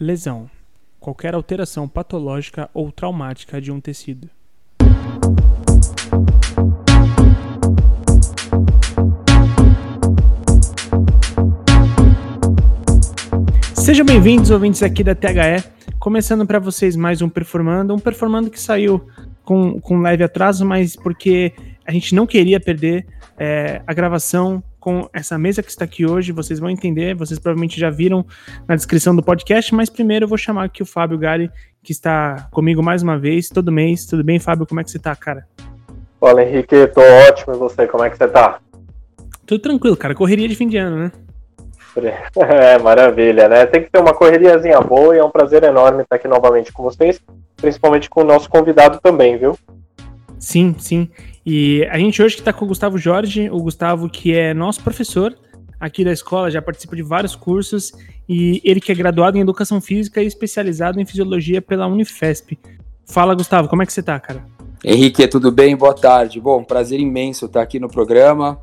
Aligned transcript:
Lesão. 0.00 0.48
Qualquer 1.00 1.34
alteração 1.34 1.88
patológica 1.88 2.70
ou 2.72 2.92
traumática 2.92 3.60
de 3.60 3.72
um 3.72 3.80
tecido. 3.80 4.30
Sejam 13.74 14.06
bem-vindos, 14.06 14.52
ouvintes 14.52 14.84
aqui 14.84 15.02
da 15.02 15.16
THE. 15.16 15.64
Começando 15.98 16.46
para 16.46 16.60
vocês 16.60 16.94
mais 16.94 17.20
um 17.20 17.28
Performando. 17.28 17.92
Um 17.92 17.98
Performando 17.98 18.50
que 18.50 18.60
saiu 18.60 19.04
com, 19.44 19.80
com 19.80 20.00
leve 20.00 20.22
atraso, 20.22 20.64
mas 20.64 20.94
porque 20.94 21.52
a 21.84 21.90
gente 21.90 22.14
não 22.14 22.24
queria 22.24 22.60
perder 22.60 23.04
é, 23.36 23.82
a 23.84 23.92
gravação 23.92 24.62
com 24.78 25.08
essa 25.12 25.38
mesa 25.38 25.62
que 25.62 25.70
está 25.70 25.84
aqui 25.84 26.06
hoje. 26.06 26.32
Vocês 26.32 26.58
vão 26.58 26.70
entender, 26.70 27.14
vocês 27.14 27.38
provavelmente 27.38 27.78
já 27.78 27.90
viram 27.90 28.24
na 28.66 28.74
descrição 28.74 29.14
do 29.14 29.22
podcast, 29.22 29.74
mas 29.74 29.90
primeiro 29.90 30.24
eu 30.24 30.28
vou 30.28 30.38
chamar 30.38 30.64
aqui 30.64 30.82
o 30.82 30.86
Fábio 30.86 31.18
Gari, 31.18 31.50
que 31.82 31.92
está 31.92 32.48
comigo 32.50 32.82
mais 32.82 33.02
uma 33.02 33.18
vez, 33.18 33.48
todo 33.48 33.72
mês. 33.72 34.06
Tudo 34.06 34.24
bem, 34.24 34.38
Fábio? 34.38 34.66
Como 34.66 34.80
é 34.80 34.84
que 34.84 34.90
você 34.90 34.98
está, 34.98 35.14
cara? 35.16 35.46
Fala, 36.20 36.42
Henrique, 36.42 36.86
tô 36.88 37.00
ótimo. 37.28 37.54
E 37.54 37.58
você, 37.58 37.86
como 37.86 38.04
é 38.04 38.10
que 38.10 38.16
você 38.16 38.28
tá? 38.28 38.60
Tudo 39.46 39.60
tranquilo, 39.60 39.96
cara. 39.96 40.14
Correria 40.14 40.48
de 40.48 40.56
fim 40.56 40.68
de 40.68 40.76
ano, 40.76 40.96
né? 40.96 41.12
É, 42.36 42.78
maravilha, 42.78 43.48
né? 43.48 43.66
Tem 43.66 43.82
que 43.82 43.90
ter 43.90 43.98
uma 43.98 44.14
correriazinha 44.14 44.80
boa 44.80 45.16
e 45.16 45.18
é 45.18 45.24
um 45.24 45.30
prazer 45.30 45.64
enorme 45.64 46.02
estar 46.02 46.16
aqui 46.16 46.28
novamente 46.28 46.72
com 46.72 46.82
vocês, 46.84 47.20
principalmente 47.56 48.08
com 48.08 48.20
o 48.20 48.24
nosso 48.24 48.48
convidado 48.48 49.00
também, 49.02 49.36
viu? 49.36 49.58
Sim, 50.38 50.76
sim. 50.78 51.10
E 51.50 51.82
a 51.86 51.96
gente 51.96 52.22
hoje 52.22 52.34
que 52.34 52.42
está 52.42 52.52
com 52.52 52.66
o 52.66 52.68
Gustavo 52.68 52.98
Jorge, 52.98 53.48
o 53.48 53.56
Gustavo 53.56 54.06
que 54.10 54.36
é 54.36 54.52
nosso 54.52 54.82
professor 54.82 55.34
aqui 55.80 56.04
da 56.04 56.12
escola, 56.12 56.50
já 56.50 56.60
participa 56.60 56.94
de 56.94 57.02
vários 57.02 57.34
cursos 57.34 57.90
e 58.28 58.60
ele 58.62 58.82
que 58.82 58.92
é 58.92 58.94
graduado 58.94 59.38
em 59.38 59.40
Educação 59.40 59.80
Física 59.80 60.22
e 60.22 60.26
especializado 60.26 61.00
em 61.00 61.06
Fisiologia 61.06 61.62
pela 61.62 61.86
Unifesp. 61.86 62.58
Fala, 63.06 63.34
Gustavo, 63.34 63.66
como 63.66 63.82
é 63.82 63.86
que 63.86 63.94
você 63.94 64.02
tá, 64.02 64.20
cara? 64.20 64.44
Henrique, 64.84 65.26
tudo 65.26 65.50
bem? 65.50 65.74
Boa 65.74 65.94
tarde. 65.94 66.38
Bom, 66.38 66.62
prazer 66.62 67.00
imenso 67.00 67.46
estar 67.46 67.62
aqui 67.62 67.80
no 67.80 67.88
programa. 67.88 68.60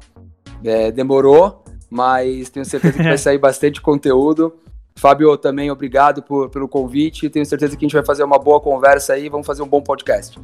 É, 0.63 0.91
demorou, 0.91 1.63
mas 1.89 2.51
tenho 2.51 2.67
certeza 2.67 2.97
que 2.97 3.03
vai 3.03 3.17
sair 3.17 3.39
bastante 3.39 3.81
conteúdo. 3.81 4.53
Fábio, 4.95 5.35
também 5.37 5.71
obrigado 5.71 6.21
por, 6.21 6.51
pelo 6.51 6.67
convite. 6.67 7.31
Tenho 7.31 7.47
certeza 7.47 7.75
que 7.75 7.83
a 7.83 7.87
gente 7.87 7.95
vai 7.95 8.05
fazer 8.05 8.23
uma 8.23 8.37
boa 8.37 8.61
conversa 8.61 9.13
aí, 9.13 9.27
vamos 9.27 9.47
fazer 9.47 9.63
um 9.63 9.67
bom 9.67 9.81
podcast. 9.81 10.37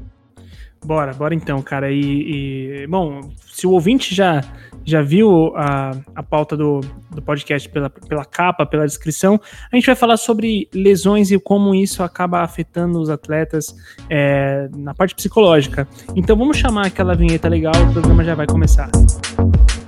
Bora, 0.84 1.14
bora 1.14 1.36
então, 1.36 1.62
cara. 1.62 1.92
E, 1.92 2.84
e, 2.84 2.88
bom, 2.88 3.30
se 3.52 3.68
o 3.68 3.72
ouvinte 3.72 4.16
já, 4.16 4.44
já 4.84 5.02
viu 5.02 5.54
a, 5.56 5.92
a 6.16 6.24
pauta 6.24 6.58
do, 6.58 6.82
do 7.12 7.22
podcast 7.22 7.70
pela, 7.70 7.90
pela 7.90 8.26
capa, 8.26 8.66
pela 8.66 8.86
descrição, 8.86 9.40
a 9.72 9.76
gente 9.76 9.86
vai 9.86 9.96
falar 9.96 10.18
sobre 10.18 10.68
lesões 10.74 11.32
e 11.32 11.40
como 11.40 11.76
isso 11.76 12.02
acaba 12.02 12.42
afetando 12.42 13.00
os 13.00 13.10
atletas 13.10 13.76
é, 14.10 14.68
na 14.76 14.94
parte 14.94 15.14
psicológica. 15.14 15.88
Então 16.16 16.36
vamos 16.36 16.58
chamar 16.58 16.88
aquela 16.88 17.14
vinheta 17.14 17.48
legal, 17.48 17.74
o 17.76 17.94
programa 17.94 18.24
já 18.24 18.34
vai 18.34 18.48
começar. 18.48 18.90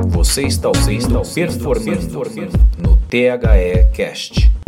Você 0.10 0.44
está 0.44 0.68
ouvindo 0.68 1.22
Performando 1.34 2.20
no 2.78 2.98
THE 3.08 3.90
Cast. 3.94 4.63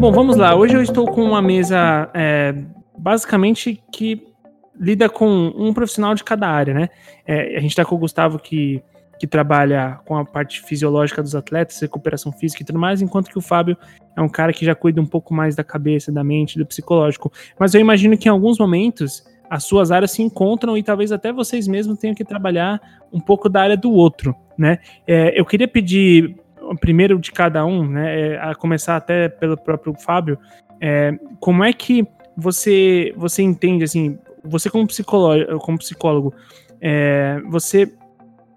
Bom, 0.00 0.10
vamos 0.10 0.38
lá. 0.38 0.56
Hoje 0.56 0.74
eu 0.74 0.80
estou 0.80 1.04
com 1.04 1.22
uma 1.22 1.42
mesa 1.42 2.10
é, 2.14 2.54
basicamente 2.96 3.82
que 3.92 4.26
lida 4.74 5.10
com 5.10 5.28
um 5.54 5.74
profissional 5.74 6.14
de 6.14 6.24
cada 6.24 6.48
área, 6.48 6.72
né? 6.72 6.88
É, 7.26 7.58
a 7.58 7.60
gente 7.60 7.72
está 7.72 7.84
com 7.84 7.96
o 7.96 7.98
Gustavo 7.98 8.38
que, 8.38 8.82
que 9.18 9.26
trabalha 9.26 10.00
com 10.06 10.16
a 10.16 10.24
parte 10.24 10.62
fisiológica 10.62 11.22
dos 11.22 11.34
atletas, 11.34 11.78
recuperação 11.78 12.32
física 12.32 12.62
e 12.62 12.64
tudo 12.64 12.78
mais, 12.78 13.02
enquanto 13.02 13.28
que 13.28 13.36
o 13.36 13.42
Fábio 13.42 13.76
é 14.16 14.22
um 14.22 14.28
cara 14.28 14.54
que 14.54 14.64
já 14.64 14.74
cuida 14.74 15.02
um 15.02 15.06
pouco 15.06 15.34
mais 15.34 15.54
da 15.54 15.62
cabeça, 15.62 16.10
da 16.10 16.24
mente, 16.24 16.58
do 16.58 16.64
psicológico. 16.64 17.30
Mas 17.58 17.74
eu 17.74 17.80
imagino 17.82 18.16
que 18.16 18.26
em 18.26 18.32
alguns 18.32 18.58
momentos 18.58 19.22
as 19.50 19.64
suas 19.64 19.90
áreas 19.90 20.12
se 20.12 20.22
encontram 20.22 20.78
e 20.78 20.82
talvez 20.82 21.12
até 21.12 21.30
vocês 21.30 21.68
mesmos 21.68 21.98
tenham 21.98 22.14
que 22.14 22.24
trabalhar 22.24 22.80
um 23.12 23.20
pouco 23.20 23.50
da 23.50 23.60
área 23.60 23.76
do 23.76 23.92
outro, 23.92 24.34
né? 24.56 24.78
É, 25.06 25.38
eu 25.38 25.44
queria 25.44 25.68
pedir 25.68 26.36
primeiro 26.76 27.18
de 27.18 27.32
cada 27.32 27.64
um, 27.64 27.86
né, 27.86 28.20
é, 28.20 28.38
a 28.38 28.54
começar 28.54 28.96
até 28.96 29.28
pelo 29.28 29.56
próprio 29.56 29.94
Fábio, 29.94 30.38
é, 30.80 31.12
como 31.38 31.64
é 31.64 31.72
que 31.72 32.06
você 32.36 33.12
você 33.16 33.42
entende 33.42 33.84
assim, 33.84 34.18
você 34.44 34.70
como 34.70 34.86
psicólogo, 34.86 35.58
como 35.58 35.78
psicólogo, 35.78 36.34
é, 36.80 37.40
você 37.48 37.92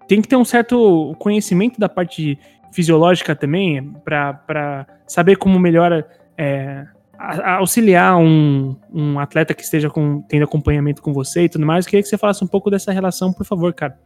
tem 0.08 0.20
que 0.22 0.28
ter 0.28 0.36
um 0.36 0.44
certo 0.44 1.14
conhecimento 1.18 1.78
da 1.78 1.88
parte 1.88 2.38
fisiológica 2.72 3.36
também 3.36 3.92
para 4.04 4.86
saber 5.06 5.36
como 5.36 5.58
melhora 5.58 6.06
é, 6.36 6.84
auxiliar 7.18 8.16
um, 8.16 8.76
um 8.92 9.18
atleta 9.18 9.54
que 9.54 9.62
esteja 9.62 9.88
com, 9.88 10.22
tendo 10.22 10.44
acompanhamento 10.44 11.00
com 11.00 11.12
você 11.12 11.42
e 11.42 11.48
tudo 11.48 11.64
mais. 11.64 11.86
Eu 11.86 11.90
queria 11.90 12.02
que 12.02 12.08
você 12.08 12.18
falasse 12.18 12.44
um 12.44 12.48
pouco 12.48 12.70
dessa 12.70 12.92
relação, 12.92 13.32
por 13.32 13.46
favor, 13.46 13.72
cara. 13.72 13.96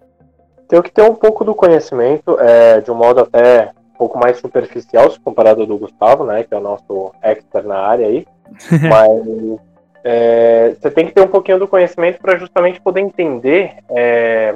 Tenho 0.69 0.83
que 0.83 0.93
ter 0.93 1.03
um 1.03 1.15
pouco 1.15 1.45
do 1.45 1.55
conhecimento, 1.55 2.39
é, 2.39 2.81
de 2.81 2.91
um 2.91 2.95
modo 2.95 3.21
até 3.21 3.71
pouco 3.99 4.19
mais 4.19 4.39
superficial 4.39 5.11
se 5.11 5.19
comparado 5.19 5.63
ao 5.63 5.67
do 5.67 5.77
Gustavo, 5.77 6.25
né, 6.25 6.45
que 6.45 6.55
é 6.55 6.57
o 6.57 6.61
nosso 6.61 7.13
expert 7.21 7.67
na 7.67 7.79
área 7.79 8.07
aí, 8.07 8.27
mas 8.89 9.61
é, 10.05 10.75
você 10.81 10.91
tem 10.91 11.07
que 11.07 11.13
ter 11.13 11.21
um 11.21 11.29
pouquinho 11.29 11.59
do 11.59 11.69
conhecimento 11.69 12.21
para 12.21 12.39
justamente 12.39 12.81
poder 12.81 13.01
entender 13.01 13.77
é, 13.91 14.55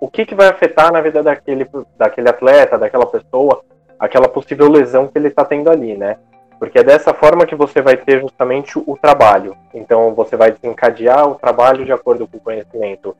o 0.00 0.08
que, 0.08 0.26
que 0.26 0.34
vai 0.34 0.48
afetar 0.48 0.92
na 0.92 1.00
vida 1.00 1.22
daquele, 1.22 1.66
daquele 1.96 2.28
atleta, 2.28 2.78
daquela 2.78 3.06
pessoa, 3.06 3.62
aquela 3.98 4.28
possível 4.28 4.68
lesão 4.68 5.08
que 5.08 5.16
ele 5.16 5.28
está 5.28 5.44
tendo 5.44 5.70
ali, 5.70 5.96
né? 5.96 6.16
Porque 6.58 6.78
é 6.78 6.84
dessa 6.84 7.14
forma 7.14 7.46
que 7.46 7.54
você 7.54 7.80
vai 7.80 7.96
ter 7.96 8.20
justamente 8.20 8.78
o 8.78 8.96
trabalho. 9.00 9.56
Então 9.74 10.14
você 10.14 10.36
vai 10.36 10.52
desencadear 10.52 11.28
o 11.28 11.34
trabalho 11.34 11.84
de 11.84 11.92
acordo 11.92 12.26
com 12.26 12.36
o 12.36 12.40
conhecimento 12.40 13.16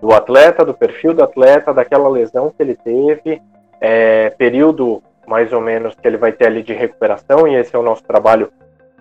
do 0.00 0.12
atleta, 0.14 0.64
do 0.64 0.74
perfil 0.74 1.12
do 1.12 1.22
atleta, 1.22 1.74
daquela 1.74 2.08
lesão 2.08 2.50
que 2.50 2.62
ele 2.62 2.74
teve, 2.74 3.42
é, 3.80 4.30
período 4.30 5.02
mais 5.26 5.52
ou 5.52 5.60
menos 5.60 5.94
que 5.94 6.06
ele 6.06 6.16
vai 6.16 6.32
ter 6.32 6.46
ali 6.46 6.62
de 6.62 6.72
recuperação, 6.72 7.46
e 7.46 7.54
esse 7.54 7.74
é 7.74 7.78
o 7.78 7.82
nosso 7.82 8.04
trabalho 8.04 8.52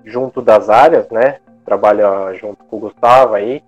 junto 0.03 0.41
das 0.41 0.69
áreas, 0.69 1.09
né? 1.09 1.39
Trabalha 1.65 2.33
junto 2.33 2.63
com 2.65 2.77
o 2.77 2.79
Gustavo 2.79 3.35
aí, 3.35 3.63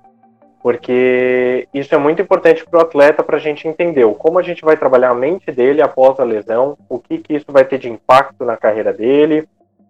porque 0.62 1.68
isso 1.74 1.94
é 1.96 1.98
muito 1.98 2.22
importante 2.22 2.66
para 2.66 2.80
o 2.80 2.82
atleta 2.82 3.24
para 3.24 3.38
a 3.38 3.40
gente 3.40 3.68
entender 3.68 4.06
como 4.16 4.40
a 4.40 4.44
gente 4.44 4.64
vai 4.64 4.76
trabalhar 4.76 5.10
a 5.10 5.16
mente 5.16 5.52
dele 5.52 5.82
após 5.82 6.20
a 6.20 6.24
lesão, 6.24 6.78
o 6.90 7.00
que, 7.00 7.20
que 7.20 7.36
isso 7.36 7.52
vai 7.52 7.64
ter 7.64 7.78
de 7.80 7.90
impacto 7.90 8.44
na 8.44 8.58
carreira 8.58 8.92
dele, 8.92 9.48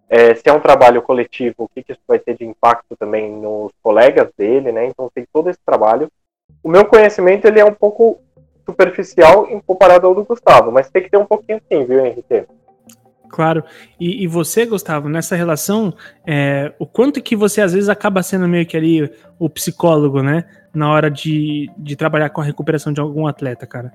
é, 0.10 0.34
se 0.36 0.48
é 0.48 0.54
um 0.54 0.60
trabalho 0.60 1.02
coletivo, 1.02 1.56
o 1.60 1.68
que, 1.68 1.84
que 1.84 1.92
isso 1.92 2.02
vai 2.08 2.18
ter 2.18 2.38
de 2.38 2.46
impacto 2.46 2.96
também 2.98 3.30
nos 3.30 3.72
colegas 3.84 4.30
dele, 4.38 4.72
né? 4.72 4.86
Então 4.86 5.10
tem 5.14 5.26
todo 5.34 5.50
esse 5.50 5.60
trabalho. 5.66 6.10
O 6.64 6.70
meu 6.70 6.86
conhecimento 6.86 7.46
ele 7.46 7.60
é 7.60 7.66
um 7.66 7.74
pouco 7.74 8.20
superficial 8.68 9.48
em 9.50 9.60
comparado 9.62 10.06
ao 10.06 10.14
do 10.14 10.26
Gustavo, 10.26 10.72
mas 10.72 10.90
tem 10.90 11.02
que 11.02 11.10
ter 11.10 11.18
um 11.18 11.26
pouquinho 11.26 11.62
sim, 11.72 11.86
viu, 11.86 12.06
Henrique? 12.06 12.46
Claro. 13.30 13.64
E, 14.00 14.24
e, 14.24 14.28
você, 14.28 14.66
Gustavo, 14.66 15.10
nessa 15.10 15.36
relação, 15.36 15.94
é, 16.26 16.74
o 16.80 16.86
quanto 16.86 17.22
que 17.22 17.36
você 17.36 17.62
às 17.62 17.74
vezes 17.74 17.90
acaba 17.90 18.24
sendo 18.24 18.48
meio 18.48 18.66
que 18.66 18.78
ali 18.78 19.12
o 19.38 19.50
psicólogo, 19.50 20.22
né? 20.22 20.46
Na 20.74 20.92
hora 20.92 21.10
de, 21.10 21.70
de 21.78 21.96
trabalhar 21.96 22.30
com 22.30 22.42
a 22.42 22.44
recuperação 22.44 22.94
de 22.94 23.02
algum 23.02 23.28
atleta, 23.28 23.66
cara? 23.66 23.92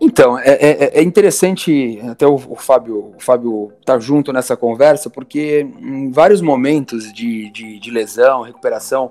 Então, 0.00 0.38
é, 0.38 0.50
é, 0.50 0.98
é 0.98 1.02
interessante 1.02 1.98
até 2.08 2.26
o, 2.26 2.34
o, 2.34 2.54
Fábio 2.54 3.14
o 3.16 3.20
Fábio 3.20 3.72
tá 3.84 3.98
junto 3.98 4.32
nessa 4.32 4.56
conversa, 4.56 5.08
porque 5.08 5.66
em 5.80 6.10
vários 6.10 6.40
momentos 6.40 7.12
de, 7.12 7.50
de, 7.50 7.78
de 7.78 7.90
lesão, 7.90 8.42
recuperação 8.42 9.10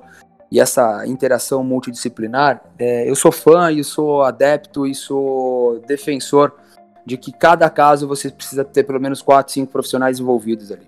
e 0.55 0.59
essa 0.61 1.05
interação 1.05 1.61
multidisciplinar, 1.65 2.63
é, 2.79 3.09
eu 3.09 3.13
sou 3.13 3.29
fã 3.29 3.69
e 3.73 3.83
sou 3.83 4.23
adepto 4.23 4.87
e 4.87 4.95
sou 4.95 5.81
defensor 5.85 6.53
de 7.05 7.17
que 7.17 7.33
cada 7.33 7.69
caso 7.69 8.07
você 8.07 8.29
precisa 8.29 8.63
ter 8.63 8.85
pelo 8.85 9.01
menos 9.01 9.21
quatro, 9.21 9.51
cinco 9.51 9.73
profissionais 9.73 10.17
envolvidos 10.17 10.71
ali. 10.71 10.87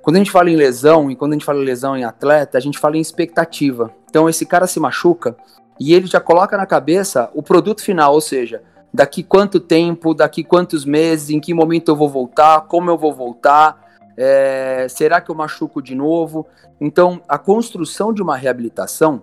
Quando 0.00 0.16
a 0.16 0.20
gente 0.20 0.30
fala 0.30 0.48
em 0.48 0.56
lesão 0.56 1.10
e 1.10 1.16
quando 1.16 1.32
a 1.32 1.34
gente 1.34 1.44
fala 1.44 1.60
em 1.60 1.66
lesão 1.66 1.94
em 1.94 2.02
atleta, 2.02 2.56
a 2.56 2.60
gente 2.62 2.78
fala 2.78 2.96
em 2.96 3.00
expectativa. 3.02 3.90
Então 4.08 4.26
esse 4.26 4.46
cara 4.46 4.66
se 4.66 4.80
machuca 4.80 5.36
e 5.78 5.92
ele 5.92 6.06
já 6.06 6.18
coloca 6.18 6.56
na 6.56 6.64
cabeça 6.64 7.28
o 7.34 7.42
produto 7.42 7.82
final, 7.82 8.14
ou 8.14 8.22
seja, 8.22 8.62
daqui 8.90 9.22
quanto 9.22 9.60
tempo, 9.60 10.14
daqui 10.14 10.42
quantos 10.42 10.86
meses, 10.86 11.28
em 11.28 11.40
que 11.40 11.52
momento 11.52 11.90
eu 11.90 11.96
vou 11.96 12.08
voltar, 12.08 12.62
como 12.62 12.88
eu 12.88 12.96
vou 12.96 13.12
voltar, 13.12 13.83
é, 14.16 14.86
será 14.88 15.20
que 15.20 15.30
eu 15.30 15.34
machuco 15.34 15.82
de 15.82 15.94
novo? 15.94 16.46
Então 16.80 17.20
a 17.28 17.38
construção 17.38 18.12
de 18.12 18.22
uma 18.22 18.36
reabilitação 18.36 19.22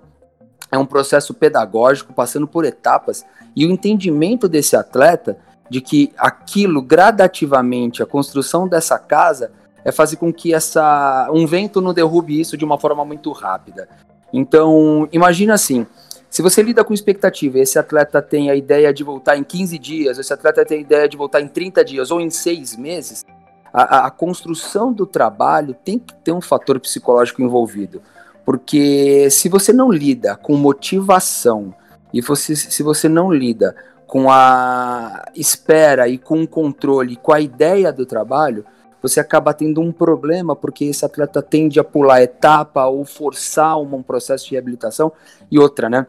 é 0.72 0.78
um 0.78 0.86
processo 0.86 1.34
pedagógico 1.34 2.14
passando 2.14 2.48
por 2.48 2.66
etapas 2.66 3.26
e 3.56 3.66
o 3.66 3.72
entendimento 3.72 4.48
desse 4.48 4.76
atleta 4.76 5.38
de 5.70 5.82
que 5.82 6.12
aquilo 6.18 6.82
gradativamente, 6.82 8.04
a 8.04 8.06
construção 8.06 8.68
dessa 8.68 9.00
casa 9.00 9.52
é 9.84 9.92
fazer 9.92 10.18
com 10.18 10.32
que 10.32 10.54
essa 10.54 11.30
um 11.32 11.46
vento 11.48 11.82
não 11.82 11.94
derrube 11.94 12.40
isso 12.40 12.58
de 12.58 12.64
uma 12.64 12.78
forma 12.78 13.04
muito 13.04 13.32
rápida. 13.32 13.88
Então, 14.34 15.08
imagina 15.12 15.54
assim, 15.54 15.86
Se 16.32 16.42
você 16.42 16.64
lida 16.64 16.82
com 16.82 16.94
expectativa 16.94 17.60
esse 17.60 17.78
atleta 17.78 18.22
tem 18.22 18.50
a 18.50 18.56
ideia 18.56 18.94
de 18.94 19.04
voltar 19.04 19.36
em 19.36 19.44
15 19.44 19.78
dias, 19.78 20.18
esse 20.18 20.32
atleta 20.32 20.64
tem 20.64 20.78
a 20.78 20.82
ideia 20.82 21.10
de 21.10 21.18
voltar 21.18 21.42
em 21.42 21.48
30 21.50 21.84
dias 21.84 22.10
ou 22.10 22.22
em 22.22 22.30
6 22.30 22.78
meses, 22.78 23.26
a, 23.74 24.08
a 24.08 24.12
construção 24.12 24.92
do 24.92 25.06
trabalho 25.06 25.74
tem 25.74 25.98
que 25.98 26.14
ter 26.16 26.32
um 26.32 26.42
fator 26.42 26.80
psicológico 26.80 27.42
envolvido. 27.42 28.02
Porque 28.46 29.30
se 29.30 29.48
você 29.50 29.72
não 29.72 29.92
lida 29.92 30.36
com 30.36 30.56
motivação 30.56 31.74
e 32.14 32.22
você, 32.22 32.56
se 32.56 32.84
você 32.84 33.08
não 33.08 33.32
lida 33.32 33.76
com 34.08 34.30
a 34.30 35.26
espera 35.36 36.08
e 36.08 36.18
com 36.18 36.42
o 36.44 36.48
controle, 36.48 37.16
com 37.16 37.34
a 37.34 37.40
ideia 37.40 37.94
do 37.94 38.06
trabalho, 38.06 38.66
você 39.02 39.20
acaba 39.20 39.54
tendo 39.54 39.80
um 39.82 39.92
problema 39.92 40.56
porque 40.56 40.86
esse 40.86 41.06
atleta 41.06 41.42
tende 41.42 41.80
a 41.80 41.84
pular 41.84 42.22
etapa 42.22 42.86
ou 42.86 43.06
forçar 43.06 43.80
um 43.80 44.04
processo 44.04 44.46
de 44.46 44.52
reabilitação. 44.52 45.12
E 45.50 45.58
outra, 45.58 45.90
né? 45.90 46.06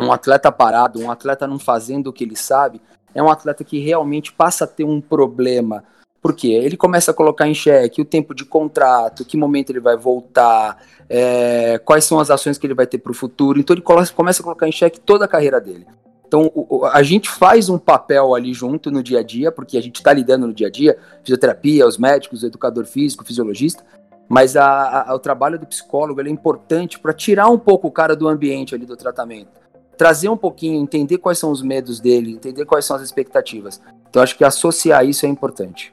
um 0.00 0.12
atleta 0.12 0.50
parado, 0.50 1.00
um 1.00 1.10
atleta 1.10 1.46
não 1.46 1.58
fazendo 1.58 2.08
o 2.08 2.12
que 2.12 2.24
ele 2.24 2.36
sabe, 2.36 2.80
é 3.14 3.22
um 3.22 3.30
atleta 3.30 3.62
que 3.64 3.78
realmente 3.78 4.32
passa 4.32 4.64
a 4.64 4.68
ter 4.68 4.84
um 4.84 5.00
problema. 5.00 5.84
Porque 6.22 6.48
ele 6.48 6.76
começa 6.76 7.10
a 7.10 7.14
colocar 7.14 7.48
em 7.48 7.54
xeque 7.54 8.02
o 8.02 8.04
tempo 8.04 8.34
de 8.34 8.44
contrato, 8.44 9.24
que 9.24 9.36
momento 9.36 9.70
ele 9.70 9.80
vai 9.80 9.96
voltar, 9.96 10.76
é, 11.08 11.78
quais 11.78 12.04
são 12.04 12.20
as 12.20 12.30
ações 12.30 12.58
que 12.58 12.66
ele 12.66 12.74
vai 12.74 12.86
ter 12.86 12.98
para 12.98 13.10
o 13.10 13.14
futuro. 13.14 13.58
Então 13.58 13.74
ele 13.74 13.82
começa 13.82 14.40
a 14.40 14.44
colocar 14.44 14.68
em 14.68 14.72
xeque 14.72 15.00
toda 15.00 15.24
a 15.24 15.28
carreira 15.28 15.60
dele. 15.60 15.86
Então 16.26 16.50
a 16.92 17.02
gente 17.02 17.28
faz 17.28 17.68
um 17.68 17.78
papel 17.78 18.34
ali 18.34 18.52
junto 18.52 18.90
no 18.90 19.02
dia 19.02 19.20
a 19.20 19.22
dia, 19.22 19.50
porque 19.50 19.78
a 19.78 19.82
gente 19.82 19.96
está 19.96 20.12
lidando 20.12 20.46
no 20.46 20.52
dia 20.52 20.68
a 20.68 20.70
dia, 20.70 20.96
fisioterapia, 21.24 21.86
os 21.86 21.98
médicos, 21.98 22.42
o 22.42 22.46
educador 22.46 22.84
físico, 22.84 23.24
o 23.24 23.26
fisiologista, 23.26 23.82
mas 24.28 24.56
a, 24.56 25.10
a, 25.10 25.14
o 25.14 25.18
trabalho 25.18 25.58
do 25.58 25.66
psicólogo 25.66 26.20
é 26.20 26.28
importante 26.28 27.00
para 27.00 27.12
tirar 27.12 27.48
um 27.48 27.58
pouco 27.58 27.88
o 27.88 27.90
cara 27.90 28.14
do 28.14 28.28
ambiente 28.28 28.74
ali 28.74 28.86
do 28.86 28.96
tratamento 28.96 29.60
trazer 30.00 30.30
um 30.30 30.36
pouquinho, 30.36 30.80
entender 30.80 31.18
quais 31.18 31.38
são 31.38 31.50
os 31.50 31.60
medos 31.60 32.00
dele, 32.00 32.32
entender 32.32 32.64
quais 32.64 32.86
são 32.86 32.96
as 32.96 33.02
expectativas. 33.02 33.82
Então, 34.08 34.22
acho 34.22 34.34
que 34.34 34.42
associar 34.42 35.04
isso 35.04 35.26
é 35.26 35.28
importante. 35.28 35.92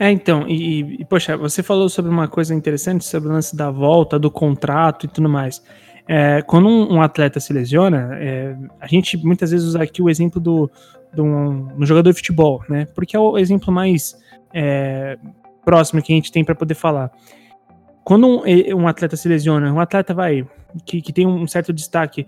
É, 0.00 0.10
então, 0.10 0.48
e, 0.48 1.02
e, 1.02 1.04
poxa, 1.04 1.36
você 1.36 1.62
falou 1.62 1.86
sobre 1.90 2.10
uma 2.10 2.26
coisa 2.26 2.54
interessante, 2.54 3.04
sobre 3.04 3.28
o 3.28 3.32
lance 3.32 3.54
da 3.54 3.70
volta, 3.70 4.18
do 4.18 4.30
contrato 4.30 5.04
e 5.04 5.08
tudo 5.10 5.28
mais. 5.28 5.62
É, 6.08 6.40
quando 6.40 6.66
um, 6.66 6.94
um, 6.94 7.02
atleta 7.02 7.38
se 7.38 7.52
lesiona, 7.52 8.16
é, 8.18 8.56
a 8.80 8.86
gente 8.86 9.18
muitas 9.18 9.50
vezes 9.50 9.66
usa 9.66 9.82
aqui 9.82 10.00
o 10.00 10.08
exemplo 10.08 10.40
do, 10.40 10.70
do 11.12 11.22
um, 11.22 11.68
um, 11.76 11.84
jogador 11.84 12.12
de 12.12 12.16
futebol, 12.16 12.64
né? 12.66 12.86
Porque 12.94 13.14
é 13.14 13.20
o 13.20 13.36
exemplo 13.36 13.70
mais 13.70 14.18
é, 14.54 15.18
próximo 15.66 16.00
que 16.00 16.14
a 16.14 16.16
gente 16.16 16.32
tem 16.32 16.42
para 16.42 16.54
poder 16.54 16.74
falar. 16.74 17.10
Quando 18.02 18.26
um, 18.26 18.42
um, 18.74 18.88
atleta 18.88 19.18
se 19.18 19.28
lesiona, 19.28 19.70
um 19.70 19.80
atleta 19.80 20.14
vai 20.14 20.48
que, 20.86 21.02
que 21.02 21.12
tem 21.12 21.26
um 21.26 21.46
certo 21.46 21.74
destaque, 21.74 22.26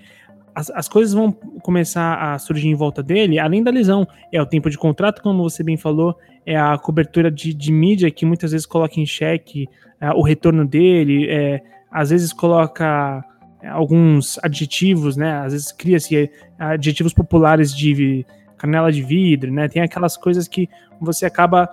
as, 0.55 0.69
as 0.73 0.89
coisas 0.91 1.15
vão 1.15 1.33
começar 1.63 2.17
a 2.17 2.39
surgir 2.39 2.69
em 2.69 2.75
volta 2.75 3.03
dele, 3.03 3.39
além 3.39 3.63
da 3.63 3.71
lesão. 3.71 4.07
É 4.31 4.43
o 4.43 4.45
tempo 4.45 4.69
de 4.69 4.77
contrato, 4.77 5.23
como 5.23 5.43
você 5.43 5.63
bem 5.63 5.79
falou, 5.79 6.19
é 6.45 6.57
a 6.57 6.77
cobertura 6.77 7.31
de, 7.31 7.55
de 7.55 7.73
mídia 7.73 8.11
que 8.11 8.27
muitas 8.27 8.53
vezes 8.53 8.67
coloca 8.67 9.01
em 9.01 9.07
xeque 9.07 9.69
é, 10.01 10.11
o 10.11 10.23
retorno 10.23 10.67
dele, 10.67 11.29
é, 11.31 11.63
às 11.91 12.11
vezes 12.11 12.33
coloca 12.33 13.25
é, 13.63 13.69
alguns 13.69 14.39
adjetivos, 14.43 15.17
né? 15.17 15.39
Às 15.39 15.53
vezes 15.53 15.73
cria-se 15.73 16.17
é, 16.17 16.31
adjetivos 16.59 17.13
populares 17.13 17.75
de 17.75 18.27
canela 18.57 18.91
de 18.91 19.03
vidro, 19.03 19.53
né? 19.53 19.69
Tem 19.69 19.83
aquelas 19.83 20.17
coisas 20.17 20.49
que 20.49 20.69
você 21.01 21.27
acaba 21.27 21.69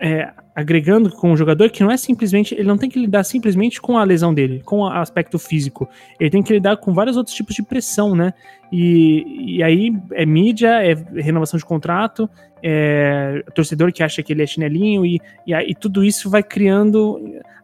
é, 0.00 0.32
agregando 0.54 1.10
com 1.10 1.32
o 1.32 1.36
jogador 1.36 1.70
que 1.70 1.82
não 1.82 1.90
é 1.90 1.96
simplesmente, 1.96 2.54
ele 2.54 2.66
não 2.66 2.78
tem 2.78 2.88
que 2.88 2.98
lidar 2.98 3.22
simplesmente 3.22 3.80
com 3.80 3.98
a 3.98 4.04
lesão 4.04 4.32
dele, 4.32 4.62
com 4.64 4.78
o 4.78 4.86
aspecto 4.86 5.38
físico. 5.38 5.88
Ele 6.18 6.30
tem 6.30 6.42
que 6.42 6.54
lidar 6.54 6.78
com 6.78 6.94
vários 6.94 7.16
outros 7.16 7.36
tipos 7.36 7.54
de 7.54 7.62
pressão, 7.62 8.14
né? 8.16 8.32
E, 8.72 9.56
e 9.56 9.62
aí 9.62 9.92
é 10.12 10.24
mídia, 10.24 10.82
é 10.82 10.94
renovação 11.20 11.58
de 11.58 11.64
contrato, 11.64 12.28
é 12.62 13.42
torcedor 13.54 13.92
que 13.92 14.02
acha 14.02 14.22
que 14.22 14.32
ele 14.32 14.42
é 14.42 14.46
chinelinho, 14.46 15.04
e, 15.04 15.20
e, 15.46 15.52
e 15.52 15.74
tudo 15.74 16.02
isso 16.02 16.30
vai 16.30 16.42
criando, 16.42 17.20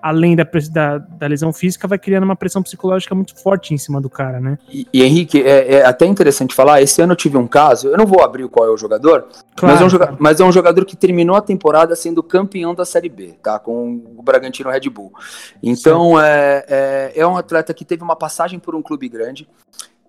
além 0.09 0.37
da, 0.37 0.47
da, 0.71 0.99
da, 0.99 1.27
lesão 1.27 1.53
física, 1.53 1.89
vai 1.89 1.99
criando 1.99 2.23
uma 2.23 2.37
pressão 2.37 2.63
psicológica 2.63 3.13
muito 3.13 3.37
forte 3.37 3.75
em 3.75 3.79
cima 3.79 4.01
do 4.01 4.09
cara, 4.09 4.39
né? 4.41 4.57
E, 4.69 4.87
e 4.93 5.03
Henrique, 5.03 5.43
é, 5.43 5.75
é, 5.75 5.85
até 5.85 6.07
interessante 6.07 6.55
falar, 6.55 6.81
esse 6.81 7.03
ano 7.03 7.13
eu 7.13 7.17
tive 7.17 7.37
um 7.37 7.47
caso, 7.49 7.89
eu 7.89 7.97
não 7.97 8.07
vou 8.07 8.23
abrir 8.23 8.47
qual 8.49 8.69
é 8.69 8.71
o 8.71 8.77
jogador, 8.77 9.27
claro, 9.57 9.75
mas, 9.75 9.83
é 9.83 9.85
um 9.85 9.91
joga 9.91 10.17
mas 10.19 10.41
é 10.41 10.45
um 10.45 10.53
jogador 10.53 10.85
que 10.85 10.97
terminou 10.97 11.35
a 11.35 11.41
temporada 11.41 11.97
sendo 11.97 12.23
campeão 12.23 12.73
da 12.73 12.85
Série 12.85 13.09
B, 13.09 13.35
tá? 13.43 13.59
Com 13.59 14.01
o 14.17 14.23
Bragantino 14.23 14.71
Red 14.71 14.89
Bull. 14.89 15.13
Então, 15.61 16.21
é, 16.21 16.65
é, 16.69 17.13
é 17.17 17.27
um 17.27 17.37
atleta 17.37 17.75
que 17.75 17.85
teve 17.85 18.05
uma 18.05 18.15
passagem 18.15 18.61
por 18.61 18.77
um 18.77 18.83
clube 18.83 19.09
grande, 19.09 19.49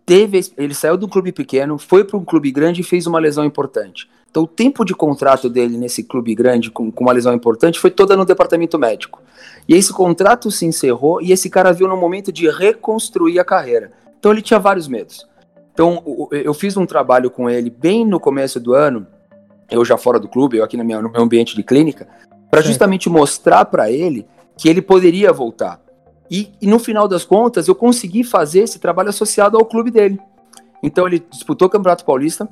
teve, 0.05 0.39
ele 0.57 0.75
saiu 0.75 0.95
do 0.95 1.07
clube 1.07 1.31
pequeno, 1.31 1.79
foi 1.79 2.03
para 2.03 2.17
um 2.17 2.23
clube 2.23 2.51
grande 2.51 2.81
e 2.81 2.83
fez 2.83 3.07
uma 3.07 3.19
lesão 3.19 3.43
importante. 3.43 4.07
Então, 4.29 4.43
o 4.43 4.47
tempo 4.47 4.85
de 4.85 4.93
contrato 4.93 5.49
dele 5.49 5.77
nesse 5.77 6.03
clube 6.03 6.35
grande, 6.35 6.69
com, 6.69 6.91
com, 6.91 7.03
uma 7.03 7.13
lesão 7.13 7.33
importante, 7.33 7.79
foi 7.79 7.89
toda 7.89 8.15
no 8.15 8.25
departamento 8.25 8.77
médico. 8.77 9.21
E 9.67 9.73
esse 9.73 9.91
contrato 9.91 10.51
se 10.51 10.65
encerrou 10.65 11.21
e 11.21 11.31
esse 11.31 11.49
cara 11.49 11.71
viu 11.71 11.87
no 11.87 11.97
momento 11.97 12.31
de 12.31 12.49
reconstruir 12.49 13.39
a 13.39 13.45
carreira. 13.45 13.91
Então, 14.19 14.31
ele 14.31 14.41
tinha 14.41 14.59
vários 14.59 14.87
medos. 14.87 15.27
Então, 15.73 16.03
eu 16.31 16.53
fiz 16.53 16.75
um 16.75 16.85
trabalho 16.85 17.29
com 17.29 17.49
ele 17.49 17.69
bem 17.69 18.05
no 18.05 18.19
começo 18.19 18.59
do 18.59 18.73
ano, 18.73 19.05
eu 19.69 19.83
já 19.85 19.97
fora 19.97 20.19
do 20.19 20.27
clube, 20.27 20.57
eu 20.57 20.63
aqui 20.63 20.77
no 20.77 20.83
meu, 20.83 21.01
no 21.01 21.11
meu 21.11 21.21
ambiente 21.21 21.55
de 21.55 21.63
clínica, 21.63 22.07
para 22.49 22.61
justamente 22.61 23.09
mostrar 23.09 23.65
para 23.65 23.91
ele 23.91 24.25
que 24.57 24.69
ele 24.69 24.81
poderia 24.81 25.31
voltar. 25.31 25.79
E, 26.29 26.51
e, 26.61 26.67
no 26.67 26.79
final 26.79 27.07
das 27.07 27.23
contas, 27.23 27.67
eu 27.67 27.75
consegui 27.75 28.23
fazer 28.23 28.61
esse 28.61 28.79
trabalho 28.79 29.09
associado 29.09 29.57
ao 29.57 29.65
clube 29.65 29.91
dele. 29.91 30.19
Então 30.83 31.07
ele 31.07 31.19
disputou 31.19 31.67
o 31.67 31.71
Campeonato 31.71 32.05
Paulista, 32.05 32.47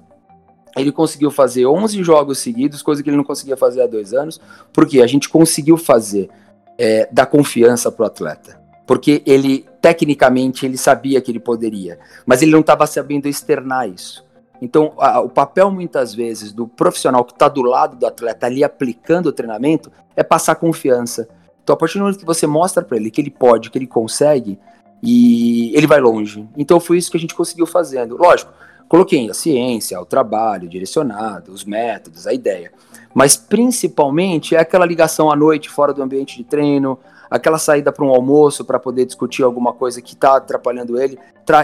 ele 0.76 0.92
conseguiu 0.92 1.32
fazer 1.32 1.66
11 1.66 2.04
jogos 2.04 2.40
seguidos, 2.40 2.82
coisa 2.82 3.02
que 3.02 3.10
ele 3.10 3.18
não 3.18 3.24
conseguia 3.24 3.56
fazer 3.56 3.82
há 3.82 3.88
dois 3.88 4.14
anos, 4.14 4.40
porque 4.74 5.02
a 5.02 5.08
gente 5.08 5.30
conseguiu 5.30 5.78
fazer 5.78 6.30
é, 6.78 7.08
dar 7.12 7.26
confiança 7.26 7.92
para 7.92 8.04
o 8.04 8.06
atleta. 8.06 8.60
Porque 8.86 9.24
ele, 9.26 9.66
tecnicamente, 9.82 10.66
ele 10.66 10.78
sabia 10.78 11.20
que 11.22 11.32
ele 11.32 11.40
poderia, 11.40 11.98
mas 12.26 12.42
ele 12.42 12.52
não 12.52 12.60
estava 12.60 12.86
sabendo 12.86 13.28
externar 13.28 13.90
isso. 13.90 14.24
Então, 14.62 14.94
a, 14.98 15.20
o 15.22 15.30
papel, 15.30 15.72
muitas 15.72 16.14
vezes, 16.14 16.52
do 16.52 16.68
profissional 16.68 17.24
que 17.26 17.34
está 17.34 17.48
do 17.48 17.62
lado 17.62 17.96
do 17.96 18.06
atleta 18.06 18.46
ali 18.46 18.64
aplicando 18.64 19.28
o 19.28 19.32
treinamento 19.32 19.92
é 20.16 20.24
passar 20.24 20.56
confiança, 20.56 21.28
então, 21.66 21.74
a 21.74 21.78
partir 21.78 21.98
do 21.98 22.02
momento 22.02 22.20
que 22.20 22.26
você 22.26 22.46
mostra 22.46 22.84
para 22.84 22.96
ele 22.96 23.10
que 23.10 23.20
ele 23.20 23.32
pode, 23.32 23.72
que 23.72 23.78
ele 23.78 23.88
consegue, 23.88 24.60
e 25.02 25.76
ele 25.76 25.88
vai 25.88 26.00
longe. 26.00 26.48
Então, 26.56 26.80
foi 26.80 27.00
isso 27.00 27.10
que 27.10 27.18
a 27.18 27.20
gente 27.20 27.34
conseguiu 27.34 27.66
fazendo. 27.66 28.16
Lógico, 28.16 28.54
coloquei 28.88 29.30
a 29.30 29.34
ciência, 29.34 30.00
o 30.00 30.06
trabalho 30.06 30.68
direcionado, 30.68 31.52
os 31.52 31.64
métodos, 31.64 32.28
a 32.28 32.34
ideia. 32.34 32.72
Mas, 33.14 33.38
principalmente, 33.38 34.56
é 34.56 34.60
aquela 34.60 34.86
ligação 34.86 35.32
à 35.32 35.36
noite 35.36 35.70
fora 35.70 35.94
do 35.94 36.04
ambiente 36.04 36.38
de 36.38 36.44
treino, 36.44 37.00
aquela 37.30 37.58
saída 37.58 37.92
para 37.92 38.06
um 38.06 38.10
almoço 38.10 38.66
para 38.66 38.80
poder 38.80 39.06
discutir 39.06 39.44
alguma 39.44 39.74
coisa 39.74 40.02
que 40.02 40.14
está 40.14 40.38
atrapalhando 40.38 41.00
ele, 41.00 41.18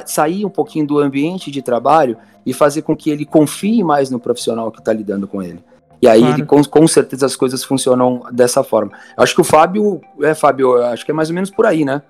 sair 0.06 0.46
um 0.46 0.50
pouquinho 0.50 0.88
do 0.88 1.00
ambiente 1.00 1.52
de 1.52 1.62
trabalho 1.62 2.18
e 2.46 2.54
fazer 2.54 2.82
com 2.82 2.96
que 2.96 3.10
ele 3.10 3.26
confie 3.26 3.84
mais 3.84 4.10
no 4.10 4.20
profissional 4.20 4.72
que 4.72 4.80
está 4.80 4.94
lidando 4.94 5.28
com 5.28 5.42
ele. 5.42 5.64
E 6.02 6.08
aí, 6.08 6.20
claro. 6.20 6.36
ele, 6.36 6.46
com, 6.46 6.64
com 6.64 6.88
certeza, 6.88 7.28
as 7.28 7.36
coisas 7.36 7.64
funcionam 7.64 8.24
dessa 8.32 8.64
forma. 8.64 8.92
Acho 9.16 9.36
que 9.36 9.42
o 9.42 9.44
Fábio, 9.44 10.02
é, 10.22 10.34
Fábio, 10.34 10.82
acho 10.84 11.06
que 11.06 11.12
é 11.12 11.14
mais 11.14 11.30
ou 11.30 11.36
menos 11.36 11.52
por 11.52 11.66
aí, 11.66 11.86
né? 11.86 12.02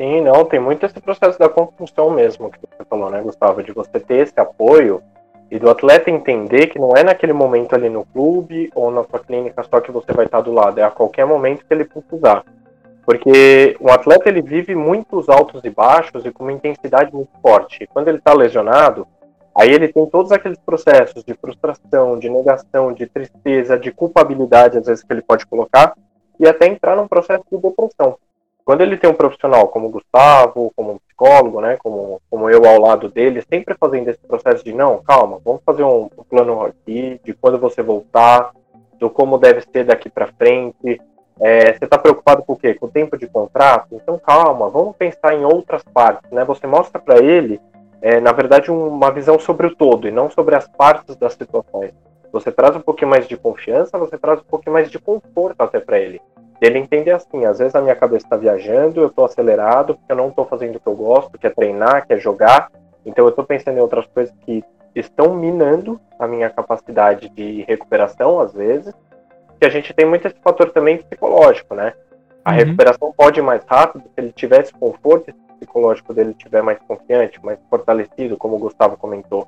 Sim, 0.00 0.22
não, 0.22 0.46
tem 0.46 0.58
muito 0.58 0.86
esse 0.86 0.98
processo 0.98 1.38
da 1.38 1.46
construção 1.46 2.08
mesmo 2.08 2.50
que 2.50 2.58
você 2.58 2.82
falou, 2.88 3.10
né, 3.10 3.20
Gustavo? 3.20 3.62
De 3.62 3.70
você 3.70 4.00
ter 4.00 4.22
esse 4.26 4.40
apoio 4.40 5.02
e 5.50 5.58
do 5.58 5.68
atleta 5.68 6.10
entender 6.10 6.68
que 6.68 6.78
não 6.78 6.96
é 6.96 7.04
naquele 7.04 7.34
momento 7.34 7.74
ali 7.74 7.90
no 7.90 8.06
clube 8.06 8.70
ou 8.74 8.90
na 8.90 9.04
sua 9.04 9.18
clínica 9.18 9.62
só 9.62 9.78
que 9.78 9.92
você 9.92 10.10
vai 10.14 10.24
estar 10.24 10.40
do 10.40 10.54
lado, 10.54 10.80
é 10.80 10.82
a 10.82 10.90
qualquer 10.90 11.26
momento 11.26 11.66
que 11.66 11.74
ele 11.74 11.84
precisar. 11.84 12.42
Porque 13.04 13.76
um 13.78 13.88
atleta 13.88 14.30
ele 14.30 14.40
vive 14.40 14.74
muitos 14.74 15.28
altos 15.28 15.62
e 15.64 15.68
baixos 15.68 16.24
e 16.24 16.30
com 16.30 16.44
uma 16.44 16.52
intensidade 16.52 17.12
muito 17.12 17.32
forte. 17.42 17.86
Quando 17.92 18.08
ele 18.08 18.18
está 18.18 18.32
lesionado, 18.32 19.06
Aí 19.52 19.68
ele 19.72 19.88
tem 19.88 20.06
todos 20.06 20.30
aqueles 20.30 20.58
processos 20.60 21.24
de 21.24 21.34
frustração, 21.34 22.18
de 22.20 22.30
negação, 22.30 22.92
de 22.92 23.04
tristeza, 23.04 23.76
de 23.76 23.90
culpabilidade, 23.90 24.78
às 24.78 24.86
vezes, 24.86 25.02
que 25.02 25.12
ele 25.12 25.22
pode 25.22 25.44
colocar, 25.44 25.92
e 26.38 26.46
até 26.46 26.68
entrar 26.68 26.94
num 26.94 27.08
processo 27.08 27.42
de 27.50 27.58
depressão. 27.58 28.16
Quando 28.70 28.82
ele 28.82 28.96
tem 28.96 29.10
um 29.10 29.14
profissional 29.14 29.66
como 29.66 29.88
o 29.88 29.90
Gustavo, 29.90 30.72
como 30.76 30.92
um 30.92 30.98
psicólogo, 30.98 31.60
né, 31.60 31.76
como, 31.82 32.22
como 32.30 32.48
eu 32.48 32.64
ao 32.64 32.80
lado 32.80 33.08
dele, 33.08 33.42
sempre 33.52 33.74
fazendo 33.74 34.08
esse 34.08 34.20
processo 34.20 34.64
de 34.64 34.72
não, 34.72 35.02
calma, 35.02 35.40
vamos 35.44 35.60
fazer 35.66 35.82
um, 35.82 36.08
um 36.16 36.22
plano 36.22 36.64
aqui 36.64 37.20
de 37.24 37.34
quando 37.34 37.58
você 37.58 37.82
voltar, 37.82 38.52
do 38.96 39.10
como 39.10 39.38
deve 39.38 39.60
ser 39.72 39.82
daqui 39.82 40.08
para 40.08 40.28
frente. 40.34 41.00
É, 41.40 41.72
você 41.72 41.84
está 41.84 41.98
preocupado 41.98 42.44
com 42.44 42.52
o 42.52 42.56
quê? 42.56 42.72
Com 42.72 42.86
o 42.86 42.88
tempo 42.88 43.18
de 43.18 43.26
contrato? 43.26 43.88
Então 43.90 44.16
calma, 44.20 44.70
vamos 44.70 44.94
pensar 44.94 45.34
em 45.34 45.44
outras 45.44 45.82
partes, 45.82 46.30
né? 46.30 46.44
Você 46.44 46.64
mostra 46.68 47.00
para 47.00 47.18
ele 47.18 47.60
é, 48.00 48.20
na 48.20 48.30
verdade, 48.30 48.70
uma 48.70 49.10
visão 49.10 49.36
sobre 49.40 49.66
o 49.66 49.74
todo 49.74 50.06
e 50.06 50.12
não 50.12 50.30
sobre 50.30 50.54
as 50.54 50.68
partes 50.68 51.16
das 51.16 51.32
situações. 51.32 51.92
Você 52.30 52.52
traz 52.52 52.76
um 52.76 52.80
pouquinho 52.80 53.10
mais 53.10 53.26
de 53.26 53.36
confiança, 53.36 53.98
você 53.98 54.16
traz 54.16 54.38
um 54.38 54.44
pouquinho 54.44 54.74
mais 54.74 54.88
de 54.88 54.98
conforto 55.00 55.60
até 55.60 55.80
para 55.80 55.98
ele. 55.98 56.20
Ele 56.60 56.78
entender 56.78 57.12
assim, 57.12 57.46
às 57.46 57.58
vezes 57.58 57.74
a 57.74 57.80
minha 57.80 57.96
cabeça 57.96 58.26
está 58.26 58.36
viajando, 58.36 59.00
eu 59.00 59.06
estou 59.06 59.24
acelerado, 59.24 59.94
porque 59.94 60.12
eu 60.12 60.16
não 60.16 60.28
estou 60.28 60.44
fazendo 60.44 60.76
o 60.76 60.80
que 60.80 60.86
eu 60.86 60.94
gosto, 60.94 61.38
que 61.38 61.46
é 61.46 61.50
treinar, 61.50 62.06
que 62.06 62.12
é 62.12 62.18
jogar, 62.18 62.70
Então 63.04 63.24
eu 63.24 63.30
estou 63.30 63.44
pensando 63.44 63.78
em 63.78 63.80
outras 63.80 64.06
coisas 64.06 64.34
que 64.44 64.62
estão 64.94 65.34
minando 65.34 65.98
a 66.18 66.26
minha 66.26 66.50
capacidade 66.50 67.28
de 67.30 67.62
recuperação, 67.62 68.40
às 68.40 68.52
vezes, 68.52 68.92
que 69.58 69.66
a 69.66 69.70
gente 69.70 69.94
tem 69.94 70.04
muito 70.04 70.26
esse 70.26 70.36
fator 70.42 70.70
também 70.70 70.98
psicológico, 70.98 71.74
né? 71.74 71.94
A 72.44 72.50
uhum. 72.50 72.56
recuperação 72.56 73.12
pode 73.16 73.40
ir 73.40 73.42
mais 73.42 73.62
rápido 73.64 74.04
se 74.04 74.12
ele 74.18 74.32
tiver 74.32 74.60
esse 74.60 74.72
conforto, 74.72 75.32
psicológico 75.58 76.14
dele 76.14 76.30
estiver 76.30 76.62
mais 76.62 76.78
confiante, 76.86 77.42
mais 77.44 77.58
fortalecido, 77.68 78.36
como 78.36 78.56
o 78.56 78.58
Gustavo 78.58 78.96
comentou. 78.96 79.46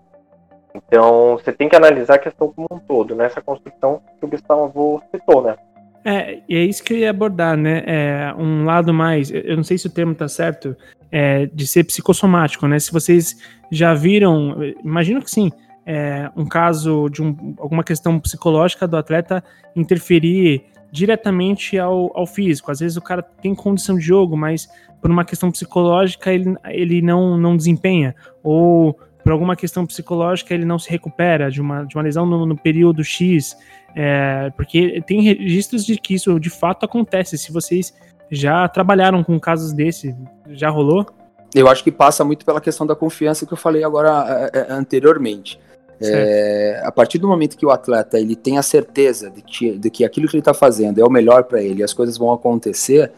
Então, 0.75 1.39
você 1.39 1.53
tem 1.53 1.69
que 1.69 1.77
analisar 1.77 2.15
a 2.15 2.19
questão 2.19 2.53
como 2.53 2.69
um 2.71 2.79
todo, 2.79 3.15
nessa 3.15 3.41
construção 3.41 4.01
que 4.19 4.25
o 4.25 4.29
Gustavo 4.29 5.03
citou, 5.11 5.43
né? 5.43 5.57
É, 6.05 6.41
e 6.49 6.57
é 6.57 6.65
isso 6.65 6.83
que 6.83 6.93
eu 6.93 6.99
ia 6.99 7.11
abordar, 7.11 7.57
né? 7.57 7.83
É 7.87 8.35
um 8.37 8.65
lado 8.65 8.93
mais, 8.93 9.31
eu 9.31 9.57
não 9.57 9.65
sei 9.65 9.79
se 9.79 9.87
o 9.87 9.91
termo 9.91 10.15
tá 10.15 10.29
certo, 10.29 10.77
é, 11.11 11.47
de 11.47 11.67
ser 11.67 11.85
psicossomático, 11.85 12.67
né? 12.67 12.79
Se 12.79 12.93
vocês 12.93 13.37
já 13.71 13.95
viram, 13.95 14.57
imagino 14.83 15.23
que 15.23 15.31
sim, 15.31 15.53
é, 15.87 16.31
um 16.37 16.47
caso 16.47 17.09
de 17.09 17.23
um, 17.23 17.55
alguma 17.59 17.85
questão 17.85 18.19
psicológica 18.19 18.87
do 18.87 18.97
atleta 18.97 19.43
interferir 19.75 20.65
diretamente 20.91 21.79
ao, 21.79 22.17
ao 22.17 22.27
físico. 22.27 22.71
Às 22.71 22.81
vezes 22.81 22.97
o 22.97 23.03
cara 23.03 23.23
tem 23.23 23.55
condição 23.55 23.97
de 23.97 24.03
jogo, 24.03 24.37
mas 24.37 24.69
por 25.01 25.11
uma 25.11 25.25
questão 25.25 25.51
psicológica 25.51 26.33
ele, 26.33 26.55
ele 26.69 27.03
não, 27.03 27.37
não 27.37 27.57
desempenha. 27.57 28.15
Ou 28.43 28.99
por 29.23 29.33
alguma 29.33 29.57
questão 29.57 29.87
psicológica 29.87 30.53
ele 30.55 30.65
não 30.65 30.79
se 30.79 30.91
recupera 30.91 31.51
de 31.51 31.61
uma, 31.61 31.85
de 31.85 31.97
uma 31.97 32.03
lesão 32.03 32.27
no, 32.27 32.47
no 32.47 32.57
período 32.57 33.05
X. 33.05 33.57
É, 33.95 34.51
porque 34.57 35.03
tem 35.07 35.23
registros 35.23 35.85
de 35.85 35.97
que 35.97 36.15
isso 36.15 36.39
de 36.41 36.51
fato 36.51 36.85
acontece. 36.85 37.37
Se 37.39 37.53
vocês 37.53 37.95
já 38.31 38.67
trabalharam 38.69 39.23
com 39.23 39.39
casos 39.39 39.73
desse, 39.73 40.17
já 40.51 40.71
rolou? 40.71 41.07
Eu 41.55 41.69
acho 41.69 41.85
que 41.85 41.93
passa 41.93 42.25
muito 42.25 42.47
pela 42.47 42.61
questão 42.61 42.87
da 42.87 42.97
confiança 42.97 43.47
que 43.47 43.53
eu 43.53 43.59
falei 43.59 43.85
agora 43.85 44.51
é, 44.53 44.59
é, 44.59 44.73
anteriormente. 44.73 45.61
É, 46.05 46.83
a 46.83 46.91
partir 46.91 47.19
do 47.19 47.29
momento 47.29 47.57
que 47.57 47.65
o 47.65 47.71
atleta 47.71 48.19
ele 48.19 48.35
tem 48.35 48.59
a 48.59 48.63
certeza 48.63 49.31
de 49.31 49.41
que, 49.41 49.79
de 49.79 49.89
que 49.89 50.05
aquilo 50.05 50.27
que 50.27 50.35
ele 50.35 50.41
está 50.41 50.53
fazendo 50.53 51.01
é 51.01 51.05
o 51.05 51.11
melhor 51.11 51.45
para 51.45 51.63
ele, 51.63 51.81
as 51.81 51.93
coisas 51.93 52.19
vão 52.19 52.33
acontecer, 52.33 53.13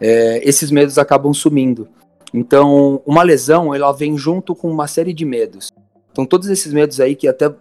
é, 0.00 0.40
esses 0.48 0.70
medos 0.70 0.96
acabam 0.96 1.34
sumindo. 1.34 1.86
Então, 2.32 3.02
uma 3.04 3.22
lesão 3.22 3.74
ela 3.74 3.92
vem 3.92 4.16
junto 4.16 4.54
com 4.54 4.70
uma 4.70 4.86
série 4.86 5.12
de 5.12 5.24
medos. 5.24 5.72
Então, 6.12 6.24
todos 6.24 6.48
esses 6.48 6.72
medos 6.72 7.00
aí 7.00 7.14
que 7.14 7.28
até 7.28 7.52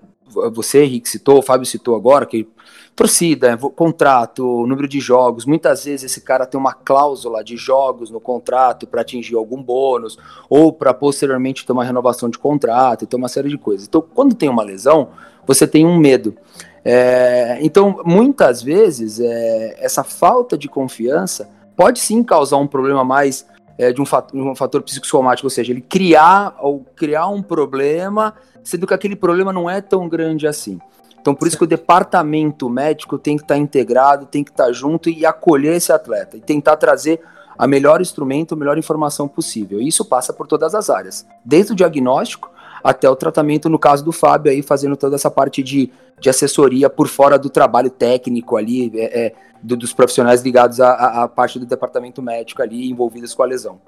você, 0.51 0.83
Henrique, 0.83 1.09
citou, 1.09 1.39
o 1.39 1.41
Fábio 1.41 1.65
citou 1.65 1.95
agora, 1.95 2.25
que 2.25 2.47
torcida, 2.95 3.57
contrato, 3.57 4.43
número 4.67 4.87
de 4.87 4.99
jogos. 4.99 5.45
Muitas 5.45 5.85
vezes 5.85 6.11
esse 6.11 6.21
cara 6.21 6.45
tem 6.45 6.59
uma 6.59 6.73
cláusula 6.73 7.43
de 7.43 7.57
jogos 7.57 8.11
no 8.11 8.19
contrato 8.19 8.85
para 8.85 9.01
atingir 9.01 9.35
algum 9.35 9.61
bônus 9.61 10.17
ou 10.49 10.71
para 10.71 10.93
posteriormente 10.93 11.65
ter 11.65 11.71
uma 11.71 11.83
renovação 11.83 12.29
de 12.29 12.37
contrato, 12.37 13.05
então 13.05 13.17
uma 13.17 13.29
série 13.29 13.49
de 13.49 13.57
coisas. 13.57 13.87
Então, 13.87 14.01
quando 14.01 14.35
tem 14.35 14.49
uma 14.49 14.63
lesão, 14.63 15.09
você 15.47 15.65
tem 15.65 15.85
um 15.85 15.97
medo. 15.97 16.35
É, 16.83 17.57
então, 17.61 18.01
muitas 18.05 18.61
vezes, 18.61 19.19
é, 19.19 19.77
essa 19.79 20.03
falta 20.03 20.57
de 20.57 20.67
confiança 20.67 21.49
pode 21.75 21.99
sim 21.99 22.23
causar 22.23 22.57
um 22.57 22.67
problema 22.67 23.03
mais 23.03 23.45
é, 23.79 23.93
de 23.93 24.01
um 24.01 24.05
fator, 24.05 24.37
um 24.37 24.53
fator 24.53 24.81
psicossomático, 24.81 25.45
ou 25.45 25.49
seja, 25.49 25.71
ele 25.71 25.79
criar 25.79 26.53
ou 26.59 26.85
criar 26.97 27.27
um 27.29 27.41
problema, 27.41 28.35
sendo 28.61 28.85
que 28.85 28.93
aquele 28.93 29.15
problema 29.15 29.53
não 29.53 29.69
é 29.69 29.79
tão 29.79 30.09
grande 30.09 30.45
assim. 30.45 30.77
Então, 31.21 31.33
por 31.33 31.47
isso 31.47 31.57
que 31.57 31.63
o 31.63 31.67
departamento 31.67 32.69
médico 32.69 33.17
tem 33.17 33.37
que 33.37 33.43
estar 33.43 33.55
tá 33.55 33.59
integrado, 33.59 34.25
tem 34.25 34.43
que 34.43 34.51
estar 34.51 34.65
tá 34.65 34.71
junto 34.73 35.09
e 35.09 35.25
acolher 35.25 35.77
esse 35.77 35.93
atleta 35.93 36.35
e 36.35 36.41
tentar 36.41 36.75
trazer 36.75 37.21
a 37.57 37.65
melhor 37.67 38.01
instrumento, 38.01 38.53
a 38.53 38.57
melhor 38.57 38.77
informação 38.77 39.29
possível. 39.29 39.81
E 39.81 39.87
isso 39.87 40.03
passa 40.03 40.33
por 40.33 40.45
todas 40.45 40.75
as 40.75 40.89
áreas, 40.89 41.25
desde 41.43 41.71
o 41.71 41.75
diagnóstico 41.75 42.51
até 42.83 43.09
o 43.09 43.15
tratamento, 43.15 43.69
no 43.69 43.79
caso 43.79 44.03
do 44.03 44.11
Fábio 44.11 44.51
aí, 44.51 44.61
fazendo 44.61 44.95
toda 44.95 45.15
essa 45.15 45.29
parte 45.29 45.61
de, 45.63 45.91
de 46.19 46.29
assessoria 46.29 46.89
por 46.89 47.07
fora 47.07 47.37
do 47.37 47.49
trabalho 47.49 47.89
técnico 47.89 48.57
ali, 48.57 48.91
é, 48.95 49.25
é, 49.25 49.33
do, 49.61 49.75
dos 49.77 49.93
profissionais 49.93 50.41
ligados 50.41 50.79
à, 50.79 51.23
à, 51.23 51.27
parte 51.27 51.59
do 51.59 51.65
departamento 51.65 52.21
médico 52.21 52.61
ali, 52.61 52.89
envolvidos 52.89 53.33
com 53.33 53.43
a 53.43 53.45
lesão. 53.45 53.79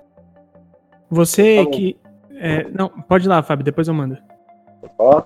Você 1.10 1.64
tá 1.64 1.72
que... 1.72 1.98
É, 2.36 2.68
não, 2.70 2.90
pode 2.90 3.28
ir 3.28 3.30
lá, 3.30 3.44
Fábio, 3.44 3.64
depois 3.64 3.88
eu 3.88 3.94
mando. 3.94 4.18
Ó, 4.98 5.24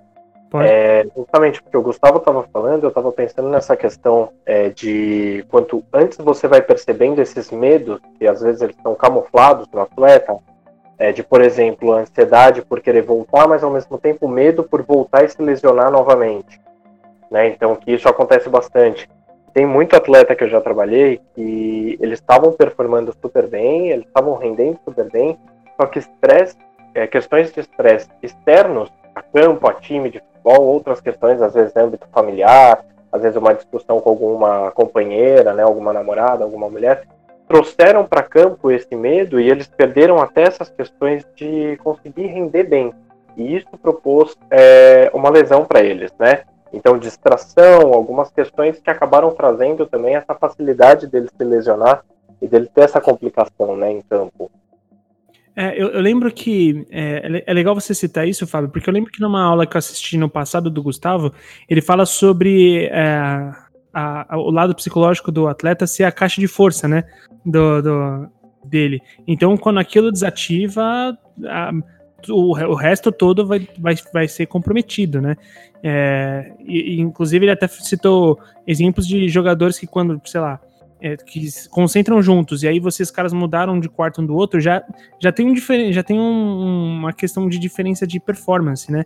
é, 0.61 1.05
justamente 1.15 1.61
porque 1.61 1.77
o 1.77 1.81
Gustavo 1.81 2.17
estava 2.17 2.43
falando, 2.51 2.83
eu 2.83 2.89
estava 2.89 3.11
pensando 3.11 3.49
nessa 3.49 3.75
questão 3.75 4.29
é, 4.45 4.69
de 4.69 5.45
quanto 5.49 5.83
antes 5.91 6.17
você 6.17 6.47
vai 6.47 6.61
percebendo 6.61 7.21
esses 7.21 7.51
medos, 7.51 7.99
que 8.17 8.27
às 8.27 8.41
vezes 8.41 8.61
eles 8.61 8.75
estão 8.75 8.95
camuflados 8.95 9.67
no 9.73 9.81
atleta, 9.81 10.37
é, 10.97 11.11
de, 11.11 11.23
por 11.23 11.41
exemplo, 11.41 11.93
ansiedade 11.93 12.61
por 12.61 12.81
querer 12.81 13.01
voltar, 13.01 13.47
mas 13.47 13.63
ao 13.63 13.71
mesmo 13.71 13.97
tempo 13.97 14.27
medo 14.27 14.63
por 14.63 14.81
voltar 14.81 15.23
e 15.23 15.29
se 15.29 15.41
lesionar 15.41 15.91
novamente. 15.91 16.59
Né? 17.29 17.47
Então, 17.47 17.75
que 17.75 17.91
isso 17.91 18.07
acontece 18.07 18.49
bastante. 18.49 19.09
Tem 19.53 19.65
muito 19.65 19.95
atleta 19.95 20.35
que 20.35 20.43
eu 20.43 20.49
já 20.49 20.59
trabalhei 20.59 21.21
que 21.33 21.97
eles 22.01 22.19
estavam 22.19 22.51
performando 22.51 23.15
super 23.21 23.47
bem, 23.47 23.89
eles 23.89 24.05
estavam 24.05 24.35
rendendo 24.35 24.79
super 24.83 25.09
bem, 25.09 25.37
só 25.79 25.87
que 25.87 25.99
estresse, 25.99 26.57
é, 26.93 27.07
questões 27.07 27.51
de 27.51 27.61
estresse 27.61 28.09
externos 28.21 28.91
a 29.13 29.21
campo, 29.21 29.67
a 29.67 29.73
time 29.73 30.09
de 30.09 30.19
futebol, 30.19 30.61
outras 30.61 30.99
questões, 30.99 31.41
às 31.41 31.53
vezes 31.53 31.75
âmbito 31.75 32.05
familiar, 32.11 32.83
às 33.11 33.21
vezes 33.21 33.37
uma 33.37 33.53
discussão 33.53 34.01
com 34.01 34.09
alguma 34.09 34.71
companheira, 34.71 35.53
né, 35.53 35.63
alguma 35.63 35.93
namorada, 35.93 36.43
alguma 36.43 36.69
mulher, 36.69 37.03
trouxeram 37.47 38.05
para 38.05 38.23
campo 38.23 38.71
esse 38.71 38.95
medo 38.95 39.39
e 39.39 39.49
eles 39.49 39.67
perderam 39.67 40.19
até 40.19 40.43
essas 40.43 40.69
questões 40.69 41.25
de 41.35 41.77
conseguir 41.83 42.27
render 42.27 42.63
bem. 42.63 42.93
E 43.37 43.55
isso 43.57 43.69
propôs 43.81 44.35
é, 44.49 45.11
uma 45.13 45.29
lesão 45.29 45.65
para 45.65 45.83
eles, 45.83 46.11
né? 46.19 46.43
Então, 46.73 46.97
distração, 46.97 47.93
algumas 47.93 48.29
questões 48.31 48.79
que 48.79 48.89
acabaram 48.89 49.31
trazendo 49.31 49.85
também 49.85 50.15
essa 50.15 50.33
facilidade 50.33 51.07
deles 51.07 51.29
se 51.35 51.43
lesionar 51.43 52.03
e 52.41 52.47
dele 52.47 52.69
ter 52.73 52.81
essa 52.81 52.99
complicação, 52.99 53.77
né, 53.77 53.91
em 53.91 54.01
campo. 54.01 54.51
É, 55.55 55.81
eu, 55.81 55.87
eu, 55.87 56.01
lembro 56.01 56.29
que 56.33 56.85
é, 56.91 57.43
é, 57.47 57.53
legal 57.53 57.73
você 57.73 57.93
citar 57.93 58.27
isso, 58.27 58.45
Fábio, 58.45 58.69
porque 58.69 58.89
eu 58.89 58.93
lembro 58.93 59.09
que 59.09 59.21
numa 59.21 59.41
aula 59.41 59.65
que 59.65 59.77
eu 59.77 59.79
assisti 59.79 60.17
no 60.17 60.29
passado 60.29 60.69
do 60.69 60.83
Gustavo, 60.83 61.33
ele 61.69 61.81
fala 61.81 62.05
sobre 62.05 62.87
é, 62.87 63.53
a, 63.95 64.35
a, 64.35 64.37
o 64.37 64.51
lado 64.51 64.75
psicológico 64.75 65.31
do 65.31 65.47
atleta 65.47 65.87
ser 65.87 66.03
a 66.03 66.11
caixa 66.11 66.41
de 66.41 66.47
força, 66.47 66.85
né? 66.85 67.05
Do, 67.45 67.81
do 67.81 68.27
dele. 68.65 69.01
Então, 69.25 69.55
quando 69.55 69.79
aquilo 69.79 70.11
desativa, 70.11 71.17
a, 71.45 71.71
o, 72.27 72.51
o, 72.51 72.75
resto 72.75 73.11
todo 73.11 73.47
vai, 73.47 73.67
vai, 73.79 73.95
vai 74.11 74.27
ser 74.27 74.47
comprometido, 74.47 75.21
né? 75.21 75.37
É, 75.81 76.51
e, 76.59 76.99
inclusive, 76.99 77.45
ele 77.45 77.51
até 77.51 77.67
citou 77.67 78.37
exemplos 78.67 79.07
de 79.07 79.29
jogadores 79.29 79.79
que, 79.79 79.87
quando, 79.87 80.19
sei 80.25 80.41
lá, 80.41 80.59
é, 80.99 81.15
que 81.15 81.49
se 81.49 81.69
concentram 81.69 82.21
juntos 82.21 82.63
e 82.63 82.67
aí 82.67 82.79
vocês 82.79 83.11
caras 83.11 83.31
mudaram 83.31 83.79
de 83.79 83.87
quarto 83.87 84.21
um 84.21 84.25
do 84.25 84.35
outro, 84.35 84.59
já, 84.59 84.83
já 85.21 85.31
tem, 85.31 85.45
um 85.45 85.55
já 85.91 86.01
tem 86.01 86.19
um, 86.19 86.97
uma 86.97 87.13
questão 87.13 87.47
de 87.47 87.59
diferença 87.59 88.07
de 88.07 88.19
performance, 88.19 88.91
né? 88.91 89.05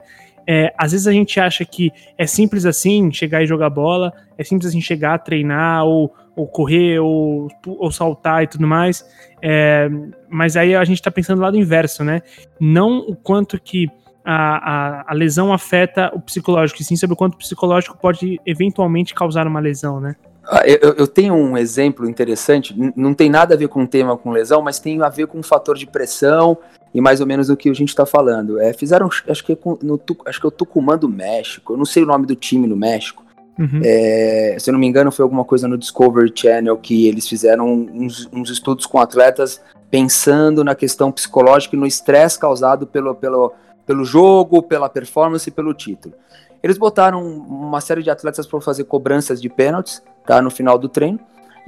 É, 0.52 0.74
às 0.76 0.94
vezes 0.94 1.06
a 1.06 1.12
gente 1.12 1.40
acha 1.40 1.64
que 1.64 1.92
é 2.18 2.26
simples 2.26 2.66
assim 2.66 3.12
chegar 3.12 3.44
e 3.44 3.46
jogar 3.46 3.70
bola, 3.70 4.12
é 4.36 4.44
simples 4.44 4.70
assim 4.70 4.82
chegar, 4.82 5.20
treinar, 5.20 5.86
ou, 5.86 6.12
ou 6.36 6.48
correr, 6.48 6.98
ou, 6.98 7.48
ou 7.68 7.92
saltar 7.92 8.42
e 8.42 8.48
tudo 8.48 8.66
mais. 8.66 9.06
É, 9.44 9.88
mas 10.28 10.58
aí 10.58 10.76
a 10.76 10.84
gente 10.84 11.04
tá 11.04 11.12
pensando 11.12 11.40
do 11.52 11.56
inverso, 11.56 12.04
né? 12.04 12.24
Não 12.60 12.98
o 12.98 13.16
quanto 13.16 13.62
que 13.62 13.88
a, 14.26 15.04
a, 15.04 15.12
a 15.12 15.14
lesão 15.14 15.54
afeta 15.54 16.10
o 16.16 16.20
psicológico, 16.20 16.82
e 16.82 16.84
sim 16.84 16.96
sobre 16.96 17.14
o 17.14 17.18
quanto 17.18 17.36
o 17.36 17.38
psicológico 17.38 17.96
pode 17.96 18.40
eventualmente 18.44 19.14
causar 19.14 19.46
uma 19.46 19.60
lesão, 19.60 20.00
né? 20.00 20.16
Ah, 20.52 20.64
eu, 20.66 20.96
eu, 20.96 21.06
tenho 21.06 21.36
um 21.36 21.56
exemplo 21.56 22.10
interessante, 22.10 22.76
não 22.96 23.14
tem 23.14 23.30
nada 23.30 23.54
a 23.54 23.58
ver 23.58 23.68
com 23.68 23.84
o 23.84 23.88
tema 23.88 24.18
com 24.18 24.32
lesão, 24.32 24.64
mas 24.64 24.80
tem 24.80 25.00
a 25.00 25.10
ver 25.10 25.28
com 25.28 25.38
um 25.38 25.44
fator 25.44 25.78
de 25.78 25.86
pressão 25.86 26.58
e 26.94 27.02
mais 27.02 27.22
ou 27.22 27.28
menos 27.28 27.50
o 27.50 27.58
que 27.58 27.70
a 27.70 27.74
gente 27.74 27.90
está 27.90 28.06
falando. 28.06 28.60
É, 28.60 28.74
fizeram, 28.74 29.08
acho 29.08 29.46
que, 29.46 29.58
no, 29.84 30.00
acho 30.26 30.40
que 30.40 30.46
é 30.46 30.50
o 30.50 30.52
Tucumã 30.52 30.98
do 30.98 31.10
México, 31.10 31.74
eu 31.74 31.78
não 31.78 31.86
sei 31.86 32.04
o 32.04 32.06
nome 32.06 32.26
do 32.26 32.36
time 32.36 32.68
no 32.68 32.76
México. 32.76 33.24
Uhum. 33.58 33.82
É, 33.84 34.56
se 34.58 34.70
eu 34.70 34.72
não 34.72 34.80
me 34.80 34.88
engano, 34.88 35.12
foi 35.12 35.24
alguma 35.24 35.44
coisa 35.44 35.68
no 35.68 35.78
Discovery 35.78 36.32
Channel 36.34 36.78
que 36.78 37.08
eles 37.08 37.28
fizeram 37.28 37.68
uns, 37.74 38.30
uns 38.32 38.50
estudos 38.50 38.86
com 38.86 39.00
atletas 39.00 39.62
pensando 39.92 40.64
na 40.64 40.76
questão 40.76 41.12
psicológica 41.12 41.76
e 41.76 41.80
no 41.80 41.86
estresse 41.86 42.40
causado 42.40 42.88
pelo, 42.88 43.14
pelo, 43.16 43.54
pelo 43.86 44.06
jogo, 44.06 44.64
pela 44.64 44.88
performance 44.88 45.50
e 45.50 45.52
pelo 45.52 45.74
título. 45.74 46.16
Eles 46.62 46.78
botaram 46.78 47.26
uma 47.26 47.82
série 47.82 48.04
de 48.04 48.10
atletas 48.10 48.46
para 48.46 48.62
fazer 48.62 48.84
cobranças 48.84 49.42
de 49.42 49.50
pênaltis 49.50 50.02
tá, 50.26 50.42
no 50.42 50.52
final 50.52 50.78
do 50.78 50.88
treino. 50.88 51.20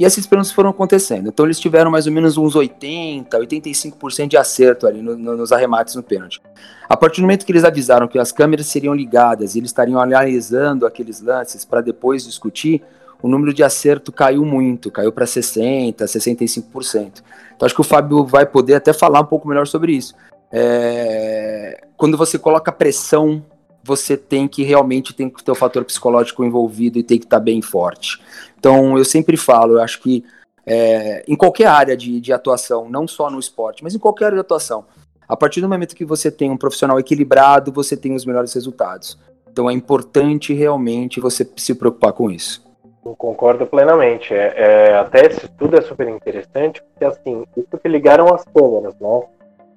E 0.02 0.04
esses 0.04 0.26
pênaltis 0.26 0.52
foram 0.52 0.72
acontecendo. 0.72 1.28
Então 1.28 1.46
eles 1.46 1.60
tiveram 1.60 1.92
mais 1.92 2.08
ou 2.08 2.12
menos 2.12 2.36
uns 2.36 2.56
80, 2.56 3.38
85% 3.38 4.30
de 4.30 4.36
acerto 4.36 4.88
ali 4.88 5.00
no, 5.00 5.16
no, 5.16 5.38
nos 5.38 5.52
arremates 5.52 5.94
no 5.94 6.02
pênalti. 6.02 6.42
A 6.90 6.98
partir 6.98 7.22
do 7.22 7.26
momento 7.26 7.46
que 7.46 7.52
eles 7.52 7.64
avisaram 7.64 8.08
que 8.08 8.18
as 8.18 8.32
câmeras 8.32 8.66
seriam 8.66 8.96
ligadas 8.96 9.54
e 9.54 9.60
eles 9.60 9.70
estariam 9.70 10.02
analisando 10.02 10.88
aqueles 10.88 11.22
lances 11.22 11.64
para 11.64 11.82
depois 11.82 12.26
discutir, 12.26 12.82
o 13.22 13.28
número 13.28 13.54
de 13.54 13.64
acerto 13.64 14.12
caiu 14.12 14.44
muito, 14.44 14.90
caiu 14.90 15.12
para 15.12 15.28
60, 15.28 16.04
65%. 16.04 17.22
Então 17.56 17.68
acho 17.68 17.76
que 17.76 17.82
o 17.82 17.84
Fábio 17.84 18.26
vai 18.26 18.48
poder 18.48 18.74
até 18.74 18.92
falar 18.94 19.20
um 19.20 19.26
pouco 19.28 19.48
melhor 19.48 19.68
sobre 19.68 19.92
isso. 19.92 20.16
É, 20.52 21.80
quando 21.96 22.18
você 22.18 22.40
coloca 22.40 22.72
pressão, 22.72 23.46
você 23.84 24.16
tem 24.16 24.48
que 24.48 24.64
realmente 24.64 25.14
tem 25.14 25.30
que 25.30 25.44
ter 25.44 25.52
o 25.52 25.56
fator 25.56 25.84
psicológico 25.84 26.44
envolvido 26.44 27.00
e 27.00 27.04
tem 27.04 27.18
que 27.18 27.26
estar 27.26 27.38
tá 27.38 27.44
bem 27.44 27.62
forte. 27.62 28.22
Então, 28.60 28.98
eu 28.98 29.06
sempre 29.06 29.38
falo, 29.38 29.74
eu 29.74 29.82
acho 29.82 30.02
que 30.02 30.24
é, 30.66 31.24
em 31.28 31.36
qualquer 31.36 31.68
área 31.68 31.98
de, 31.98 32.20
de 32.20 32.32
atuação, 32.32 32.90
não 32.90 33.08
só 33.08 33.30
no 33.30 33.40
esporte, 33.40 33.84
mas 33.84 33.96
em 33.96 34.00
qualquer 34.00 34.26
área 34.26 34.38
de 34.38 34.42
atuação, 34.42 34.86
a 35.28 35.36
partir 35.36 35.62
do 35.62 35.70
momento 35.70 35.96
que 35.96 36.06
você 36.06 36.30
tem 36.30 36.52
um 36.52 36.58
profissional 36.58 37.00
equilibrado, 37.00 37.72
você 37.72 37.96
tem 37.96 38.14
os 38.14 38.26
melhores 38.26 38.54
resultados. 38.54 39.18
Então 39.50 39.70
é 39.70 39.74
importante 39.74 40.54
realmente 40.54 41.20
você 41.20 41.48
se 41.58 41.74
preocupar 41.74 42.14
com 42.14 42.30
isso. 42.30 42.64
Eu 43.04 43.16
concordo 43.16 43.66
plenamente. 43.66 44.34
É, 44.34 44.54
é, 44.56 44.96
até 44.96 45.26
esse 45.26 45.46
estudo 45.46 45.78
é 45.78 45.82
super 45.82 46.08
interessante, 46.08 46.82
porque 46.84 47.06
assim, 47.06 47.44
isso 47.58 47.78
que 47.82 47.90
ligaram 47.90 48.34
as 48.34 48.44
câmeras, 48.46 48.94
né? 49.00 49.22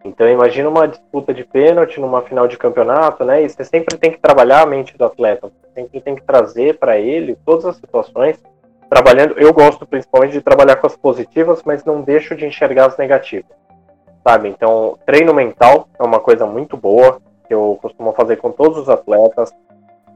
Então 0.04 0.28
imagina 0.28 0.68
uma 0.68 0.86
disputa 0.86 1.32
de 1.32 1.44
pênalti 1.44 1.98
numa 1.98 2.20
final 2.20 2.46
de 2.46 2.58
campeonato, 2.58 3.24
né? 3.24 3.42
E 3.42 3.48
você 3.48 3.64
sempre 3.64 3.96
tem 3.96 4.12
que 4.12 4.18
trabalhar 4.18 4.62
a 4.62 4.66
mente 4.66 4.96
do 4.98 5.04
atleta, 5.04 5.48
você 5.48 5.80
sempre 5.80 6.00
tem 6.00 6.14
que 6.14 6.22
trazer 6.22 6.78
para 6.78 6.98
ele 6.98 7.38
todas 7.46 7.64
as 7.64 7.76
situações, 7.76 8.38
trabalhando. 8.90 9.38
Eu 9.38 9.52
gosto 9.54 9.86
principalmente 9.86 10.32
de 10.32 10.42
trabalhar 10.42 10.76
com 10.76 10.86
as 10.86 10.96
positivas, 10.96 11.62
mas 11.64 11.84
não 11.84 12.02
deixo 12.02 12.36
de 12.36 12.44
enxergar 12.44 12.86
as 12.86 12.98
negativas, 12.98 13.56
sabe? 14.22 14.48
Então 14.48 14.98
treino 15.06 15.32
mental 15.32 15.88
é 15.98 16.02
uma 16.02 16.20
coisa 16.20 16.44
muito 16.44 16.76
boa 16.76 17.18
que 17.48 17.54
eu 17.54 17.78
costumo 17.80 18.12
fazer 18.12 18.36
com 18.36 18.52
todos 18.52 18.76
os 18.76 18.90
atletas, 18.90 19.52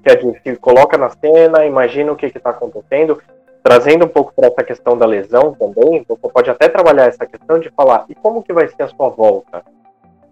que 0.05 0.11
a 0.11 0.21
gente 0.21 0.57
coloca 0.57 0.99
na 0.99 1.09
cena, 1.09 1.65
imagina 1.65 2.13
o 2.13 2.17
que 2.17 2.27
está 2.27 2.51
acontecendo, 2.51 3.21
trazendo 3.69 4.07
um 4.07 4.09
pouco 4.09 4.33
para 4.35 4.49
essa 4.49 4.65
questão 4.65 4.97
da 4.97 5.05
lesão 5.05 5.53
também. 5.53 6.05
Você 6.09 6.29
pode 6.29 6.51
até 6.51 6.69
trabalhar 6.69 7.07
essa 7.07 7.27
questão 7.27 7.59
de 7.59 7.69
falar 7.71 8.07
e 8.09 8.15
como 8.15 8.43
que 8.43 8.53
vai 8.53 8.67
ser 8.69 8.85
a 8.85 8.89
sua 8.89 9.11
volta 9.11 9.63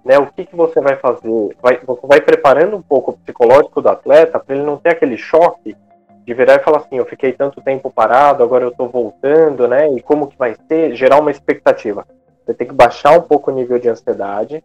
né, 0.07 0.16
o 0.21 0.26
que, 0.26 0.47
que 0.47 0.55
você 0.55 0.81
vai 0.81 0.95
fazer? 0.95 1.57
Vai, 1.61 1.81
você 1.85 2.07
vai 2.07 2.21
preparando 2.21 2.76
um 2.76 2.83
pouco 2.83 3.11
o 3.11 3.16
psicológico 3.19 3.83
do 3.83 3.88
atleta 3.88 4.38
para 4.38 4.55
ele 4.55 4.64
não 4.64 4.76
ter 4.76 4.90
aquele 4.90 5.16
choque 5.16 5.76
de 6.25 6.33
virar 6.33 6.55
e 6.55 6.61
falar 6.61 6.78
assim, 6.78 6.97
eu 6.97 7.05
fiquei 7.05 7.33
tanto 7.33 7.61
tempo 7.61 7.90
parado, 7.90 8.43
agora 8.43 8.64
eu 8.64 8.69
estou 8.69 8.88
voltando, 8.88 9.66
né? 9.66 9.93
E 9.93 10.00
como 10.00 10.28
que 10.28 10.38
vai 10.38 10.55
ser? 10.69 10.95
Gerar 10.95 11.19
uma 11.19 11.33
expectativa. 11.33 12.07
Você 12.45 12.55
tem 12.55 12.69
que 12.69 12.73
baixar 12.73 13.19
um 13.19 13.23
pouco 13.23 13.50
o 13.50 13.55
nível 13.55 13.81
de 13.81 13.88
ansiedade, 13.88 14.62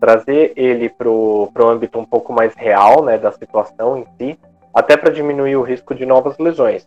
trazer 0.00 0.52
ele 0.56 0.88
para 0.88 1.08
o 1.08 1.48
âmbito 1.62 1.96
um 1.96 2.04
pouco 2.04 2.32
mais 2.32 2.52
real, 2.56 3.04
né, 3.04 3.16
da 3.16 3.30
situação 3.30 3.96
em 3.96 4.06
si, 4.18 4.38
até 4.74 4.96
para 4.96 5.12
diminuir 5.12 5.54
o 5.54 5.62
risco 5.62 5.94
de 5.94 6.04
novas 6.04 6.36
lesões. 6.36 6.84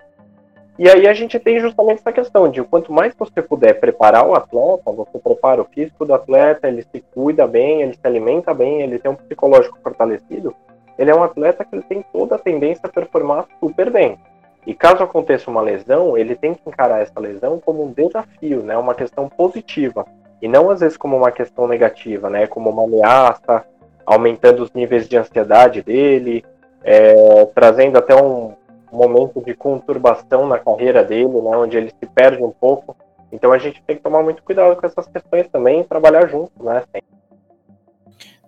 E 0.77 0.89
aí 0.89 1.07
a 1.07 1.13
gente 1.13 1.37
tem 1.37 1.59
justamente 1.59 1.99
essa 1.99 2.11
questão 2.11 2.49
de 2.49 2.63
quanto 2.63 2.91
mais 2.91 3.13
você 3.15 3.41
puder 3.41 3.79
preparar 3.79 4.25
o 4.25 4.33
atleta, 4.33 4.91
você 4.91 5.19
prepara 5.19 5.61
o 5.61 5.65
físico 5.65 6.03
do 6.03 6.13
atleta, 6.15 6.67
ele 6.67 6.81
se 6.81 7.03
cuida 7.13 7.45
bem, 7.45 7.83
ele 7.83 7.93
se 7.93 7.99
alimenta 8.03 8.53
bem, 8.53 8.81
ele 8.81 8.97
tem 8.97 9.11
um 9.11 9.15
psicológico 9.15 9.77
fortalecido, 9.83 10.55
ele 10.97 11.11
é 11.11 11.15
um 11.15 11.23
atleta 11.23 11.63
que 11.63 11.75
ele 11.75 11.83
tem 11.83 12.03
toda 12.11 12.35
a 12.35 12.39
tendência 12.39 12.87
a 12.87 12.89
performar 12.89 13.45
super 13.59 13.91
bem. 13.91 14.17
E 14.65 14.73
caso 14.73 15.03
aconteça 15.03 15.51
uma 15.51 15.61
lesão, 15.61 16.17
ele 16.17 16.35
tem 16.35 16.55
que 16.55 16.67
encarar 16.67 17.01
essa 17.01 17.19
lesão 17.19 17.59
como 17.59 17.83
um 17.83 17.91
desafio, 17.91 18.63
né, 18.63 18.75
uma 18.75 18.95
questão 18.95 19.29
positiva, 19.29 20.05
e 20.41 20.47
não 20.47 20.71
às 20.71 20.79
vezes 20.79 20.97
como 20.97 21.15
uma 21.15 21.31
questão 21.31 21.67
negativa, 21.67 22.29
né, 22.29 22.47
como 22.47 22.71
uma 22.71 22.83
ameaça, 22.83 23.63
aumentando 24.05 24.63
os 24.63 24.71
níveis 24.73 25.07
de 25.07 25.17
ansiedade 25.17 25.83
dele, 25.83 26.43
é, 26.83 27.45
trazendo 27.53 27.97
até 27.97 28.15
um, 28.15 28.53
momento 28.93 29.41
de 29.43 29.53
conturbação 29.53 30.47
na 30.47 30.59
carreira 30.59 31.03
dele, 31.03 31.41
né, 31.41 31.57
onde 31.57 31.77
ele 31.77 31.89
se 31.89 32.09
perde 32.13 32.43
um 32.43 32.51
pouco. 32.51 32.95
Então 33.31 33.51
a 33.51 33.57
gente 33.57 33.81
tem 33.83 33.95
que 33.95 34.03
tomar 34.03 34.21
muito 34.21 34.43
cuidado 34.43 34.75
com 34.75 34.85
essas 34.85 35.07
questões 35.07 35.47
também 35.49 35.81
e 35.81 35.83
trabalhar 35.83 36.27
junto, 36.27 36.63
né? 36.63 36.83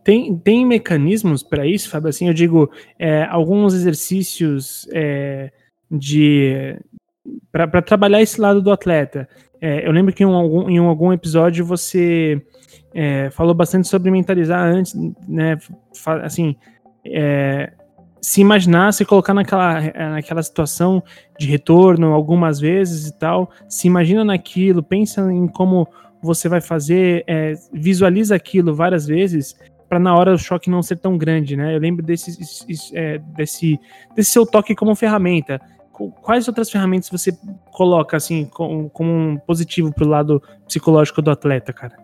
Tem, 0.04 0.38
tem 0.38 0.64
mecanismos 0.64 1.42
para 1.42 1.66
isso, 1.66 1.90
Fábio? 1.90 2.10
Assim, 2.10 2.28
eu 2.28 2.34
digo, 2.34 2.70
é, 3.00 3.24
alguns 3.24 3.74
exercícios 3.74 4.88
é, 4.94 5.52
de 5.90 6.80
para 7.52 7.82
trabalhar 7.82 8.22
esse 8.22 8.40
lado 8.40 8.62
do 8.62 8.72
atleta. 8.72 9.28
É, 9.60 9.88
eu 9.88 9.91
lembro 9.91 10.13
que 10.13 10.24
em, 10.24 10.28
um, 10.28 10.69
em 10.69 10.78
algum 10.78 11.12
episódio 11.12 11.65
você 11.65 12.39
é, 12.93 13.32
falou 13.32 13.56
bastante 13.56 13.88
sobre 13.88 14.12
mentalizar 14.12 14.63
antes, 14.63 14.93
né? 15.28 15.58
Assim, 16.22 16.56
é, 17.04 17.72
se 18.26 18.42
imaginar, 18.42 18.92
se 18.92 19.06
colocar 19.06 19.36
naquela, 19.36 19.80
naquela 20.10 20.42
situação 20.42 21.04
de 21.38 21.46
retorno 21.46 22.12
algumas 22.12 22.60
vezes 22.60 23.08
e 23.08 23.20
tal, 23.20 23.52
se 23.70 23.86
imagina 23.86 24.26
naquilo, 24.26 24.82
pensa 24.82 25.32
em 25.32 25.48
como 25.48 25.88
você 26.24 26.50
vai 26.50 26.60
fazer, 26.60 27.24
é, 27.28 27.54
visualiza 27.72 28.36
aquilo 28.36 28.74
várias 28.74 29.06
vezes 29.06 29.56
para 29.88 30.00
na 30.00 30.16
hora 30.16 30.34
o 30.34 30.40
choque 30.40 30.72
não 30.72 30.82
ser 30.82 30.96
tão 30.96 31.20
grande, 31.20 31.56
né? 31.56 31.76
Eu 31.76 31.80
lembro 31.80 32.04
desse, 32.04 32.36
é, 32.96 33.20
desse, 33.20 33.80
desse 34.16 34.32
seu 34.32 34.44
toque 34.44 34.74
como 34.74 34.96
ferramenta. 34.96 35.62
Quais 36.24 36.48
outras 36.48 36.72
ferramentas 36.72 37.12
você 37.12 37.32
coloca 37.72 38.18
assim 38.18 38.46
como, 38.46 38.90
como 38.90 39.12
um 39.12 39.38
positivo 39.38 39.94
para 39.94 40.04
o 40.04 40.10
lado 40.10 40.42
psicológico 40.66 41.22
do 41.22 41.30
atleta, 41.30 41.72
cara? 41.72 41.96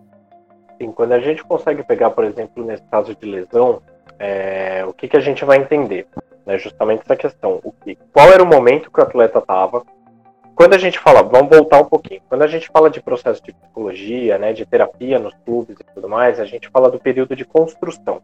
Sim, 0.80 0.92
quando 0.92 1.14
a 1.14 1.20
gente 1.20 1.44
consegue 1.44 1.82
pegar, 1.82 2.12
por 2.12 2.24
exemplo, 2.26 2.64
nesse 2.64 2.84
caso 2.84 3.16
de 3.16 3.26
lesão, 3.26 3.82
é, 4.22 4.86
o 4.86 4.94
que, 4.94 5.08
que 5.08 5.18
a 5.18 5.20
gente 5.20 5.44
vai 5.44 5.58
entender? 5.58 6.06
Né, 6.46 6.58
justamente 6.60 7.02
essa 7.02 7.16
questão. 7.16 7.60
O 7.64 7.72
que, 7.72 7.98
qual 8.14 8.28
era 8.32 8.44
o 8.44 8.46
momento 8.46 8.92
que 8.92 9.00
o 9.00 9.04
atleta 9.04 9.40
estava? 9.40 9.84
Quando 10.54 10.76
a 10.76 10.78
gente 10.78 11.00
fala, 11.00 11.24
vamos 11.24 11.50
voltar 11.50 11.82
um 11.82 11.86
pouquinho, 11.86 12.22
quando 12.30 12.44
a 12.44 12.48
gente 12.48 12.70
fala 12.72 12.88
de 12.90 13.02
processo 13.02 13.44
de 13.44 13.52
psicologia, 13.52 14.38
né, 14.38 14.54
de 14.54 14.64
terapia 14.64 15.18
nos 15.18 15.34
clubes 15.44 15.76
e 15.80 15.94
tudo 15.96 16.08
mais, 16.08 16.40
a 16.40 16.46
gente 16.46 16.70
fala 16.70 16.92
do 16.92 17.00
período 17.00 17.36
de 17.36 17.44
construção. 17.44 18.22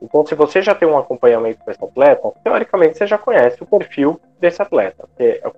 Então, 0.00 0.24
se 0.24 0.34
você 0.34 0.62
já 0.62 0.74
tem 0.74 0.88
um 0.88 0.96
acompanhamento 0.96 1.62
com 1.62 1.70
esse 1.70 1.84
atleta, 1.84 2.32
teoricamente 2.42 2.96
você 2.96 3.06
já 3.06 3.18
conhece 3.18 3.62
o 3.62 3.66
perfil 3.66 4.18
desse 4.40 4.62
atleta. 4.62 5.08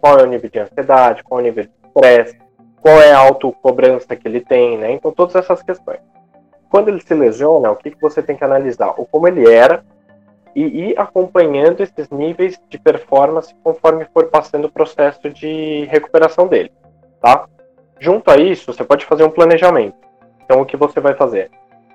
Qual 0.01 0.19
é 0.19 0.23
o 0.23 0.27
nível 0.27 0.51
de 0.51 0.59
ansiedade, 0.59 1.23
qual 1.23 1.41
é 1.41 1.43
o 1.43 1.47
nível 1.47 1.65
de 1.65 1.71
estresse, 1.87 2.39
qual 2.81 3.01
é 3.01 3.13
a 3.13 3.19
autocobrança 3.19 4.15
que 4.17 4.27
ele 4.27 4.41
tem, 4.41 4.79
né? 4.79 4.93
Então, 4.93 5.13
todas 5.13 5.35
essas 5.37 5.63
questões. 5.63 6.01
Quando 6.69 6.89
ele 6.89 7.01
se 7.01 7.15
lesiona, 7.15 7.71
o 7.71 7.77
que, 7.77 7.91
que 7.91 8.01
você 8.01 8.23
tem 8.23 8.37
que 8.37 8.45
analisar? 8.45 8.95
O 8.99 9.07
como 9.07 9.29
ele 9.29 9.51
era 9.51 9.85
e 10.55 10.91
ir 10.91 10.99
acompanhando 10.99 11.83
esses 11.83 12.09
níveis 12.09 12.59
de 12.69 12.79
performance 12.79 13.55
conforme 13.63 14.07
for 14.07 14.27
passando 14.29 14.65
o 14.65 14.73
processo 14.73 15.29
de 15.29 15.85
recuperação 15.91 16.47
dele, 16.47 16.73
tá? 17.21 17.47
Junto 18.01 18.31
a 18.31 18.39
isso, 18.39 18.73
você 18.73 18.83
pode 18.83 19.05
fazer 19.05 19.25
um 19.25 19.31
planejamento. 19.31 19.97
Então, 20.45 20.61
o 20.61 20.67
que 20.67 20.77
você 20.77 20.99
vai 20.99 21.15
fazer? 21.15 21.51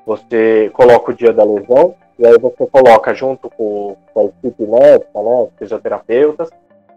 Você 0.06 0.70
coloca 0.74 1.12
o 1.12 1.14
dia 1.14 1.34
da 1.34 1.44
lesão, 1.44 1.96
e 2.20 2.26
aí 2.26 2.38
você 2.38 2.68
coloca 2.68 3.14
junto 3.16 3.50
com, 3.50 3.96
com 4.14 4.20
a 4.20 4.26
equipe 4.26 4.64
médica, 4.64 5.22
né, 5.22 5.48
fisioterapeutas, 5.58 6.50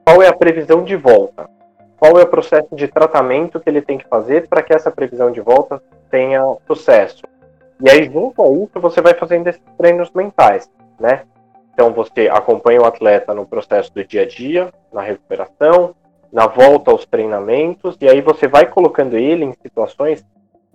qual 0.05 0.23
é 0.23 0.29
a 0.29 0.37
previsão 0.37 0.85
de 0.85 0.97
volta? 0.97 1.49
Qual 1.99 2.19
é 2.19 2.23
o 2.23 2.29
processo 2.29 2.77
de 2.77 2.87
tratamento 2.89 3.59
que 3.59 3.71
ele 3.71 3.81
tem 3.81 3.97
que 3.97 4.07
fazer 4.07 4.47
para 4.49 4.63
que 4.63 4.75
essa 4.75 4.91
previsão 4.91 5.31
de 5.31 5.41
volta 5.41 5.83
tenha 6.11 6.43
sucesso? 6.67 7.23
E 7.83 7.91
aí, 7.91 8.05
junto 8.11 8.43
a 8.43 8.49
isso, 8.65 8.81
você 8.81 9.01
vai 9.01 9.15
fazendo 9.15 9.49
esses 9.49 9.63
treinos 9.77 10.11
mentais, 10.13 10.71
né? 10.99 11.25
Então, 11.73 11.93
você 11.93 12.29
acompanha 12.29 12.81
o 12.81 12.85
atleta 12.85 13.35
no 13.35 13.47
processo 13.47 13.93
do 13.93 14.05
dia 14.05 14.23
a 14.23 14.27
dia, 14.27 14.73
na 14.93 15.03
recuperação, 15.03 15.95
na 16.33 16.47
volta 16.47 16.91
aos 16.91 17.05
treinamentos, 17.05 17.97
e 18.01 18.09
aí 18.09 18.21
você 18.21 18.47
vai 18.47 18.67
colocando 18.67 19.17
ele 19.17 19.45
em 19.45 19.53
situações 19.61 20.25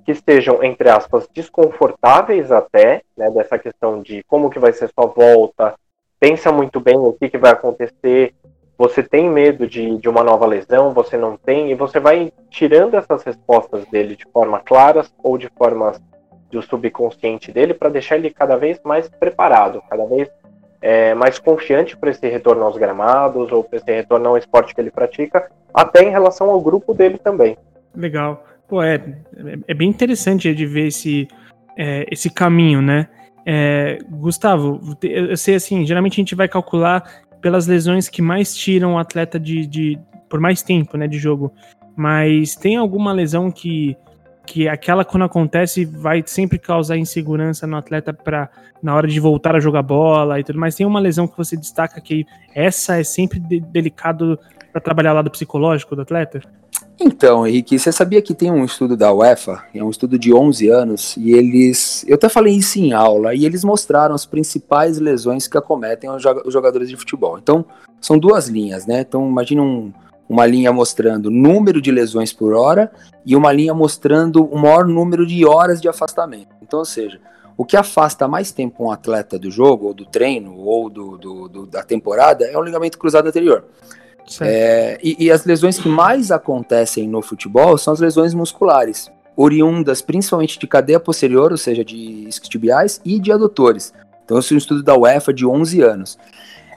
que 0.05 0.11
estejam, 0.11 0.63
entre 0.63 0.89
aspas, 0.89 1.27
desconfortáveis 1.33 2.51
até, 2.51 3.01
né, 3.15 3.29
dessa 3.29 3.59
questão 3.59 4.01
de 4.01 4.23
como 4.23 4.49
que 4.49 4.59
vai 4.59 4.73
ser 4.73 4.89
sua 4.89 5.05
volta, 5.05 5.75
pensa 6.19 6.51
muito 6.51 6.79
bem 6.79 6.97
o 6.97 7.13
que, 7.13 7.29
que 7.29 7.37
vai 7.37 7.51
acontecer, 7.51 8.33
você 8.77 9.03
tem 9.03 9.29
medo 9.29 9.67
de, 9.67 9.97
de 9.97 10.07
uma 10.07 10.23
nova 10.23 10.45
lesão, 10.45 10.93
você 10.93 11.17
não 11.17 11.35
tem, 11.35 11.69
e 11.69 11.75
você 11.75 11.99
vai 11.99 12.31
tirando 12.49 12.95
essas 12.95 13.21
respostas 13.23 13.85
dele 13.87 14.15
de 14.15 14.25
forma 14.31 14.59
claras 14.61 15.13
ou 15.21 15.37
de 15.37 15.49
formas 15.57 16.01
do 16.51 16.61
subconsciente 16.61 17.51
dele 17.51 17.73
para 17.73 17.89
deixar 17.89 18.15
ele 18.17 18.29
cada 18.29 18.55
vez 18.57 18.79
mais 18.83 19.07
preparado, 19.07 19.81
cada 19.89 20.05
vez 20.05 20.29
é, 20.81 21.13
mais 21.13 21.37
confiante 21.37 21.95
para 21.95 22.09
esse 22.09 22.27
retorno 22.27 22.63
aos 22.63 22.77
gramados 22.77 23.51
ou 23.51 23.63
para 23.63 23.77
esse 23.77 23.91
retorno 23.91 24.29
ao 24.29 24.37
esporte 24.37 24.73
que 24.73 24.81
ele 24.81 24.91
pratica, 24.91 25.49
até 25.73 26.03
em 26.03 26.09
relação 26.09 26.49
ao 26.49 26.61
grupo 26.61 26.93
dele 26.93 27.17
também. 27.17 27.57
Legal. 27.95 28.45
Pô, 28.67 28.81
é, 28.81 29.01
é 29.67 29.73
bem 29.73 29.89
interessante 29.89 30.53
de 30.53 30.65
ver 30.65 30.87
esse, 30.87 31.27
é, 31.77 32.05
esse 32.11 32.29
caminho, 32.29 32.81
né? 32.81 33.07
É, 33.45 33.97
Gustavo, 34.09 34.79
eu 35.01 35.35
sei 35.35 35.55
assim, 35.55 35.85
geralmente 35.85 36.13
a 36.13 36.21
gente 36.21 36.35
vai 36.35 36.47
calcular 36.47 37.03
pelas 37.41 37.67
lesões 37.67 38.07
que 38.07 38.21
mais 38.21 38.55
tiram 38.55 38.93
o 38.93 38.97
atleta 38.97 39.39
de, 39.39 39.65
de 39.65 39.99
por 40.29 40.39
mais 40.39 40.61
tempo, 40.61 40.97
né, 40.97 41.07
de 41.07 41.17
jogo. 41.17 41.51
Mas 41.95 42.55
tem 42.55 42.75
alguma 42.77 43.11
lesão 43.11 43.49
que 43.49 43.97
que 44.49 44.67
aquela 44.67 45.05
quando 45.05 45.25
acontece 45.25 45.85
vai 45.85 46.23
sempre 46.25 46.57
causar 46.57 46.97
insegurança 46.97 47.67
no 47.67 47.77
atleta 47.77 48.11
para 48.11 48.49
na 48.81 48.95
hora 48.95 49.07
de 49.07 49.19
voltar 49.19 49.55
a 49.55 49.59
jogar 49.59 49.83
bola 49.83 50.39
e 50.39 50.43
tudo 50.43 50.57
mais. 50.57 50.73
Tem 50.73 50.87
uma 50.87 50.99
lesão 50.99 51.27
que 51.27 51.37
você 51.37 51.55
destaca 51.55 52.01
que 52.01 52.25
essa 52.55 52.99
é 52.99 53.03
sempre 53.03 53.39
de, 53.39 53.59
delicado 53.59 54.39
para 54.71 54.81
trabalhar 54.81 55.11
o 55.11 55.15
lado 55.15 55.29
psicológico 55.29 55.95
do 55.95 56.01
atleta? 56.01 56.41
Então, 56.99 57.45
Henrique, 57.45 57.77
você 57.77 57.91
sabia 57.91 58.23
que 58.23 58.33
tem 58.33 58.51
um 58.51 58.65
estudo 58.65 58.97
da 58.97 59.13
UEFA, 59.13 59.63
é 59.73 59.83
um 59.83 59.89
estudo 59.89 60.17
de 60.17 60.33
11 60.33 60.67
anos, 60.67 61.15
e 61.15 61.31
eles. 61.31 62.03
Eu 62.07 62.15
até 62.15 62.27
falei 62.27 62.55
isso 62.55 62.79
em 62.79 62.91
aula, 62.91 63.35
e 63.35 63.45
eles 63.45 63.63
mostraram 63.63 64.15
as 64.15 64.25
principais 64.25 64.97
lesões 64.97 65.47
que 65.47 65.57
acometem 65.57 66.09
os 66.09 66.23
jogadores 66.51 66.89
de 66.89 66.97
futebol. 66.97 67.37
Então, 67.37 67.63
são 68.01 68.17
duas 68.17 68.47
linhas, 68.47 68.85
né? 68.85 69.01
Então, 69.01 69.29
imagine 69.29 69.61
um, 69.61 69.93
uma 70.29 70.45
linha 70.45 70.71
mostrando 70.71 71.31
número 71.31 71.81
de 71.81 71.91
lesões 71.91 72.31
por 72.31 72.53
hora 72.53 72.91
e 73.25 73.35
uma 73.35 73.51
linha 73.51 73.73
mostrando 73.73 74.45
o 74.45 74.57
maior 74.59 74.85
número 74.85 75.25
de 75.25 75.43
horas 75.43 75.81
de 75.81 75.89
afastamento. 75.89 76.55
Então, 76.61 76.79
ou 76.79 76.85
seja, 76.85 77.19
o 77.57 77.65
que 77.65 77.75
afasta 77.75 78.27
mais 78.27 78.51
tempo 78.51 78.85
um 78.85 78.91
atleta 78.91 79.39
do 79.39 79.49
jogo, 79.49 79.87
ou 79.87 79.93
do 79.93 80.05
treino, 80.05 80.55
ou 80.55 80.89
do, 80.89 81.17
do, 81.17 81.49
do 81.49 81.65
da 81.65 81.83
temporada 81.83 82.45
é 82.45 82.55
o 82.55 82.61
ligamento 82.61 82.97
cruzado 82.97 83.27
anterior. 83.27 83.65
É, 84.41 84.99
e, 85.03 85.25
e, 85.25 85.31
as 85.31 85.43
lesões 85.43 85.79
que 85.79 85.89
mais 85.89 86.29
acontecem 86.29 87.07
no 87.07 87.19
futebol 87.19 87.75
são 87.79 87.91
as 87.91 87.99
lesões 87.99 88.35
musculares, 88.35 89.11
oriundas 89.35 90.03
principalmente 90.03 90.59
de 90.59 90.67
cadeia 90.67 90.99
posterior, 90.99 91.51
ou 91.51 91.57
seja, 91.57 91.83
de 91.83 92.27
isquiotibiais 92.27 93.01
e 93.03 93.19
de 93.19 93.31
adutores. 93.31 93.91
Então, 94.23 94.37
esse 94.37 94.53
é 94.53 94.55
um 94.55 94.59
estudo 94.59 94.83
da 94.83 94.95
UEFA 94.95 95.33
de 95.33 95.47
11 95.47 95.81
anos. 95.81 96.19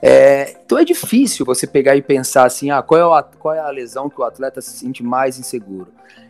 É, 0.04 0.56
então 0.66 0.76
é 0.78 0.84
difícil 0.84 1.46
você 1.46 1.64
pegar 1.64 1.94
e 1.94 2.02
pensar 2.02 2.44
assim, 2.44 2.72
ah, 2.72 2.82
qual 2.82 3.00
é, 3.00 3.18
a, 3.18 3.22
qual 3.22 3.54
é 3.54 3.60
a 3.60 3.70
lesão 3.70 4.10
que 4.10 4.20
o 4.20 4.24
atleta 4.24 4.60
se 4.60 4.70
sente 4.70 5.00
mais 5.00 5.38
inseguro? 5.38 5.86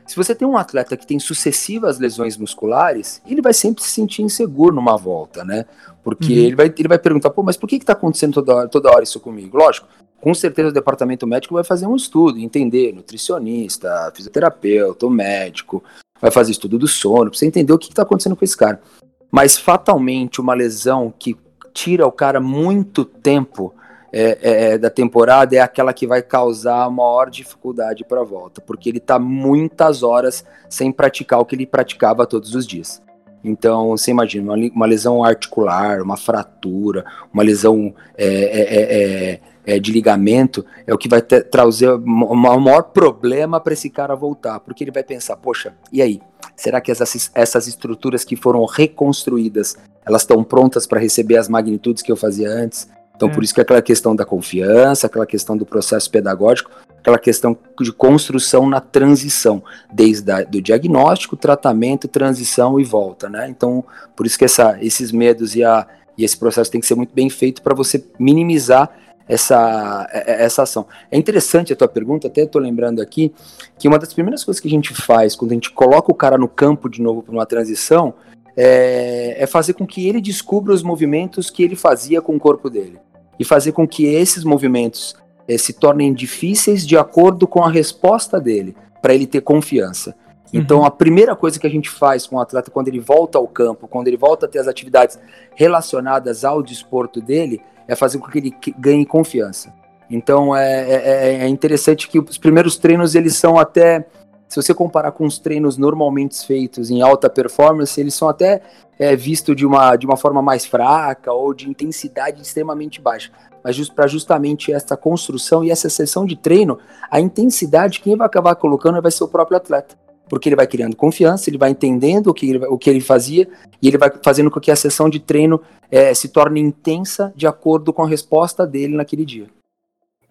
Se 0.07 0.15
você 0.15 0.35
tem 0.35 0.47
um 0.47 0.59
atleta 0.59 0.95
que 0.95 1.07
tem 1.07 1.19
sucessivas 1.19 1.99
lesões 1.99 2.37
musculares, 2.37 3.23
ele 3.27 3.41
vai 3.41 3.55
sempre 3.55 3.83
se 3.83 3.89
sentir 3.89 4.21
inseguro 4.21 4.75
numa 4.75 4.97
volta, 4.99 5.43
né? 5.43 5.65
Porque 6.05 6.35
uhum. 6.35 6.39
ele, 6.39 6.55
vai, 6.55 6.75
ele 6.77 6.89
vai 6.89 6.99
perguntar, 6.99 7.31
pô, 7.31 7.43
mas 7.43 7.57
por 7.57 7.67
que 7.67 7.77
está 7.77 7.95
acontecendo 7.95 8.35
toda 8.35 8.55
hora, 8.55 8.69
toda 8.69 8.91
hora 8.91 9.05
isso 9.05 9.21
comigo? 9.21 9.57
Lógico, 9.57 9.89
com 10.21 10.35
certeza 10.35 10.69
o 10.69 10.73
departamento 10.73 11.27
médico 11.27 11.55
vai 11.55 11.65
fazer 11.65 11.87
um 11.87 11.97
estudo, 11.97 12.39
entender, 12.39 12.93
nutricionista, 12.93 14.13
fisioterapeuta, 14.15 15.09
médico, 15.09 15.83
vai 16.21 16.31
fazer 16.31 16.53
estudo 16.53 16.79
do 16.79 16.87
sono, 16.87 17.31
para 17.31 17.39
você 17.39 17.47
entender 17.47 17.73
o 17.73 17.79
que 17.79 17.89
está 17.89 18.03
acontecendo 18.03 18.37
com 18.37 18.45
esse 18.45 18.57
cara. 18.57 18.83
Mas 19.31 19.57
fatalmente 19.57 20.41
uma 20.41 20.53
lesão 20.53 21.13
que 21.19 21.37
tira 21.73 22.07
o 22.07 22.13
cara 22.13 22.41
muito 22.41 23.05
tempo 23.05 23.75
é, 24.13 24.39
é, 24.43 24.73
é 24.73 24.79
da 24.79 24.91
temporada 24.91 25.57
é 25.57 25.61
aquela 25.61 25.93
que 25.93 26.07
vai 26.07 26.23
causar 26.23 26.91
maior 26.91 27.31
dificuldade 27.31 28.05
para 28.05 28.21
a 28.21 28.25
volta, 28.25 28.61
porque 28.61 28.89
ele 28.89 28.99
está 28.99 29.19
muitas 29.19 30.03
horas 30.03 30.45
sem 30.69 30.93
praticar 30.93 31.41
o 31.41 31.47
que 31.47 31.55
ele 31.55 31.67
praticava 31.67 32.27
todos 32.27 32.55
os 32.55 32.67
dias. 32.67 33.03
Então, 33.45 33.89
você 33.89 34.11
imagina, 34.11 34.53
uma, 34.53 34.71
uma 34.73 34.87
lesão 34.87 35.25
articular, 35.25 36.01
uma 36.01 36.17
fratura, 36.17 37.05
uma 37.33 37.43
lesão 37.43 37.93
é, 38.17 38.27
é, 38.27 39.41
é, 39.67 39.79
de 39.79 39.93
ligamento 39.93 40.65
é 40.87 40.95
o 40.95 40.99
que 40.99 41.09
vai 41.09 41.21
ter, 41.21 41.45
trazer 41.45 41.91
o 41.91 42.01
maior 42.37 42.83
problema 42.83 43.59
para 43.61 43.73
esse 43.73 43.91
cara 43.91 44.15
voltar, 44.15 44.61
porque 44.61 44.85
ele 44.85 44.93
vai 44.93 45.03
pensar, 45.03 45.37
poxa, 45.37 45.75
e 45.93 46.01
aí? 46.01 46.21
Será 46.55 46.81
que 46.81 46.93
essas, 46.93 47.31
essas 47.35 47.67
estruturas 47.67 48.25
que 48.25 48.37
foram 48.37 48.65
reconstruídas, 48.65 49.77
elas 50.05 50.23
estão 50.23 50.43
prontas 50.43 50.87
para 50.87 51.01
receber 51.01 51.37
as 51.37 51.49
magnitudes 51.49 52.03
que 52.03 52.11
eu 52.11 52.17
fazia 52.17 52.51
antes? 52.51 52.89
Então, 53.15 53.29
é. 53.29 53.33
por 53.33 53.45
isso 53.45 53.55
que 53.55 53.61
aquela 53.61 53.83
questão 53.83 54.17
da 54.17 54.25
confiança, 54.25 55.07
aquela 55.07 55.27
questão 55.27 55.57
do 55.57 55.65
processo 55.65 56.11
pedagógico, 56.11 56.71
aquela 56.99 57.19
questão 57.19 57.57
de 57.81 57.93
construção 57.93 58.69
na 58.69 58.81
transição, 58.81 59.63
desde 59.93 60.33
o 60.33 60.47
do 60.47 60.63
diagnóstico, 60.63 61.37
tratamento, 61.37 62.09
transição 62.09 62.81
e 62.81 62.85
volta, 62.85 63.29
né? 63.29 63.49
Então, 63.49 63.85
por 64.17 64.27
isso 64.27 64.39
que 64.39 64.45
essa, 64.45 64.79
esses 64.81 65.13
medos 65.13 65.55
e, 65.55 65.65
a, 65.65 65.87
e 66.17 66.25
esse 66.25 66.37
processo 66.37 66.71
tem 66.71 66.81
que 66.81 66.87
ser 66.87 66.95
muito 66.95 67.15
bem 67.15 67.29
feito 67.29 67.63
para 67.63 67.75
você 67.75 68.05
minimizar 68.19 68.91
essa, 69.29 70.09
essa 70.11 70.63
ação. 70.63 70.87
É 71.11 71.17
interessante 71.17 71.73
a 71.73 71.77
tua 71.77 71.89
pergunta, 71.89 72.27
até 72.27 72.43
estou 72.43 72.61
lembrando 72.61 73.01
aqui, 73.01 73.33
que 73.79 73.89
uma 73.89 73.99
das 73.99 74.13
primeiras 74.13 74.45
coisas 74.45 74.61
que 74.61 74.69
a 74.69 74.71
gente 74.71 74.95
faz 74.95 75.35
quando 75.35 75.53
a 75.53 75.55
gente 75.55 75.71
coloca 75.71 76.11
o 76.11 76.15
cara 76.15 76.37
no 76.37 76.49
campo 76.49 76.89
de 76.89 77.01
novo 77.01 77.23
para 77.23 77.33
uma 77.33 77.47
transição 77.47 78.15
é, 78.57 79.37
é, 79.39 79.47
fazer 79.47 79.75
com 79.75 79.87
que 79.87 80.09
ele 80.09 80.21
descubra 80.21 80.73
os 80.73 80.83
movimentos 80.83 81.51
que 81.51 81.63
ele 81.63 81.77
fazia 81.77 82.21
com 82.21 82.37
o 82.37 82.41
corpo 82.41 82.69
dele. 82.69 82.99
E 83.39 83.45
fazer 83.45 83.73
com 83.73 83.87
que 83.89 84.07
esses 84.07 84.45
movimentos 84.45 85.17
é, 85.49 85.57
se 85.57 85.73
tornem 85.73 86.13
difíceis 86.13 86.87
de 86.87 86.97
acordo 86.97 87.47
com 87.47 87.63
a 87.63 87.71
resposta 87.71 88.41
dele, 88.41 88.77
para 89.01 89.15
ele 89.15 89.27
ter 89.27 89.41
confiança. 89.41 90.15
Então, 90.53 90.81
uhum. 90.81 90.85
a 90.85 90.91
primeira 90.91 91.35
coisa 91.35 91.59
que 91.59 91.67
a 91.67 91.71
gente 91.71 91.89
faz 91.89 92.27
com 92.27 92.37
o 92.37 92.41
atleta 92.41 92.71
quando 92.71 92.89
ele 92.89 93.01
volta 93.01 93.39
ao 93.39 93.49
campo, 93.49 93.89
quando 93.89 94.09
ele 94.09 94.19
volta 94.19 94.47
a 94.47 94.49
ter 94.49 94.59
as 94.59 94.69
atividades 94.69 95.19
relacionadas 95.55 96.45
ao 96.45 96.63
desporto 96.63 97.21
dele, 97.21 97.61
é 97.89 97.97
fazer 97.97 98.19
com 98.19 98.29
que 98.29 98.39
ele 98.39 98.55
ganhe 98.79 99.07
confiança. 99.07 99.73
Então 100.11 100.55
é, 100.55 100.83
é, 100.83 100.95
é, 100.95 101.35
é, 101.45 101.49
interessante 101.49 102.07
que 102.07 102.19
os 102.19 102.37
primeiros 102.37 102.77
treinos 102.77 103.15
eles 103.15 103.35
são 103.35 103.59
até, 103.59 104.05
se 104.53 104.57
você 104.57 104.75
comparar 104.75 105.13
com 105.13 105.25
os 105.25 105.39
treinos 105.39 105.79
normalmente 105.79 106.47
feitos 106.47 106.91
em 106.91 107.01
alta 107.01 107.31
performance, 107.31 107.99
eles 107.99 108.13
são 108.13 108.29
até 108.29 108.61
é, 108.99 109.17
vistos 109.17 109.57
de 109.57 109.65
uma, 109.65 109.97
de 109.97 110.05
uma 110.05 110.15
forma 110.15 110.43
mais 110.43 110.67
fraca 110.67 111.33
ou 111.33 111.55
de 111.55 111.71
intensidade 111.71 112.43
extremamente 112.43 113.01
baixa. 113.01 113.33
Mas 113.65 113.77
just, 113.77 113.95
para 113.95 114.07
justamente 114.07 114.71
essa 114.71 114.95
construção 114.95 115.65
e 115.65 115.71
essa 115.71 115.89
sessão 115.89 116.27
de 116.27 116.37
treino, 116.37 116.79
a 117.11 117.19
intensidade 117.19 118.01
quem 118.01 118.15
vai 118.15 118.27
acabar 118.27 118.55
colocando 118.55 119.01
vai 119.01 119.11
ser 119.11 119.25
o 119.25 119.29
próprio 119.29 119.57
atleta 119.57 119.97
porque 120.29 120.49
ele 120.49 120.57
vai 120.57 120.67
criando 120.67 120.97
confiança, 120.97 121.51
ele 121.51 121.59
vai 121.59 121.71
entendendo 121.71 122.29
o 122.29 122.35
que 122.35 122.49
ele, 122.49 122.67
o 122.67 122.79
que 122.79 122.89
ele 122.89 123.03
fazia 123.03 123.47
e 123.83 123.89
ele 123.89 123.99
vai 123.99 124.11
fazendo 124.25 124.51
com 124.51 124.61
que 124.61 124.71
a 124.71 124.77
sessão 124.77 125.11
de 125.11 125.21
treino 125.21 125.61
é, 125.91 126.15
se 126.15 126.29
torne 126.29 126.59
intensa 126.59 127.33
de 127.37 127.47
acordo 127.47 127.93
com 127.93 128.03
a 128.03 128.09
resposta 128.09 128.67
dele 128.67 128.97
naquele 128.97 129.27
dia. 129.27 129.49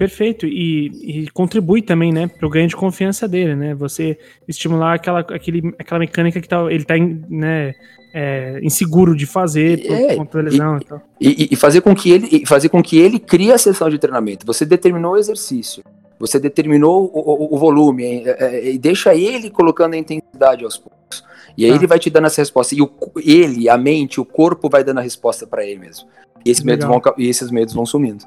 Perfeito, 0.01 0.47
e, 0.47 0.87
e 1.03 1.27
contribui 1.29 1.79
também, 1.79 2.11
né, 2.11 2.25
para 2.25 2.47
o 2.47 2.49
ganho 2.49 2.67
de 2.67 2.75
confiança 2.75 3.27
dele, 3.27 3.55
né? 3.55 3.75
Você 3.75 4.17
estimular 4.47 4.95
aquela, 4.95 5.19
aquele, 5.19 5.75
aquela 5.77 5.99
mecânica 5.99 6.41
que 6.41 6.49
tá, 6.49 6.59
ele 6.71 6.81
está 6.81 6.95
né, 6.97 7.75
é, 8.11 8.59
inseguro 8.63 9.15
de 9.15 9.27
fazer 9.27 9.85
por 9.85 9.95
é, 9.95 10.15
conta 10.15 10.39
da 10.39 10.49
lesão. 10.49 10.73
E, 10.73 10.81
então. 10.81 11.01
e, 11.21 11.49
e, 11.51 11.55
fazer 11.55 11.81
com 11.81 11.93
que 11.93 12.09
ele 12.09 12.45
fazer 12.47 12.69
com 12.69 12.81
que 12.81 12.97
ele 12.97 13.19
crie 13.19 13.51
a 13.51 13.59
sessão 13.59 13.91
de 13.91 13.99
treinamento. 13.99 14.43
Você 14.47 14.65
determinou 14.65 15.13
o 15.13 15.17
exercício, 15.17 15.83
você 16.19 16.39
determinou 16.39 17.03
o, 17.13 17.19
o, 17.19 17.55
o 17.55 17.59
volume 17.59 18.23
é, 18.25 18.37
é, 18.39 18.71
e 18.71 18.79
deixa 18.79 19.13
ele 19.13 19.51
colocando 19.51 19.93
a 19.93 19.97
intensidade 19.97 20.63
aos 20.65 20.79
poucos. 20.79 21.23
E 21.55 21.63
aí 21.63 21.71
ah. 21.73 21.75
ele 21.75 21.85
vai 21.85 21.99
te 21.99 22.09
dando 22.09 22.25
essa 22.25 22.41
resposta. 22.41 22.73
E 22.73 22.81
o, 22.81 22.91
ele, 23.23 23.69
a 23.69 23.77
mente, 23.77 24.19
o 24.19 24.25
corpo 24.25 24.67
vai 24.67 24.83
dando 24.83 24.97
a 24.97 25.03
resposta 25.03 25.45
para 25.45 25.63
ele 25.63 25.79
mesmo. 25.79 26.07
E, 26.43 26.49
esses 26.49 26.63
medos 26.63 26.87
vão, 26.87 26.99
e 27.19 27.29
esses 27.29 27.51
medos 27.51 27.75
vão 27.75 27.85
sumindo. 27.85 28.25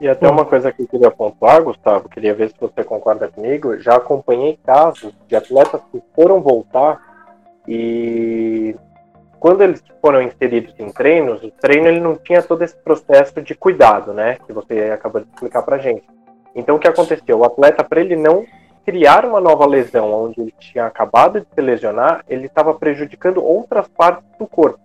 E 0.00 0.08
até 0.08 0.28
uma 0.28 0.46
coisa 0.46 0.72
que 0.72 0.82
eu 0.82 0.88
queria 0.88 1.10
pontuar, 1.10 1.62
Gustavo, 1.62 2.08
queria 2.08 2.32
ver 2.32 2.48
se 2.48 2.54
você 2.58 2.82
concorda 2.82 3.28
comigo. 3.28 3.78
Já 3.78 3.96
acompanhei 3.96 4.58
casos 4.64 5.12
de 5.28 5.36
atletas 5.36 5.82
que 5.92 6.02
foram 6.14 6.40
voltar 6.40 6.98
e 7.68 8.74
quando 9.38 9.62
eles 9.62 9.82
foram 10.00 10.22
inseridos 10.22 10.74
em 10.78 10.90
treinos, 10.90 11.42
o 11.42 11.50
treino 11.50 11.88
ele 11.88 12.00
não 12.00 12.16
tinha 12.16 12.42
todo 12.42 12.62
esse 12.62 12.76
processo 12.76 13.42
de 13.42 13.54
cuidado, 13.54 14.14
né? 14.14 14.38
Que 14.46 14.52
você 14.52 14.90
acabou 14.90 15.20
de 15.20 15.28
explicar 15.28 15.62
pra 15.62 15.78
gente. 15.78 16.04
Então 16.54 16.76
o 16.76 16.78
que 16.78 16.88
aconteceu? 16.88 17.38
O 17.38 17.44
atleta, 17.44 17.84
para 17.84 18.00
ele 18.00 18.16
não 18.16 18.46
criar 18.86 19.26
uma 19.26 19.40
nova 19.40 19.66
lesão 19.66 20.12
onde 20.12 20.40
ele 20.40 20.54
tinha 20.58 20.86
acabado 20.86 21.40
de 21.40 21.46
se 21.54 21.60
lesionar, 21.60 22.24
ele 22.26 22.46
estava 22.46 22.72
prejudicando 22.72 23.44
outras 23.44 23.86
partes 23.88 24.24
do 24.38 24.46
corpo. 24.46 24.80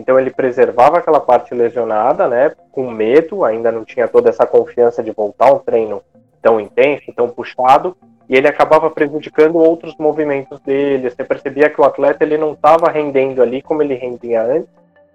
Então 0.00 0.18
ele 0.18 0.30
preservava 0.30 0.96
aquela 0.96 1.20
parte 1.20 1.54
lesionada, 1.54 2.26
né, 2.26 2.52
com 2.72 2.90
medo, 2.90 3.44
ainda 3.44 3.70
não 3.70 3.84
tinha 3.84 4.08
toda 4.08 4.30
essa 4.30 4.46
confiança 4.46 5.02
de 5.02 5.10
voltar 5.10 5.52
um 5.52 5.58
treino 5.58 6.02
tão 6.40 6.58
intenso, 6.58 7.12
tão 7.14 7.28
puxado, 7.28 7.94
e 8.26 8.34
ele 8.34 8.48
acabava 8.48 8.90
prejudicando 8.90 9.56
outros 9.56 9.94
movimentos 9.98 10.58
dele. 10.60 11.10
Você 11.10 11.22
percebia 11.22 11.68
que 11.68 11.78
o 11.78 11.84
atleta 11.84 12.24
ele 12.24 12.38
não 12.38 12.54
estava 12.54 12.90
rendendo 12.90 13.42
ali 13.42 13.60
como 13.60 13.82
ele 13.82 13.94
rendia 13.94 14.42
antes, 14.42 14.70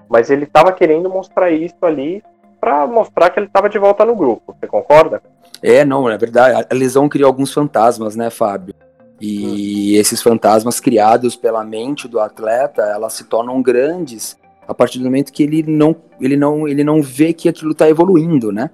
mas 0.08 0.30
ele 0.30 0.44
estava 0.44 0.72
querendo 0.72 1.10
mostrar 1.10 1.50
isso 1.50 1.84
ali 1.84 2.24
para 2.62 2.86
mostrar 2.86 3.32
que 3.32 3.40
ele 3.40 3.48
estava 3.48 3.68
de 3.68 3.80
volta 3.80 4.06
no 4.06 4.16
grupo. 4.16 4.54
Você 4.54 4.68
concorda? 4.68 5.20
É, 5.64 5.84
não, 5.84 6.08
é 6.08 6.18
verdade. 6.18 6.68
A 6.70 6.76
lesão 6.76 7.10
cria 7.10 7.26
alguns 7.26 7.52
fantasmas, 7.52 8.16
né, 8.16 8.30
Fábio? 8.30 8.76
E 9.20 9.96
hum. 9.96 10.00
esses 10.00 10.22
fantasmas 10.22 10.80
criados 10.80 11.36
pela 11.36 11.64
mente 11.64 12.08
do 12.08 12.20
atleta, 12.20 12.84
elas 12.84 13.14
se 13.14 13.24
tornam 13.24 13.62
grandes 13.64 14.38
a 14.68 14.74
partir 14.74 15.00
do 15.00 15.06
momento 15.06 15.32
que 15.32 15.44
ele 15.44 15.64
não, 15.64 15.96
ele 16.20 16.36
não, 16.36 16.68
ele 16.68 16.84
não 16.84 17.02
vê 17.02 17.34
que 17.34 17.48
aquilo 17.50 17.72
está 17.72 17.90
evoluindo, 17.90 18.52
né? 18.52 18.70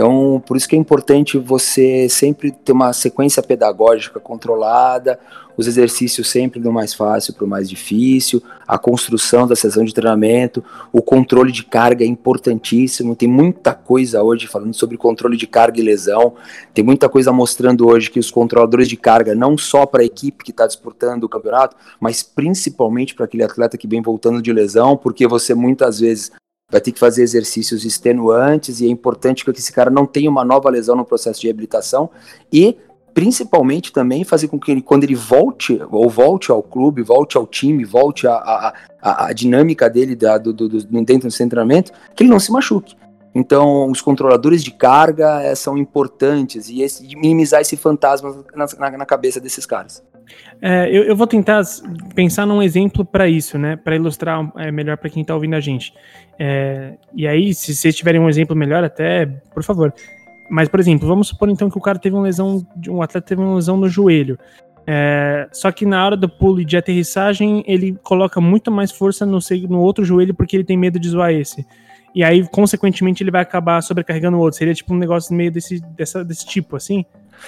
Então, 0.00 0.42
por 0.46 0.56
isso 0.56 0.66
que 0.66 0.74
é 0.74 0.78
importante 0.78 1.36
você 1.36 2.08
sempre 2.08 2.50
ter 2.50 2.72
uma 2.72 2.90
sequência 2.90 3.42
pedagógica 3.42 4.18
controlada, 4.18 5.20
os 5.58 5.66
exercícios 5.66 6.30
sempre 6.30 6.58
do 6.58 6.72
mais 6.72 6.94
fácil 6.94 7.34
para 7.34 7.44
o 7.44 7.46
mais 7.46 7.68
difícil, 7.68 8.42
a 8.66 8.78
construção 8.78 9.46
da 9.46 9.54
sessão 9.54 9.84
de 9.84 9.92
treinamento, 9.92 10.64
o 10.90 11.02
controle 11.02 11.52
de 11.52 11.64
carga 11.64 12.02
é 12.02 12.06
importantíssimo. 12.06 13.14
Tem 13.14 13.28
muita 13.28 13.74
coisa 13.74 14.22
hoje 14.22 14.46
falando 14.46 14.72
sobre 14.72 14.96
controle 14.96 15.36
de 15.36 15.46
carga 15.46 15.78
e 15.78 15.84
lesão, 15.84 16.32
tem 16.72 16.82
muita 16.82 17.06
coisa 17.06 17.30
mostrando 17.30 17.86
hoje 17.86 18.10
que 18.10 18.18
os 18.18 18.30
controladores 18.30 18.88
de 18.88 18.96
carga, 18.96 19.34
não 19.34 19.58
só 19.58 19.84
para 19.84 20.00
a 20.00 20.06
equipe 20.06 20.42
que 20.42 20.50
está 20.50 20.66
disputando 20.66 21.24
o 21.24 21.28
campeonato, 21.28 21.76
mas 22.00 22.22
principalmente 22.22 23.14
para 23.14 23.26
aquele 23.26 23.42
atleta 23.42 23.76
que 23.76 23.86
vem 23.86 24.00
voltando 24.00 24.40
de 24.40 24.50
lesão, 24.50 24.96
porque 24.96 25.26
você 25.26 25.54
muitas 25.54 26.00
vezes 26.00 26.32
vai 26.70 26.80
ter 26.80 26.92
que 26.92 26.98
fazer 26.98 27.22
exercícios 27.22 27.84
extenuantes 27.84 28.80
e 28.80 28.86
é 28.86 28.88
importante 28.88 29.44
que 29.44 29.50
esse 29.50 29.72
cara 29.72 29.90
não 29.90 30.06
tenha 30.06 30.30
uma 30.30 30.44
nova 30.44 30.70
lesão 30.70 30.96
no 30.96 31.04
processo 31.04 31.40
de 31.40 31.46
reabilitação 31.46 32.10
e 32.52 32.76
principalmente 33.12 33.92
também 33.92 34.24
fazer 34.24 34.48
com 34.48 34.58
que 34.58 34.70
ele, 34.70 34.80
quando 34.80 35.04
ele 35.04 35.14
volte, 35.14 35.80
ou 35.90 36.08
volte 36.08 36.50
ao 36.50 36.62
clube, 36.62 37.02
volte 37.02 37.36
ao 37.36 37.46
time, 37.46 37.84
volte 37.84 38.26
a 38.26 39.32
dinâmica 39.34 39.90
dele 39.90 40.14
da, 40.14 40.38
do, 40.38 40.52
do, 40.52 40.68
do, 40.68 41.04
dentro 41.04 41.28
do 41.28 41.34
treinamento, 41.34 41.92
que 42.14 42.22
ele 42.22 42.30
não 42.30 42.38
se 42.38 42.52
machuque. 42.52 42.94
Então, 43.34 43.88
os 43.90 44.00
controladores 44.00 44.62
de 44.62 44.72
carga 44.72 45.40
é, 45.42 45.54
são 45.54 45.78
importantes 45.78 46.68
e 46.68 46.82
esse, 46.82 47.04
minimizar 47.16 47.60
esse 47.60 47.76
fantasma 47.76 48.44
na, 48.54 48.66
na, 48.78 48.98
na 48.98 49.06
cabeça 49.06 49.40
desses 49.40 49.64
caras. 49.64 50.02
É, 50.60 50.88
eu, 50.88 51.04
eu, 51.04 51.16
vou 51.16 51.26
tentar 51.26 51.62
pensar 52.14 52.46
num 52.46 52.62
exemplo 52.62 53.04
para 53.04 53.28
isso, 53.28 53.58
né? 53.58 53.76
Para 53.76 53.96
ilustrar 53.96 54.50
é, 54.56 54.70
melhor 54.70 54.96
para 54.96 55.10
quem 55.10 55.22
está 55.22 55.34
ouvindo 55.34 55.54
a 55.54 55.60
gente. 55.60 55.92
É, 56.38 56.94
e 57.14 57.26
aí, 57.26 57.54
se 57.54 57.74
vocês 57.74 57.94
tiverem 57.94 58.20
um 58.20 58.28
exemplo 58.28 58.54
melhor, 58.54 58.84
até, 58.84 59.26
por 59.26 59.62
favor. 59.62 59.92
Mas, 60.50 60.68
por 60.68 60.80
exemplo, 60.80 61.06
vamos 61.06 61.28
supor 61.28 61.48
então 61.48 61.70
que 61.70 61.78
o 61.78 61.80
cara 61.80 61.98
teve 61.98 62.14
uma 62.14 62.22
lesão, 62.22 62.66
um 62.88 63.02
atleta 63.02 63.26
teve 63.26 63.40
uma 63.40 63.54
lesão 63.54 63.76
no 63.76 63.88
joelho. 63.88 64.38
É, 64.86 65.48
só 65.52 65.70
que 65.70 65.86
na 65.86 66.04
hora 66.04 66.16
do 66.16 66.28
pulo 66.28 66.64
de 66.64 66.76
aterrissagem, 66.76 67.62
ele 67.66 67.96
coloca 68.02 68.40
muito 68.40 68.70
mais 68.70 68.90
força 68.90 69.24
no, 69.24 69.38
no 69.68 69.80
outro 69.80 70.04
joelho 70.04 70.34
porque 70.34 70.56
ele 70.56 70.64
tem 70.64 70.76
medo 70.76 70.98
de 70.98 71.08
zoar 71.08 71.32
esse. 71.32 71.64
E 72.14 72.24
aí, 72.24 72.46
consequentemente, 72.48 73.22
ele 73.22 73.30
vai 73.30 73.42
acabar 73.42 73.80
sobrecarregando 73.82 74.36
o 74.36 74.40
outro. 74.40 74.58
Seria 74.58 74.74
tipo 74.74 74.92
um 74.92 74.98
negócio 74.98 75.34
meio 75.34 75.50
desse, 75.50 75.80
dessa, 75.96 76.24
desse 76.24 76.44
tipo, 76.44 76.76
assim? 76.76 77.04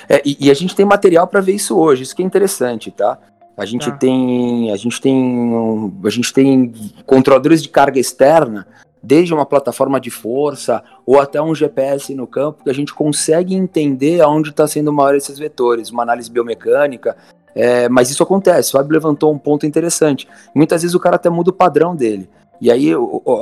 É, 0.09 0.23
e, 0.25 0.47
e, 0.47 0.51
a 0.51 0.55
gente 0.55 0.75
tem 0.75 0.87
material 0.87 1.27
para 1.27 1.41
ver 1.41 1.53
isso 1.53 1.77
hoje, 1.77 2.03
isso 2.03 2.17
que 2.17 2.23
é 2.23 2.27
interessante, 2.27 2.91
tá? 2.91 3.19
A 3.57 3.65
gente 3.67 3.91
tá. 3.91 3.97
tem. 3.97 4.71
A 4.71 4.77
gente 4.77 5.01
tem. 5.01 5.93
A 6.05 6.11
gente 6.11 6.33
tem 6.33 6.73
controladores 7.05 7.63
de 7.63 7.69
carga 7.69 8.01
externa, 8.01 8.67
desde 9.03 9.35
uma 9.35 9.45
plataforma 9.45 10.01
de 10.01 10.11
força 10.11 10.83
ou 11.05 11.21
até 11.21 11.43
um 11.43 11.55
GPS 11.55 12.15
no 12.15 12.27
campo, 12.27 12.65
que 12.65 12.71
a 12.71 12.75
gente 12.75 12.95
consegue 12.95 13.55
entender 13.55 14.21
aonde 14.21 14.51
está 14.51 14.67
sendo 14.67 14.93
maior 14.93 15.15
esses 15.15 15.39
vetores, 15.39 15.91
uma 15.91 16.03
análise 16.03 16.31
biomecânica. 16.31 17.17
É, 17.55 17.87
mas 17.89 18.11
isso 18.11 18.23
acontece, 18.23 18.71
o 18.71 18.73
Fábio 18.73 18.95
levantou 18.95 19.31
um 19.31 19.39
ponto 19.39 19.67
interessante. 19.67 20.27
Muitas 20.55 20.81
vezes 20.81 20.95
o 20.95 21.01
cara 21.01 21.17
até 21.17 21.29
muda 21.29 21.51
o 21.51 21.53
padrão 21.53 21.95
dele. 21.95 22.29
E 22.63 22.71
aí 22.71 22.93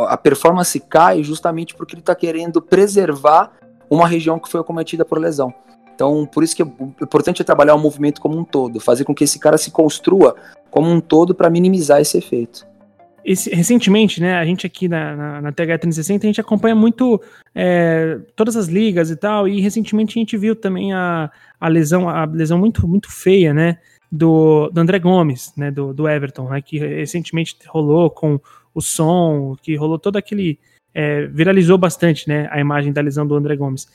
a 0.09 0.17
performance 0.17 0.81
cai 0.81 1.23
justamente 1.23 1.75
porque 1.75 1.95
ele 1.95 2.01
está 2.01 2.15
querendo 2.15 2.63
preservar 2.63 3.53
uma 3.91 4.09
região 4.09 4.39
que 4.39 4.49
foi 4.49 4.63
acometida 4.63 5.05
por 5.05 5.19
lesão. 5.19 5.53
Então, 5.95 6.25
por 6.25 6.43
isso 6.43 6.57
que 6.57 6.63
é 6.63 6.67
importante 7.03 7.43
é 7.43 7.45
trabalhar 7.45 7.75
o 7.75 7.79
movimento 7.79 8.19
como 8.19 8.39
um 8.39 8.45
todo, 8.45 8.81
fazer 8.81 9.05
com 9.05 9.15
que 9.15 9.25
esse 9.25 9.39
cara 9.39 9.59
se 9.59 9.71
construa 9.71 10.35
como 10.71 10.91
um 10.91 11.03
todo 11.03 11.35
para 11.35 11.51
minimizar 11.51 12.01
esse 12.01 12.17
efeito. 12.17 12.67
Esse, 13.23 13.51
recentemente, 13.51 14.23
né, 14.23 14.37
a 14.37 14.45
gente 14.47 14.67
aqui 14.67 14.89
na, 14.89 15.15
na, 15.15 15.41
na 15.43 15.53
TH360, 15.53 16.23
a 16.23 16.27
gente 16.27 16.41
acompanha 16.41 16.75
muito 16.75 17.21
é, 17.55 18.19
todas 18.35 18.57
as 18.57 18.69
ligas 18.69 19.11
e 19.11 19.17
tal, 19.17 19.47
e 19.47 19.61
recentemente 19.61 20.19
a 20.19 20.21
gente 20.21 20.39
viu 20.39 20.57
também 20.57 20.95
a, 20.95 21.31
a 21.61 21.69
lesão, 21.69 22.09
a 22.09 22.25
lesão 22.25 22.59
muito, 22.59 22.89
muito 22.89 23.13
feia, 23.13 23.53
né, 23.53 23.77
do, 24.11 24.71
do 24.71 24.81
André 24.81 24.99
Gomes, 24.99 25.53
né, 25.55 25.71
do, 25.71 25.93
do 25.93 26.09
Everton, 26.09 26.49
né, 26.49 26.63
que 26.63 26.79
recentemente 26.79 27.59
rolou 27.69 28.09
com 28.09 28.41
o 28.75 28.81
som, 28.81 29.57
que 29.63 29.75
rolou 29.77 29.99
todo 29.99 30.17
aquele. 30.17 30.59
É, 30.93 31.27
viralizou 31.27 31.79
bastante, 31.79 32.29
né? 32.29 32.49
A 32.51 32.61
imagem 32.61 32.93
da 32.93 33.01
lesão 33.01 33.27
do 33.27 33.35
André 33.35 33.57
Gomes. 33.57 33.87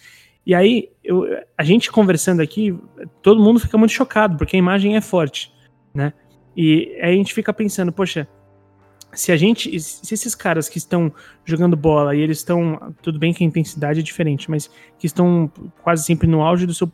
E 0.46 0.54
aí, 0.54 0.90
eu, 1.04 1.26
a 1.58 1.64
gente 1.64 1.92
conversando 1.92 2.42
aqui, 2.42 2.78
todo 3.22 3.42
mundo 3.42 3.60
fica 3.60 3.78
muito 3.78 3.92
chocado, 3.92 4.38
porque 4.38 4.56
a 4.56 4.60
imagem 4.60 4.96
é 4.96 5.02
forte, 5.02 5.52
né? 5.94 6.14
E 6.56 6.96
aí 7.02 7.14
a 7.14 7.18
gente 7.18 7.34
fica 7.34 7.52
pensando, 7.52 7.92
poxa, 7.92 8.28
se 9.16 9.32
a 9.32 9.38
gente, 9.38 9.80
se 9.80 10.14
esses 10.14 10.36
caras 10.36 10.70
que 10.70 10.78
estão 10.78 11.12
jogando 11.44 11.76
bola 11.76 12.16
e 12.16 12.22
eles 12.22 12.40
estão, 12.40 12.94
tudo 13.02 13.18
bem 13.18 13.34
que 13.34 13.44
a 13.44 13.48
intensidade 13.48 14.00
é 14.00 14.04
diferente, 14.04 14.50
mas 14.50 14.70
que 15.00 15.08
estão 15.08 15.52
quase 15.82 16.04
sempre 16.04 16.28
no 16.28 16.42
auge 16.42 16.66
do 16.66 16.74
seu, 16.74 16.92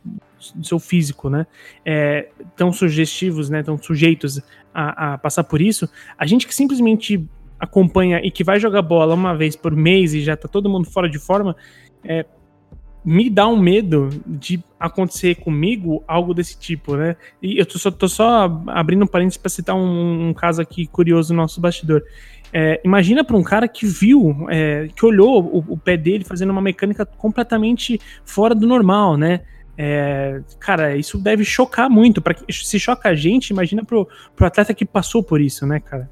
do 0.54 0.66
seu 0.66 0.78
físico, 0.78 1.28
né? 1.28 1.46
É, 1.84 2.28
tão 2.56 2.72
sugestivos, 2.72 3.50
né? 3.50 3.62
Tão 3.62 3.76
sujeitos 3.76 4.40
a, 4.72 5.14
a 5.14 5.18
passar 5.18 5.44
por 5.44 5.60
isso, 5.60 5.88
a 6.16 6.26
gente 6.26 6.46
que 6.46 6.54
simplesmente 6.54 7.28
acompanha 7.62 8.20
e 8.24 8.28
que 8.28 8.42
vai 8.42 8.58
jogar 8.58 8.82
bola 8.82 9.14
uma 9.14 9.36
vez 9.36 9.54
por 9.54 9.76
mês 9.76 10.12
e 10.12 10.20
já 10.20 10.36
tá 10.36 10.48
todo 10.48 10.68
mundo 10.68 10.90
fora 10.90 11.08
de 11.08 11.20
forma, 11.20 11.54
é, 12.02 12.26
me 13.04 13.30
dá 13.30 13.46
um 13.46 13.56
medo 13.56 14.08
de 14.26 14.62
acontecer 14.80 15.36
comigo 15.36 16.02
algo 16.08 16.34
desse 16.34 16.58
tipo, 16.58 16.96
né? 16.96 17.14
E 17.40 17.58
eu 17.58 17.64
tô 17.64 17.78
só, 17.78 17.90
tô 17.92 18.08
só 18.08 18.62
abrindo 18.66 19.04
um 19.04 19.06
parênteses 19.06 19.36
para 19.36 19.48
citar 19.48 19.76
um, 19.76 20.28
um, 20.28 20.34
caso 20.34 20.60
aqui 20.60 20.88
curioso 20.88 21.32
no 21.32 21.40
nosso 21.40 21.60
bastidor. 21.60 22.02
É, 22.52 22.80
imagina 22.84 23.22
para 23.22 23.36
um 23.36 23.44
cara 23.44 23.68
que 23.68 23.86
viu, 23.86 24.46
é, 24.50 24.88
que 24.94 25.06
olhou 25.06 25.40
o, 25.40 25.72
o, 25.72 25.78
pé 25.78 25.96
dele 25.96 26.24
fazendo 26.24 26.50
uma 26.50 26.60
mecânica 26.60 27.06
completamente 27.06 28.00
fora 28.24 28.56
do 28.56 28.66
normal, 28.66 29.16
né? 29.16 29.40
É, 29.78 30.40
cara, 30.58 30.96
isso 30.96 31.16
deve 31.16 31.44
chocar 31.44 31.88
muito. 31.88 32.20
Para 32.20 32.36
se 32.50 32.78
choca 32.78 33.08
a 33.08 33.14
gente, 33.14 33.50
imagina 33.50 33.84
pro, 33.84 34.08
pro 34.34 34.46
atleta 34.46 34.74
que 34.74 34.84
passou 34.84 35.22
por 35.22 35.40
isso, 35.40 35.64
né, 35.64 35.78
cara? 35.78 36.10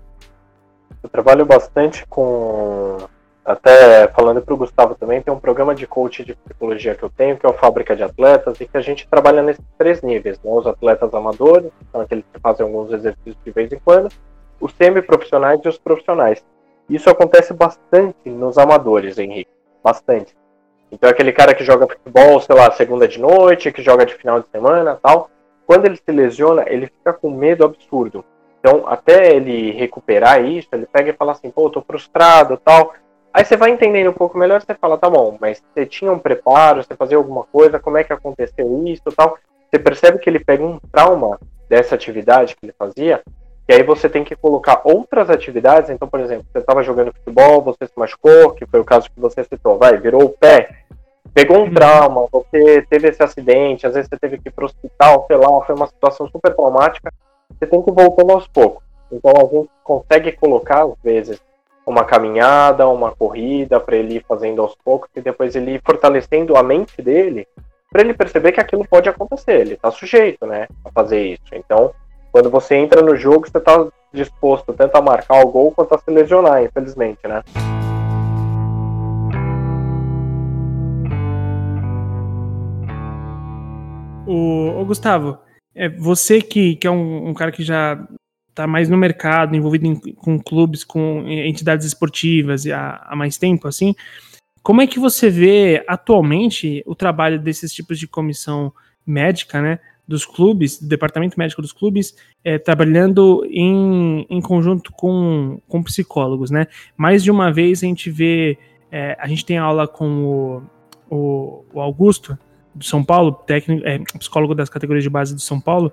Eu 1.03 1.09
trabalho 1.09 1.45
bastante 1.47 2.07
com. 2.07 2.99
Até 3.43 4.07
falando 4.09 4.43
para 4.43 4.53
o 4.53 4.57
Gustavo 4.57 4.95
também, 4.95 5.23
tem 5.23 5.33
um 5.33 5.41
programa 5.41 5.75
de 5.75 5.87
coach 5.87 6.23
de 6.23 6.35
psicologia 6.35 6.95
que 6.95 7.03
eu 7.03 7.11
tenho, 7.11 7.39
que 7.39 7.45
é 7.45 7.49
o 7.49 7.55
Fábrica 7.55 7.97
de 7.97 8.03
Atletas, 8.03 8.61
e 8.61 8.67
que 8.67 8.77
a 8.77 8.83
gente 8.83 9.09
trabalha 9.09 9.43
nesses 9.43 9.65
três 9.79 10.03
níveis: 10.03 10.39
né? 10.39 10.51
os 10.53 10.67
atletas 10.67 11.13
amadores, 11.15 11.71
são 11.91 12.01
aqueles 12.03 12.25
que 12.33 12.39
fazem 12.39 12.67
alguns 12.67 12.93
exercícios 12.93 13.39
de 13.45 13.51
vez 13.51 13.73
em 13.73 13.79
quando, 13.79 14.09
os 14.61 14.73
semi-profissionais 14.75 15.61
e 15.65 15.69
os 15.69 15.79
profissionais. 15.79 16.45
Isso 16.89 17.09
acontece 17.09 17.55
bastante 17.55 18.29
nos 18.29 18.59
amadores, 18.59 19.17
Henrique. 19.17 19.51
Bastante. 19.83 20.37
Então, 20.93 21.09
é 21.09 21.13
aquele 21.13 21.33
cara 21.33 21.55
que 21.55 21.65
joga 21.65 21.87
futebol, 21.87 22.41
sei 22.41 22.57
lá, 22.57 22.71
segunda 22.73 23.07
de 23.07 23.21
noite, 23.21 23.71
que 23.73 23.81
joga 23.81 24.05
de 24.05 24.15
final 24.15 24.41
de 24.41 24.49
semana 24.49 24.99
tal. 25.01 25.31
Quando 25.67 25.87
ele 25.87 25.97
se 25.97 26.11
lesiona, 26.11 26.65
ele 26.67 26.87
fica 26.87 27.13
com 27.13 27.31
medo 27.31 27.65
absurdo. 27.65 28.25
Então, 28.61 28.87
até 28.87 29.35
ele 29.35 29.73
recuperar 29.73 30.45
isso, 30.45 30.69
ele 30.73 30.87
pega 30.87 31.11
e 31.11 31.17
fala 31.17 31.33
assim, 31.33 31.51
pô, 31.51 31.69
tô 31.71 31.81
frustrado 31.81 32.59
tal. 32.59 32.93
Aí 33.33 33.45
você 33.45 33.57
vai 33.57 33.71
entendendo 33.71 34.11
um 34.11 34.15
pouco 34.15 34.37
melhor, 34.37 34.61
você 34.61 34.75
fala, 34.75 34.99
tá 34.99 35.09
bom, 35.09 35.39
mas 35.41 35.63
você 35.73 35.87
tinha 35.87 36.13
um 36.13 36.19
preparo, 36.19 36.83
você 36.83 36.95
fazia 36.95 37.17
alguma 37.17 37.45
coisa, 37.45 37.79
como 37.79 37.97
é 37.97 38.05
que 38.05 38.13
aconteceu 38.13 38.83
isso 38.87 39.05
tal. 39.17 39.39
Você 39.71 39.79
percebe 39.79 40.19
que 40.19 40.29
ele 40.29 40.41
pega 40.41 40.63
um 40.63 40.79
trauma 40.93 41.39
dessa 41.69 41.95
atividade 41.95 42.55
que 42.57 42.67
ele 42.67 42.75
fazia, 42.77 43.23
e 43.69 43.73
aí 43.73 43.83
você 43.85 44.09
tem 44.09 44.25
que 44.25 44.35
colocar 44.35 44.83
outras 44.85 45.31
atividades. 45.31 45.91
Então, 45.91 46.09
por 46.09 46.21
exemplo, 46.21 46.45
você 46.53 46.59
estava 46.59 46.83
jogando 46.83 47.15
futebol, 47.15 47.63
você 47.63 47.87
se 47.87 47.93
machucou, 47.97 48.51
que 48.51 48.67
foi 48.67 48.81
o 48.81 48.85
caso 48.85 49.09
que 49.09 49.21
você 49.21 49.45
citou, 49.45 49.79
vai, 49.79 49.97
virou 49.97 50.25
o 50.25 50.31
pé, 50.31 50.81
pegou 51.33 51.59
um 51.59 51.63
uhum. 51.63 51.75
trauma, 51.75 52.27
você 52.31 52.85
teve 52.91 53.09
esse 53.09 53.23
acidente, 53.23 53.87
às 53.87 53.95
vezes 53.95 54.09
você 54.11 54.19
teve 54.19 54.39
que 54.39 54.49
ir 54.49 54.53
para 54.53 54.65
o 54.65 54.67
hospital, 54.67 55.25
sei 55.29 55.37
lá, 55.37 55.65
foi 55.65 55.75
uma 55.77 55.87
situação 55.87 56.29
super 56.29 56.53
traumática 56.53 57.11
você 57.59 57.67
tem 57.67 57.83
que 57.83 57.91
ir 57.91 57.95
voltando 57.95 58.33
aos 58.33 58.47
poucos. 58.47 58.83
Então 59.13 59.33
a 59.37 59.45
gente 59.45 59.71
consegue 59.83 60.33
colocar, 60.33 60.85
às 60.85 60.95
vezes, 61.03 61.41
uma 61.87 62.05
caminhada, 62.05 62.89
uma 62.89 63.11
corrida, 63.11 63.81
para 63.81 63.97
ele 63.97 64.17
ir 64.17 64.25
fazendo 64.27 64.63
aos 64.63 64.75
poucos 64.85 65.09
e 65.17 65.21
depois 65.21 65.57
ele 65.57 65.73
ir 65.73 65.83
fortalecendo 65.85 66.57
a 66.57 66.63
mente 66.63 67.03
dele, 67.03 67.47
para 67.91 68.03
ele 68.03 68.15
perceber 68.15 68.53
que 68.53 68.61
aquilo 68.61 68.87
pode 68.87 69.09
acontecer. 69.09 69.61
Ele 69.61 69.75
está 69.75 69.91
sujeito 69.91 70.47
né, 70.47 70.69
a 70.85 70.91
fazer 70.93 71.21
isso. 71.21 71.53
Então, 71.53 71.93
quando 72.31 72.49
você 72.49 72.77
entra 72.77 73.03
no 73.03 73.17
jogo, 73.17 73.49
você 73.49 73.59
está 73.59 73.87
disposto 74.13 74.73
tanto 74.73 74.97
a 74.97 75.03
marcar 75.03 75.45
o 75.45 75.49
gol 75.49 75.73
quanto 75.73 75.95
a 75.95 75.99
se 75.99 76.11
lesionar, 76.11 76.63
infelizmente, 76.63 77.21
né? 77.27 77.43
O, 84.27 84.81
o 84.81 84.85
Gustavo, 84.85 85.39
é, 85.75 85.89
você 85.89 86.41
que, 86.41 86.77
que 86.77 86.87
é 86.87 86.91
um, 86.91 87.29
um 87.29 87.35
cara 87.35 87.53
que 87.53 87.63
já 87.63 88.07
está 88.49 88.67
mais 88.67 88.89
no 88.89 88.97
mercado, 88.97 89.57
envolvido 89.57 89.87
em, 89.87 89.97
com 89.97 90.39
clubes, 90.39 90.85
com 90.85 91.25
entidades 91.27 91.87
esportivas 91.87 92.67
há, 92.67 93.07
há 93.09 93.17
mais 93.17 93.39
tempo, 93.39 93.69
assim, 93.69 93.95
como 94.63 94.83
é 94.83 94.87
que 94.87 94.99
você 94.99 95.31
vê 95.31 95.83
atualmente 95.89 96.83
o 96.87 96.95
trabalho 96.95 97.39
desses 97.41 97.73
tipos 97.73 97.99
de 97.99 98.07
comissão 98.07 98.73
médica, 99.07 99.63
né, 99.63 99.79
dos 100.07 100.27
clubes, 100.27 100.81
do 100.81 100.89
departamento 100.89 101.39
médico 101.39 101.63
dos 101.63 101.73
clubes, 101.73 102.15
é, 102.45 102.59
trabalhando 102.59 103.47
em, 103.49 104.27
em 104.29 104.41
conjunto 104.41 104.93
com, 104.93 105.61
com 105.69 105.83
psicólogos, 105.83 106.51
né? 106.51 106.67
Mais 106.97 107.23
de 107.23 107.31
uma 107.31 107.53
vez 107.53 107.83
a 107.83 107.87
gente 107.87 108.11
vê, 108.11 108.59
é, 108.91 109.17
a 109.21 109.29
gente 109.29 109.45
tem 109.45 109.57
aula 109.57 109.87
com 109.87 110.25
o, 110.25 110.63
o, 111.09 111.65
o 111.73 111.81
Augusto, 111.81 112.37
do 112.75 112.85
São 112.85 113.05
Paulo, 113.05 113.33
técnico, 113.33 113.87
é, 113.87 113.99
psicólogo 114.19 114.55
das 114.55 114.69
categorias 114.69 115.03
de 115.03 115.11
base 115.11 115.35
do 115.35 115.41
São 115.41 115.61
Paulo, 115.61 115.93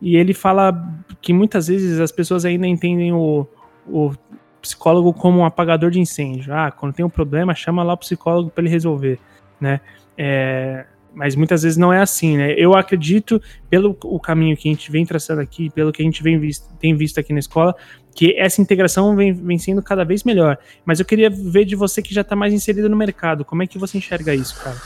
e 0.00 0.16
ele 0.16 0.32
fala 0.32 0.72
que 1.20 1.32
muitas 1.32 1.68
vezes 1.68 1.98
as 1.98 2.12
pessoas 2.12 2.44
ainda 2.44 2.66
entendem 2.66 3.12
o, 3.12 3.46
o 3.86 4.12
psicólogo 4.60 5.12
como 5.12 5.38
um 5.38 5.44
apagador 5.44 5.90
de 5.90 6.00
incêndio. 6.00 6.54
Ah, 6.54 6.70
quando 6.70 6.94
tem 6.94 7.04
um 7.04 7.10
problema, 7.10 7.54
chama 7.54 7.82
lá 7.82 7.94
o 7.94 7.98
psicólogo 7.98 8.50
para 8.50 8.62
ele 8.62 8.70
resolver, 8.70 9.18
né? 9.60 9.80
É, 10.16 10.84
mas 11.14 11.34
muitas 11.34 11.62
vezes 11.62 11.76
não 11.76 11.92
é 11.92 12.00
assim, 12.00 12.36
né? 12.36 12.54
Eu 12.56 12.76
acredito, 12.76 13.42
pelo 13.68 13.96
o 14.04 14.20
caminho 14.20 14.56
que 14.56 14.68
a 14.68 14.72
gente 14.72 14.90
vem 14.90 15.04
traçando 15.04 15.40
aqui, 15.40 15.70
pelo 15.70 15.90
que 15.90 16.02
a 16.02 16.04
gente 16.04 16.22
vem 16.22 16.38
visto, 16.38 16.68
tem 16.78 16.94
visto 16.94 17.18
aqui 17.18 17.32
na 17.32 17.38
escola, 17.40 17.74
que 18.14 18.34
essa 18.36 18.60
integração 18.60 19.16
vem, 19.16 19.32
vem 19.32 19.58
sendo 19.58 19.82
cada 19.82 20.04
vez 20.04 20.22
melhor. 20.22 20.58
Mas 20.84 21.00
eu 21.00 21.06
queria 21.06 21.30
ver 21.30 21.64
de 21.64 21.74
você 21.74 22.02
que 22.02 22.14
já 22.14 22.20
está 22.20 22.36
mais 22.36 22.52
inserido 22.52 22.88
no 22.88 22.96
mercado, 22.96 23.44
como 23.44 23.62
é 23.62 23.66
que 23.66 23.78
você 23.78 23.98
enxerga 23.98 24.34
isso, 24.34 24.62
cara? 24.62 24.76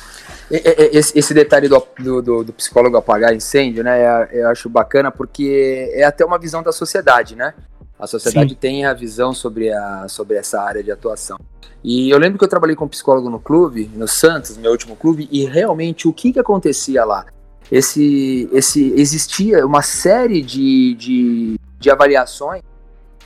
Esse, 0.51 1.19
esse 1.19 1.35
detalhe 1.35 1.69
do, 1.69 1.83
do, 2.23 2.45
do, 2.45 2.53
psicólogo 2.53 2.97
apagar 2.97 3.35
incêndio, 3.35 3.83
né? 3.83 4.29
Eu 4.33 4.49
acho 4.49 4.69
bacana 4.69 5.11
porque 5.11 5.91
é 5.95 6.05
até 6.05 6.25
uma 6.25 6.39
visão 6.39 6.63
da 6.63 6.73
sociedade, 6.73 7.35
né? 7.37 7.55
A 7.99 8.07
sociedade 8.07 8.51
Sim. 8.51 8.59
tem 8.61 8.85
a 8.85 8.93
visão 8.93 9.33
sobre, 9.33 9.73
a, 9.73 10.07
sobre 10.09 10.37
essa 10.37 10.61
área 10.61 10.83
de 10.83 10.91
atuação. 10.91 11.39
E 11.85 12.11
eu 12.11 12.19
lembro 12.19 12.39
que 12.39 12.45
eu 12.45 12.49
trabalhei 12.49 12.77
com 12.77 12.85
um 12.85 12.89
psicólogo 12.89 13.31
no 13.31 13.41
clube, 13.41 13.91
no 13.95 14.07
Santos, 14.07 14.57
meu 14.57 14.71
último 14.71 14.97
clube, 14.97 15.29
e 15.31 15.45
realmente 15.45 16.07
o 16.07 16.13
que, 16.13 16.33
que 16.33 16.41
acontecia 16.41 17.05
lá? 17.05 17.27
Esse, 17.71 18.49
esse, 18.53 18.93
existia 18.97 19.65
uma 19.65 19.83
série 19.83 20.43
de, 20.43 20.95
de, 20.95 21.61
de 21.79 21.91
avaliações 21.91 22.63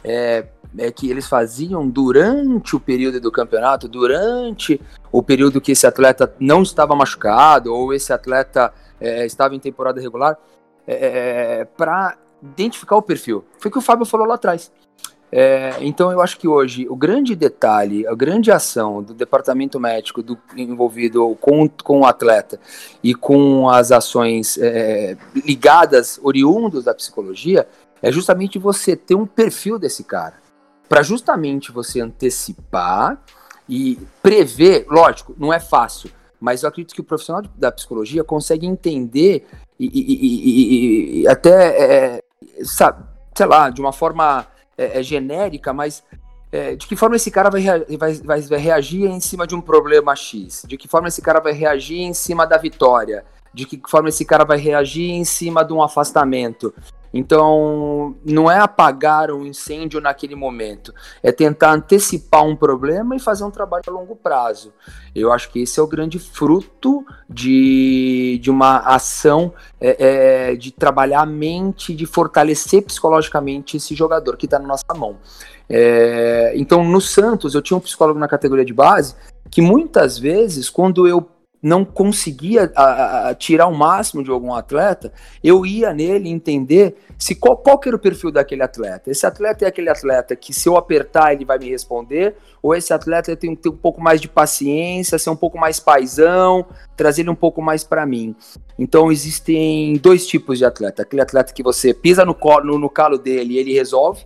é, 0.04 0.46
é, 0.78 0.90
que 0.90 1.10
eles 1.10 1.26
faziam 1.26 1.88
durante 1.88 2.76
o 2.76 2.80
período 2.80 3.20
do 3.20 3.30
campeonato, 3.30 3.88
durante 3.88 4.80
o 5.10 5.22
período 5.22 5.60
que 5.60 5.72
esse 5.72 5.86
atleta 5.86 6.34
não 6.38 6.62
estava 6.62 6.94
machucado 6.94 7.74
ou 7.74 7.92
esse 7.92 8.12
atleta 8.12 8.72
é, 9.00 9.26
estava 9.26 9.54
em 9.54 9.60
temporada 9.60 10.00
regular, 10.00 10.38
é, 10.86 11.60
é 11.60 11.64
para 11.64 12.16
identificar 12.42 12.96
o 12.96 13.02
perfil. 13.02 13.44
Foi 13.58 13.68
o 13.68 13.72
que 13.72 13.78
o 13.78 13.82
Fábio 13.82 14.04
falou 14.04 14.26
lá 14.26 14.34
atrás. 14.34 14.70
É, 15.30 15.76
então 15.80 16.12
eu 16.12 16.20
acho 16.20 16.38
que 16.38 16.46
hoje 16.46 16.86
o 16.88 16.94
grande 16.94 17.34
detalhe, 17.34 18.06
a 18.06 18.14
grande 18.14 18.52
ação 18.52 19.02
do 19.02 19.12
departamento 19.12 19.78
médico 19.80 20.22
do, 20.22 20.38
envolvido 20.56 21.36
com, 21.40 21.68
com 21.68 22.00
o 22.00 22.06
atleta 22.06 22.60
e 23.02 23.12
com 23.12 23.68
as 23.68 23.90
ações 23.90 24.56
é, 24.56 25.16
ligadas, 25.34 26.20
oriundos 26.22 26.84
da 26.84 26.94
psicologia, 26.94 27.66
é 28.00 28.12
justamente 28.12 28.58
você 28.58 28.94
ter 28.94 29.16
um 29.16 29.26
perfil 29.26 29.78
desse 29.78 30.04
cara. 30.04 30.45
Para 30.88 31.02
justamente 31.02 31.72
você 31.72 32.00
antecipar 32.00 33.20
e 33.68 33.98
prever, 34.22 34.86
lógico, 34.88 35.34
não 35.36 35.52
é 35.52 35.58
fácil, 35.58 36.10
mas 36.40 36.62
eu 36.62 36.68
acredito 36.68 36.94
que 36.94 37.00
o 37.00 37.04
profissional 37.04 37.42
da 37.56 37.72
psicologia 37.72 38.22
consegue 38.22 38.66
entender 38.66 39.46
e, 39.78 39.86
e, 39.86 41.20
e, 41.20 41.20
e 41.22 41.28
até, 41.28 42.16
é, 42.16 42.22
sei 42.64 43.46
lá, 43.46 43.70
de 43.70 43.80
uma 43.80 43.92
forma 43.92 44.46
é, 44.78 45.00
é 45.00 45.02
genérica, 45.02 45.72
mas 45.72 46.04
é, 46.52 46.76
de 46.76 46.86
que 46.86 46.96
forma 46.96 47.16
esse 47.16 47.30
cara 47.30 47.50
vai, 47.50 47.62
vai, 47.98 48.14
vai, 48.14 48.40
vai, 48.40 48.58
reagir 48.58 49.04
em 49.04 49.20
cima 49.20 49.46
de 49.46 49.54
um 49.54 49.60
problema 49.60 50.14
X? 50.14 50.64
De 50.66 50.76
que 50.76 50.86
forma 50.86 51.08
esse 51.08 51.20
cara 51.20 51.40
vai 51.40 51.52
reagir 51.52 52.00
em 52.00 52.14
cima 52.14 52.46
da 52.46 52.56
vitória? 52.56 53.24
De 53.52 53.66
que 53.66 53.80
forma 53.88 54.08
esse 54.08 54.24
cara 54.24 54.44
vai 54.44 54.58
reagir 54.58 55.10
em 55.10 55.24
cima 55.24 55.64
de 55.64 55.72
um 55.72 55.82
afastamento? 55.82 56.72
Então, 57.16 58.14
não 58.22 58.50
é 58.50 58.58
apagar 58.58 59.30
um 59.30 59.46
incêndio 59.46 60.02
naquele 60.02 60.34
momento, 60.34 60.94
é 61.22 61.32
tentar 61.32 61.72
antecipar 61.72 62.44
um 62.44 62.54
problema 62.54 63.16
e 63.16 63.18
fazer 63.18 63.42
um 63.44 63.50
trabalho 63.50 63.84
a 63.88 63.90
longo 63.90 64.14
prazo. 64.14 64.70
Eu 65.14 65.32
acho 65.32 65.50
que 65.50 65.62
esse 65.62 65.80
é 65.80 65.82
o 65.82 65.86
grande 65.86 66.18
fruto 66.18 67.06
de, 67.28 68.38
de 68.42 68.50
uma 68.50 68.80
ação 68.80 69.52
é, 69.80 70.50
é, 70.50 70.56
de 70.56 70.70
trabalhar 70.70 71.22
a 71.22 71.26
mente, 71.26 71.94
de 71.94 72.04
fortalecer 72.04 72.82
psicologicamente 72.82 73.78
esse 73.78 73.94
jogador 73.94 74.36
que 74.36 74.44
está 74.44 74.58
na 74.58 74.68
nossa 74.68 74.92
mão. 74.94 75.16
É, 75.70 76.52
então, 76.54 76.84
no 76.84 77.00
Santos, 77.00 77.54
eu 77.54 77.62
tinha 77.62 77.78
um 77.78 77.80
psicólogo 77.80 78.18
na 78.18 78.28
categoria 78.28 78.64
de 78.64 78.74
base 78.74 79.14
que 79.50 79.62
muitas 79.62 80.18
vezes, 80.18 80.68
quando 80.68 81.08
eu 81.08 81.26
não 81.66 81.84
conseguia 81.84 82.70
a, 82.76 83.30
a, 83.30 83.34
tirar 83.34 83.66
o 83.66 83.74
máximo 83.74 84.22
de 84.22 84.30
algum 84.30 84.54
atleta, 84.54 85.12
eu 85.42 85.66
ia 85.66 85.92
nele 85.92 86.28
entender 86.28 86.94
se 87.18 87.34
qual, 87.34 87.56
qual 87.56 87.80
era 87.84 87.96
o 87.96 87.98
perfil 87.98 88.30
daquele 88.30 88.62
atleta. 88.62 89.10
Esse 89.10 89.26
atleta 89.26 89.64
é 89.64 89.68
aquele 89.68 89.90
atleta 89.90 90.36
que 90.36 90.54
se 90.54 90.68
eu 90.68 90.76
apertar 90.76 91.32
ele 91.32 91.44
vai 91.44 91.58
me 91.58 91.68
responder, 91.68 92.36
ou 92.62 92.72
esse 92.72 92.92
atleta 92.92 93.34
tem 93.34 93.56
que 93.56 93.62
ter 93.62 93.68
um 93.68 93.76
pouco 93.76 94.00
mais 94.00 94.20
de 94.20 94.28
paciência, 94.28 95.18
ser 95.18 95.30
um 95.30 95.34
pouco 95.34 95.58
mais 95.58 95.80
paisão, 95.80 96.64
trazer 96.96 97.22
ele 97.22 97.30
um 97.30 97.34
pouco 97.34 97.60
mais 97.60 97.82
para 97.82 98.06
mim. 98.06 98.36
Então 98.78 99.10
existem 99.10 99.94
dois 99.96 100.24
tipos 100.24 100.58
de 100.58 100.64
atleta. 100.64 101.02
Aquele 101.02 101.22
atleta 101.22 101.52
que 101.52 101.64
você 101.64 101.92
pisa 101.92 102.24
no, 102.24 102.36
no, 102.62 102.78
no 102.78 102.88
calo 102.88 103.18
dele 103.18 103.54
e 103.54 103.58
ele 103.58 103.74
resolve, 103.74 104.24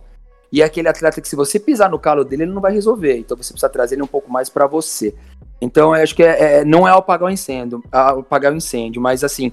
e 0.51 0.61
aquele 0.61 0.89
atleta 0.89 1.21
que 1.21 1.27
se 1.27 1.35
você 1.35 1.57
pisar 1.57 1.89
no 1.89 1.97
calo 1.97 2.25
dele 2.25 2.43
ele 2.43 2.51
não 2.51 2.61
vai 2.61 2.73
resolver. 2.73 3.17
Então 3.17 3.37
você 3.37 3.53
precisa 3.53 3.69
trazer 3.69 3.95
ele 3.95 4.03
um 4.03 4.07
pouco 4.07 4.31
mais 4.31 4.49
para 4.49 4.67
você. 4.67 5.15
Então, 5.61 5.95
eu 5.95 6.01
acho 6.01 6.15
que 6.15 6.23
é, 6.23 6.59
é, 6.59 6.65
não 6.65 6.87
é 6.87 6.91
apagar 6.91 7.29
o 7.29 7.31
incêndio, 7.31 7.83
apagar 7.91 8.51
o 8.51 8.55
incêndio, 8.55 8.99
mas 8.99 9.23
assim, 9.23 9.51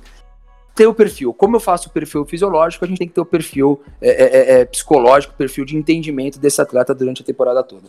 ter 0.75 0.87
o 0.87 0.94
perfil. 0.94 1.35
Como 1.35 1.57
eu 1.57 1.61
faço 1.61 1.88
o 1.88 1.92
perfil 1.92 2.25
fisiológico, 2.25 2.85
a 2.85 2.88
gente 2.88 2.99
tem 2.99 3.09
que 3.09 3.14
ter 3.14 3.21
o 3.21 3.27
perfil 3.27 3.83
é, 4.01 4.09
é, 4.09 4.25
é, 4.25 4.61
é 4.61 4.64
psicológico, 4.64 5.35
o 5.35 5.37
perfil 5.37 5.64
de 5.64 5.77
entendimento 5.77 6.38
desse 6.38 6.62
atleta 6.62 6.94
durante 6.94 7.21
a 7.21 7.25
temporada 7.25 7.62
toda. 7.62 7.88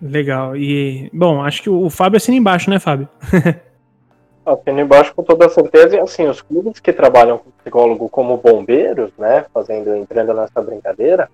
Legal. 0.00 0.56
E, 0.56 1.10
bom, 1.12 1.42
acho 1.42 1.62
que 1.62 1.70
o 1.70 1.90
Fábio 1.90 2.18
assina 2.18 2.36
embaixo, 2.36 2.70
né, 2.70 2.78
Fábio? 2.78 3.08
assina 4.46 4.80
embaixo 4.80 5.12
com 5.14 5.22
toda 5.22 5.48
certeza. 5.48 5.96
E, 5.96 5.98
assim, 5.98 6.26
os 6.28 6.40
clubes 6.40 6.78
que 6.78 6.92
trabalham 6.92 7.38
com 7.38 7.50
psicólogo 7.62 8.08
como 8.08 8.36
bombeiros, 8.36 9.10
né, 9.18 9.44
fazendo, 9.52 9.96
entrando 9.96 10.34
nessa 10.34 10.62
brincadeira, 10.62 11.28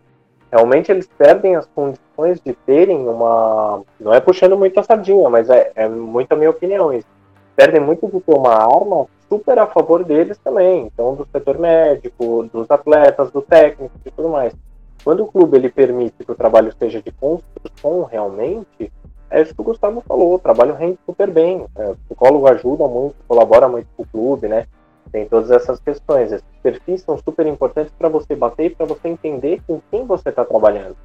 realmente 0.55 0.93
eles 0.93 1.09
perdem 1.19 1.57
as 1.57 1.67
condições 1.67 2.40
de 2.40 2.53
terem 2.53 3.09
uma. 3.09 3.83
Não 3.99 4.14
é 4.14 4.21
puxando 4.21 4.57
muito 4.57 4.79
a 4.79 4.85
sardinha, 4.85 5.29
mas 5.29 5.51
é, 5.51 5.73
é 5.75 5.88
muito 5.88 6.31
a 6.31 6.37
minha 6.37 6.51
opinião 6.51 6.93
isso. 6.93 7.09
Perdem 7.57 7.81
muito 7.81 8.07
de 8.07 8.21
ter 8.21 8.33
uma 8.33 8.55
arma 8.55 9.07
super 9.29 9.59
a 9.59 9.67
favor 9.67 10.05
deles 10.05 10.38
também. 10.38 10.87
Então, 10.87 11.17
do 11.17 11.27
setor 11.33 11.59
médico, 11.59 12.49
dos 12.53 12.71
atletas, 12.71 13.33
do 13.33 13.43
técnico 13.43 13.95
e 14.07 14.11
tudo 14.12 14.29
mais. 14.29 14.55
Quando 15.03 15.25
o 15.25 15.27
clube 15.27 15.57
ele 15.57 15.69
permite 15.69 16.25
que 16.25 16.31
o 16.31 16.37
trabalho 16.37 16.73
seja 16.79 17.03
de 17.03 17.11
construção 17.11 18.05
realmente, 18.05 18.93
é 19.31 19.43
isso 19.43 19.55
que 19.55 19.61
o 19.61 19.64
Gustavo 19.64 20.01
falou, 20.07 20.35
o 20.35 20.38
trabalho 20.38 20.75
rende 20.75 20.99
super 21.05 21.31
bem. 21.31 21.67
É, 21.77 21.90
o 21.90 21.97
psicólogo 21.97 22.47
ajuda 22.47 22.87
muito, 22.87 23.17
colabora 23.27 23.69
muito 23.69 23.88
com 23.97 24.05
o 24.05 24.07
clube, 24.07 24.47
né? 24.47 24.69
Tem 25.11 25.27
todas 25.27 25.51
essas 25.51 25.79
questões. 25.81 26.33
Esses 26.33 26.47
perfis 26.62 27.03
são 27.03 27.17
super 27.19 27.47
importantes 27.47 27.93
para 27.99 28.09
você 28.09 28.35
bater 28.35 28.67
e 28.67 28.75
para 28.75 28.87
você 28.87 29.09
entender 29.09 29.61
com 29.67 29.81
quem 29.90 30.05
você 30.05 30.29
está 30.29 30.45
trabalhando. 30.45 30.97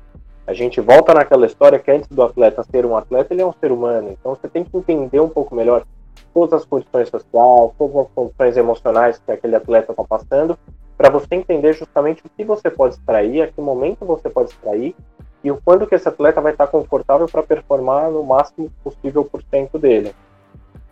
A 0.47 0.53
gente 0.53 0.81
volta 0.81 1.13
naquela 1.13 1.45
história 1.45 1.77
que 1.77 1.91
antes 1.91 2.09
do 2.09 2.23
atleta 2.23 2.63
ser 2.63 2.85
um 2.85 2.97
atleta, 2.97 3.33
ele 3.33 3.41
é 3.41 3.45
um 3.45 3.53
ser 3.53 3.71
humano. 3.71 4.09
Então 4.09 4.35
você 4.35 4.47
tem 4.47 4.63
que 4.63 4.75
entender 4.75 5.19
um 5.19 5.29
pouco 5.29 5.53
melhor 5.53 5.85
todas 6.33 6.61
as 6.61 6.65
condições 6.65 7.09
sociais, 7.09 7.71
todas 7.77 7.95
as 7.95 8.07
condições 8.13 8.57
emocionais 8.57 9.21
que 9.23 9.31
aquele 9.31 9.55
atleta 9.55 9.91
está 9.91 10.03
passando, 10.03 10.57
para 10.97 11.09
você 11.09 11.35
entender 11.35 11.73
justamente 11.73 12.25
o 12.25 12.29
que 12.29 12.43
você 12.43 12.69
pode 12.69 12.95
extrair, 12.95 13.41
a 13.41 13.47
que 13.47 13.61
momento 13.61 14.05
você 14.05 14.29
pode 14.29 14.49
extrair 14.49 14.95
e 15.43 15.51
o 15.51 15.59
quando 15.63 15.87
que 15.87 15.95
esse 15.95 16.09
atleta 16.09 16.41
vai 16.41 16.51
estar 16.51 16.67
confortável 16.67 17.27
para 17.27 17.43
performar 17.43 18.11
no 18.11 18.23
máximo 18.23 18.69
possível 18.83 19.23
por 19.23 19.41
cento 19.43 19.79
dele. 19.79 20.13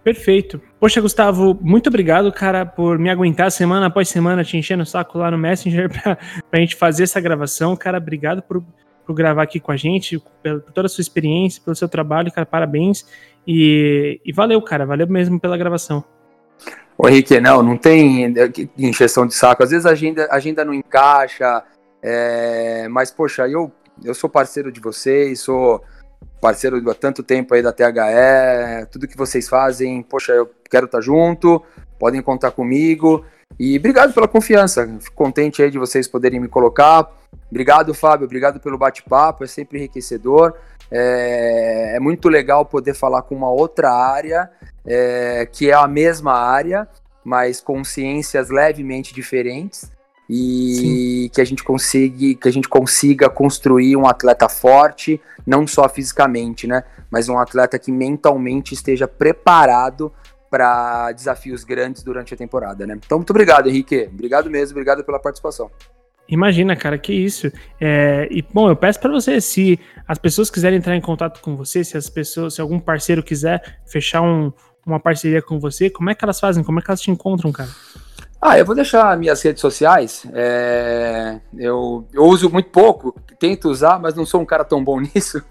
Perfeito. 0.08 0.62
Poxa, 0.80 1.02
Gustavo, 1.02 1.60
muito 1.62 1.88
obrigado, 1.88 2.32
cara, 2.32 2.66
por 2.66 2.98
me 2.98 3.10
aguentar 3.10 3.52
semana 3.52 3.88
após 3.88 4.08
semana 4.08 4.42
te 4.42 4.56
enchendo 4.56 4.84
o 4.84 4.86
saco 4.86 5.18
lá 5.18 5.30
no 5.30 5.38
Messenger 5.38 5.90
pra, 5.92 6.18
pra 6.50 6.60
gente 6.62 6.78
fazer 6.78 7.04
essa 7.04 7.20
gravação. 7.20 7.76
Cara, 7.76 7.98
obrigado 7.98 8.42
por, 8.42 8.64
por 9.06 9.14
gravar 9.14 9.44
aqui 9.44 9.60
com 9.60 9.70
a 9.70 9.76
gente, 9.76 10.18
por, 10.18 10.62
por 10.62 10.72
toda 10.72 10.86
a 10.86 10.90
sua 10.90 11.02
experiência, 11.02 11.62
pelo 11.62 11.76
seu 11.76 11.90
trabalho, 11.90 12.32
cara, 12.32 12.46
parabéns. 12.46 13.06
E, 13.46 14.22
e 14.24 14.32
valeu, 14.32 14.62
cara, 14.62 14.86
valeu 14.86 15.08
mesmo 15.10 15.42
pela 15.42 15.58
gravação. 15.58 16.02
Ô 16.98 17.10
Henrique, 17.10 17.42
não, 17.42 17.62
não 17.62 17.76
tem 17.76 18.34
encheção 18.78 19.28
de 19.28 19.34
saco. 19.34 19.62
Às 19.62 19.72
vezes 19.72 19.86
a 19.86 19.90
agenda, 19.90 20.26
a 20.32 20.38
agenda 20.38 20.64
não 20.64 20.74
encaixa, 20.74 21.66
é, 22.02 22.88
mas, 22.88 23.12
poxa, 23.12 23.46
eu, 23.46 23.70
eu 24.02 24.14
sou 24.14 24.30
parceiro 24.30 24.72
de 24.72 24.80
vocês, 24.80 25.42
sou 25.42 25.84
parceiro 26.40 26.90
há 26.90 26.94
tanto 26.94 27.24
tempo 27.24 27.54
aí 27.54 27.62
da 27.62 27.72
THE, 27.72 28.86
tudo 28.92 29.08
que 29.08 29.18
vocês 29.18 29.50
fazem, 29.50 30.02
poxa, 30.02 30.32
eu 30.34 30.50
quero 30.70 30.86
estar 30.86 31.02
junto, 31.02 31.64
podem 32.00 32.22
contar 32.22 32.52
comigo. 32.52 33.26
E 33.60 33.78
obrigado 33.78 34.14
pela 34.14 34.28
confiança, 34.28 34.88
fico 35.00 35.16
contente 35.16 35.64
aí 35.64 35.72
de 35.72 35.80
vocês 35.80 36.08
poderem 36.08 36.40
me 36.40 36.48
colocar. 36.48 37.10
Obrigado, 37.50 37.94
Fábio, 37.94 38.26
obrigado 38.26 38.60
pelo 38.60 38.78
bate-papo, 38.78 39.44
é 39.44 39.48
sempre 39.48 39.80
enriquecedor. 39.80 40.54
É, 40.92 41.96
é, 41.96 42.00
muito 42.00 42.30
legal 42.30 42.66
poder 42.66 42.94
falar 42.94 43.24
com 43.24 43.36
uma 43.36 43.50
outra 43.50 43.92
área, 43.92 44.50
é, 44.86 45.46
que 45.46 45.70
é 45.70 45.74
a 45.74 45.88
mesma 45.88 46.34
área, 46.34 46.88
mas 47.24 47.60
com 47.60 47.84
ciências 47.84 48.50
levemente 48.50 49.14
diferentes 49.14 49.92
e 50.30 50.76
Sim. 50.76 51.30
que 51.34 51.42
a 51.42 51.46
gente 51.46 51.64
consiga 51.64 52.36
que 52.42 52.48
a 52.48 52.52
gente 52.52 52.68
consiga 52.68 53.30
construir 53.30 53.96
um 53.96 54.06
atleta 54.06 54.50
forte, 54.50 55.22
não 55.46 55.66
só 55.66 55.88
fisicamente, 55.88 56.68
né, 56.68 56.84
mas 57.10 57.30
um 57.30 57.38
atleta 57.38 57.80
que 57.80 57.92
mentalmente 57.92 58.74
esteja 58.74 59.08
preparado 59.08 60.12
para 60.50 61.12
desafios 61.12 61.64
grandes 61.64 62.04
durante 62.04 62.34
a 62.34 62.38
temporada, 62.38 62.86
né? 62.88 62.98
Então, 63.06 63.18
muito 63.18 63.32
obrigado, 63.32 63.68
Henrique. 63.68 64.10
Obrigado 64.12 64.50
mesmo, 64.50 64.72
obrigado 64.72 65.04
pela 65.04 65.20
participação. 65.20 65.70
Imagina, 66.30 66.76
cara, 66.76 66.98
que 66.98 67.14
isso. 67.14 67.52
É, 67.80 68.28
e 68.30 68.42
bom, 68.42 68.70
eu 68.70 68.76
peço 68.76 69.00
para 69.00 69.12
você, 69.12 69.40
se 69.40 69.80
as 70.08 70.18
pessoas 70.18 70.50
quiserem 70.50 70.78
entrar 70.78 70.96
em 70.96 71.02
contato 71.02 71.42
com 71.42 71.56
você, 71.56 71.84
se 71.84 71.98
as 71.98 72.10
pessoas, 72.10 72.56
se 72.56 72.62
algum 72.62 72.80
parceiro 72.80 73.24
quiser 73.24 73.80
fechar 73.86 74.22
um, 74.22 74.52
uma 74.86 75.00
parceria 75.00 75.42
com 75.42 75.60
você, 75.60 75.90
como 75.90 76.10
é 76.10 76.16
que 76.16 76.24
elas 76.24 76.40
fazem? 76.40 76.64
Como 76.64 76.80
é 76.80 76.82
que 76.82 76.90
elas 76.90 77.02
te 77.02 77.12
encontram, 77.12 77.52
cara? 77.52 77.70
Ah, 78.48 78.58
eu 78.58 78.66
vou 78.66 78.74
deixar 78.74 79.18
minhas 79.18 79.42
redes 79.42 79.60
sociais. 79.60 80.26
É, 80.34 81.42
eu, 81.58 82.08
eu, 82.14 82.24
uso 82.24 82.50
muito 82.50 82.70
pouco, 82.70 83.14
tento 83.38 83.68
usar, 83.68 84.00
mas 84.00 84.16
não 84.16 84.26
sou 84.26 84.40
um 84.40 84.46
cara 84.46 84.64
tão 84.64 84.82
bom 84.82 85.02
nisso. 85.04 85.44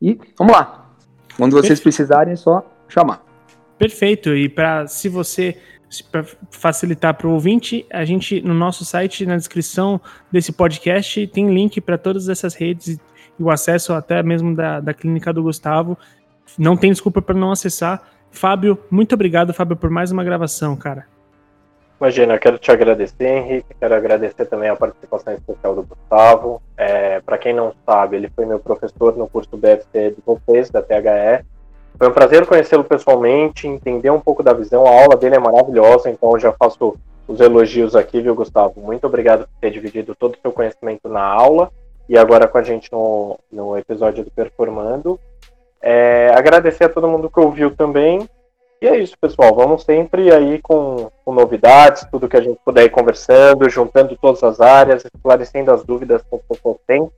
e 0.00 0.18
vamos 0.38 0.54
lá. 0.54 0.90
Quando 1.36 1.52
vocês 1.52 1.78
precisarem, 1.78 2.32
é 2.32 2.36
só 2.36 2.66
chamar. 2.88 3.22
Perfeito. 3.76 4.34
E 4.34 4.48
para 4.48 4.86
se 4.86 5.10
você 5.10 5.58
para 6.10 6.24
facilitar 6.50 7.12
para 7.14 7.26
o 7.26 7.32
ouvinte, 7.32 7.84
a 7.90 8.06
gente 8.06 8.40
no 8.40 8.54
nosso 8.54 8.84
site, 8.84 9.26
na 9.26 9.36
descrição 9.36 10.00
desse 10.32 10.52
podcast, 10.52 11.26
tem 11.26 11.52
link 11.52 11.80
para 11.80 11.98
todas 11.98 12.28
essas 12.28 12.54
redes 12.54 12.96
e 13.40 13.42
o 13.42 13.50
acesso 13.50 13.94
até 13.94 14.22
mesmo 14.22 14.54
da, 14.54 14.80
da 14.80 14.92
clínica 14.92 15.32
do 15.32 15.42
Gustavo. 15.42 15.96
Não 16.58 16.76
tem 16.76 16.92
desculpa 16.92 17.22
para 17.22 17.34
não 17.34 17.50
acessar. 17.50 18.02
Fábio, 18.30 18.78
muito 18.90 19.14
obrigado, 19.14 19.54
Fábio, 19.54 19.76
por 19.76 19.88
mais 19.88 20.12
uma 20.12 20.22
gravação, 20.22 20.76
cara. 20.76 21.06
Imagina, 21.98 22.34
eu 22.34 22.38
quero 22.38 22.58
te 22.58 22.70
agradecer, 22.70 23.26
Henrique. 23.26 23.74
Quero 23.78 23.94
agradecer 23.94 24.44
também 24.46 24.68
a 24.68 24.76
participação 24.76 25.34
especial 25.34 25.74
do 25.74 25.82
Gustavo. 25.82 26.62
É, 26.76 27.20
para 27.20 27.38
quem 27.38 27.54
não 27.54 27.72
sabe, 27.84 28.16
ele 28.16 28.30
foi 28.34 28.46
meu 28.46 28.58
professor 28.58 29.16
no 29.16 29.28
curso 29.28 29.56
BFC 29.56 30.10
de 30.10 30.22
vocês, 30.24 30.70
da 30.70 30.82
THE. 30.82 31.44
Foi 31.98 32.08
um 32.08 32.12
prazer 32.12 32.46
conhecê-lo 32.46 32.84
pessoalmente, 32.84 33.66
entender 33.66 34.10
um 34.10 34.20
pouco 34.20 34.42
da 34.42 34.52
visão. 34.52 34.86
A 34.86 35.02
aula 35.02 35.16
dele 35.16 35.36
é 35.36 35.38
maravilhosa, 35.38 36.08
então 36.08 36.32
eu 36.32 36.38
já 36.38 36.52
faço 36.52 36.96
os 37.28 37.38
elogios 37.38 37.94
aqui, 37.94 38.20
viu, 38.20 38.34
Gustavo? 38.34 38.80
Muito 38.80 39.06
obrigado 39.06 39.40
por 39.40 39.60
ter 39.60 39.70
dividido 39.70 40.14
todo 40.14 40.34
o 40.34 40.38
seu 40.40 40.52
conhecimento 40.52 41.08
na 41.08 41.22
aula 41.22 41.70
e 42.10 42.18
agora 42.18 42.48
com 42.48 42.58
a 42.58 42.62
gente 42.64 42.90
no, 42.90 43.38
no 43.52 43.78
episódio 43.78 44.24
do 44.24 44.32
Performando. 44.32 45.18
É, 45.80 46.34
agradecer 46.34 46.82
a 46.82 46.88
todo 46.88 47.06
mundo 47.06 47.30
que 47.30 47.38
ouviu 47.38 47.70
também. 47.76 48.28
E 48.82 48.88
é 48.88 48.98
isso, 48.98 49.16
pessoal. 49.16 49.54
Vamos 49.54 49.84
sempre 49.84 50.34
aí 50.34 50.60
com, 50.60 51.08
com 51.24 51.32
novidades, 51.32 52.04
tudo 52.10 52.28
que 52.28 52.36
a 52.36 52.40
gente 52.40 52.58
puder 52.64 52.84
ir 52.84 52.90
conversando, 52.90 53.70
juntando 53.70 54.18
todas 54.20 54.42
as 54.42 54.60
áreas, 54.60 55.04
esclarecendo 55.04 55.70
as 55.70 55.84
dúvidas 55.84 56.20
que 56.22 56.34
o 56.34 56.40
pessoal 56.40 56.80
tem 56.84 57.08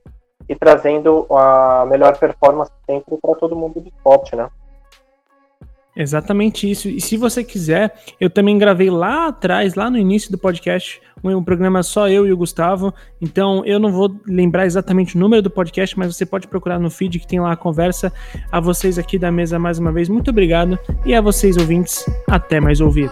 e 0.47 0.55
trazendo 0.55 1.25
a 1.31 1.87
melhor 1.89 2.15
performance 2.19 2.71
sempre 2.85 3.17
para 3.19 3.33
todo 3.33 3.55
mundo 3.55 3.81
do 3.81 3.89
esporte, 3.89 4.35
né? 4.35 4.47
Exatamente 5.95 6.69
isso. 6.69 6.89
E 6.89 6.99
se 6.99 7.17
você 7.17 7.43
quiser, 7.43 7.93
eu 8.19 8.29
também 8.29 8.57
gravei 8.57 8.89
lá 8.89 9.27
atrás, 9.27 9.75
lá 9.75 9.89
no 9.89 9.97
início 9.97 10.31
do 10.31 10.37
podcast, 10.37 10.99
um, 11.23 11.43
programa 11.43 11.83
só 11.83 12.09
eu 12.09 12.25
e 12.25 12.33
o 12.33 12.37
Gustavo. 12.37 12.93
Então 13.21 13.63
eu 13.65 13.79
não 13.79 13.91
vou 13.91 14.19
lembrar 14.27 14.65
exatamente 14.65 15.15
o 15.15 15.19
número 15.19 15.41
do 15.41 15.49
podcast, 15.49 15.97
mas 15.97 16.15
você 16.15 16.25
pode 16.25 16.47
procurar 16.47 16.79
no 16.79 16.89
feed 16.89 17.19
que 17.19 17.27
tem 17.27 17.39
lá 17.39 17.51
a 17.51 17.55
conversa. 17.57 18.11
A 18.51 18.59
vocês 18.59 18.97
aqui 18.97 19.19
da 19.19 19.31
mesa 19.31 19.59
mais 19.59 19.77
uma 19.77 19.91
vez, 19.91 20.09
muito 20.09 20.31
obrigado. 20.31 20.77
E 21.05 21.13
a 21.13 21.21
vocês 21.21 21.57
ouvintes, 21.57 22.05
até 22.27 22.59
mais 22.59 22.81
ouvir. 22.81 23.11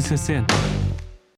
360. 0.00 0.63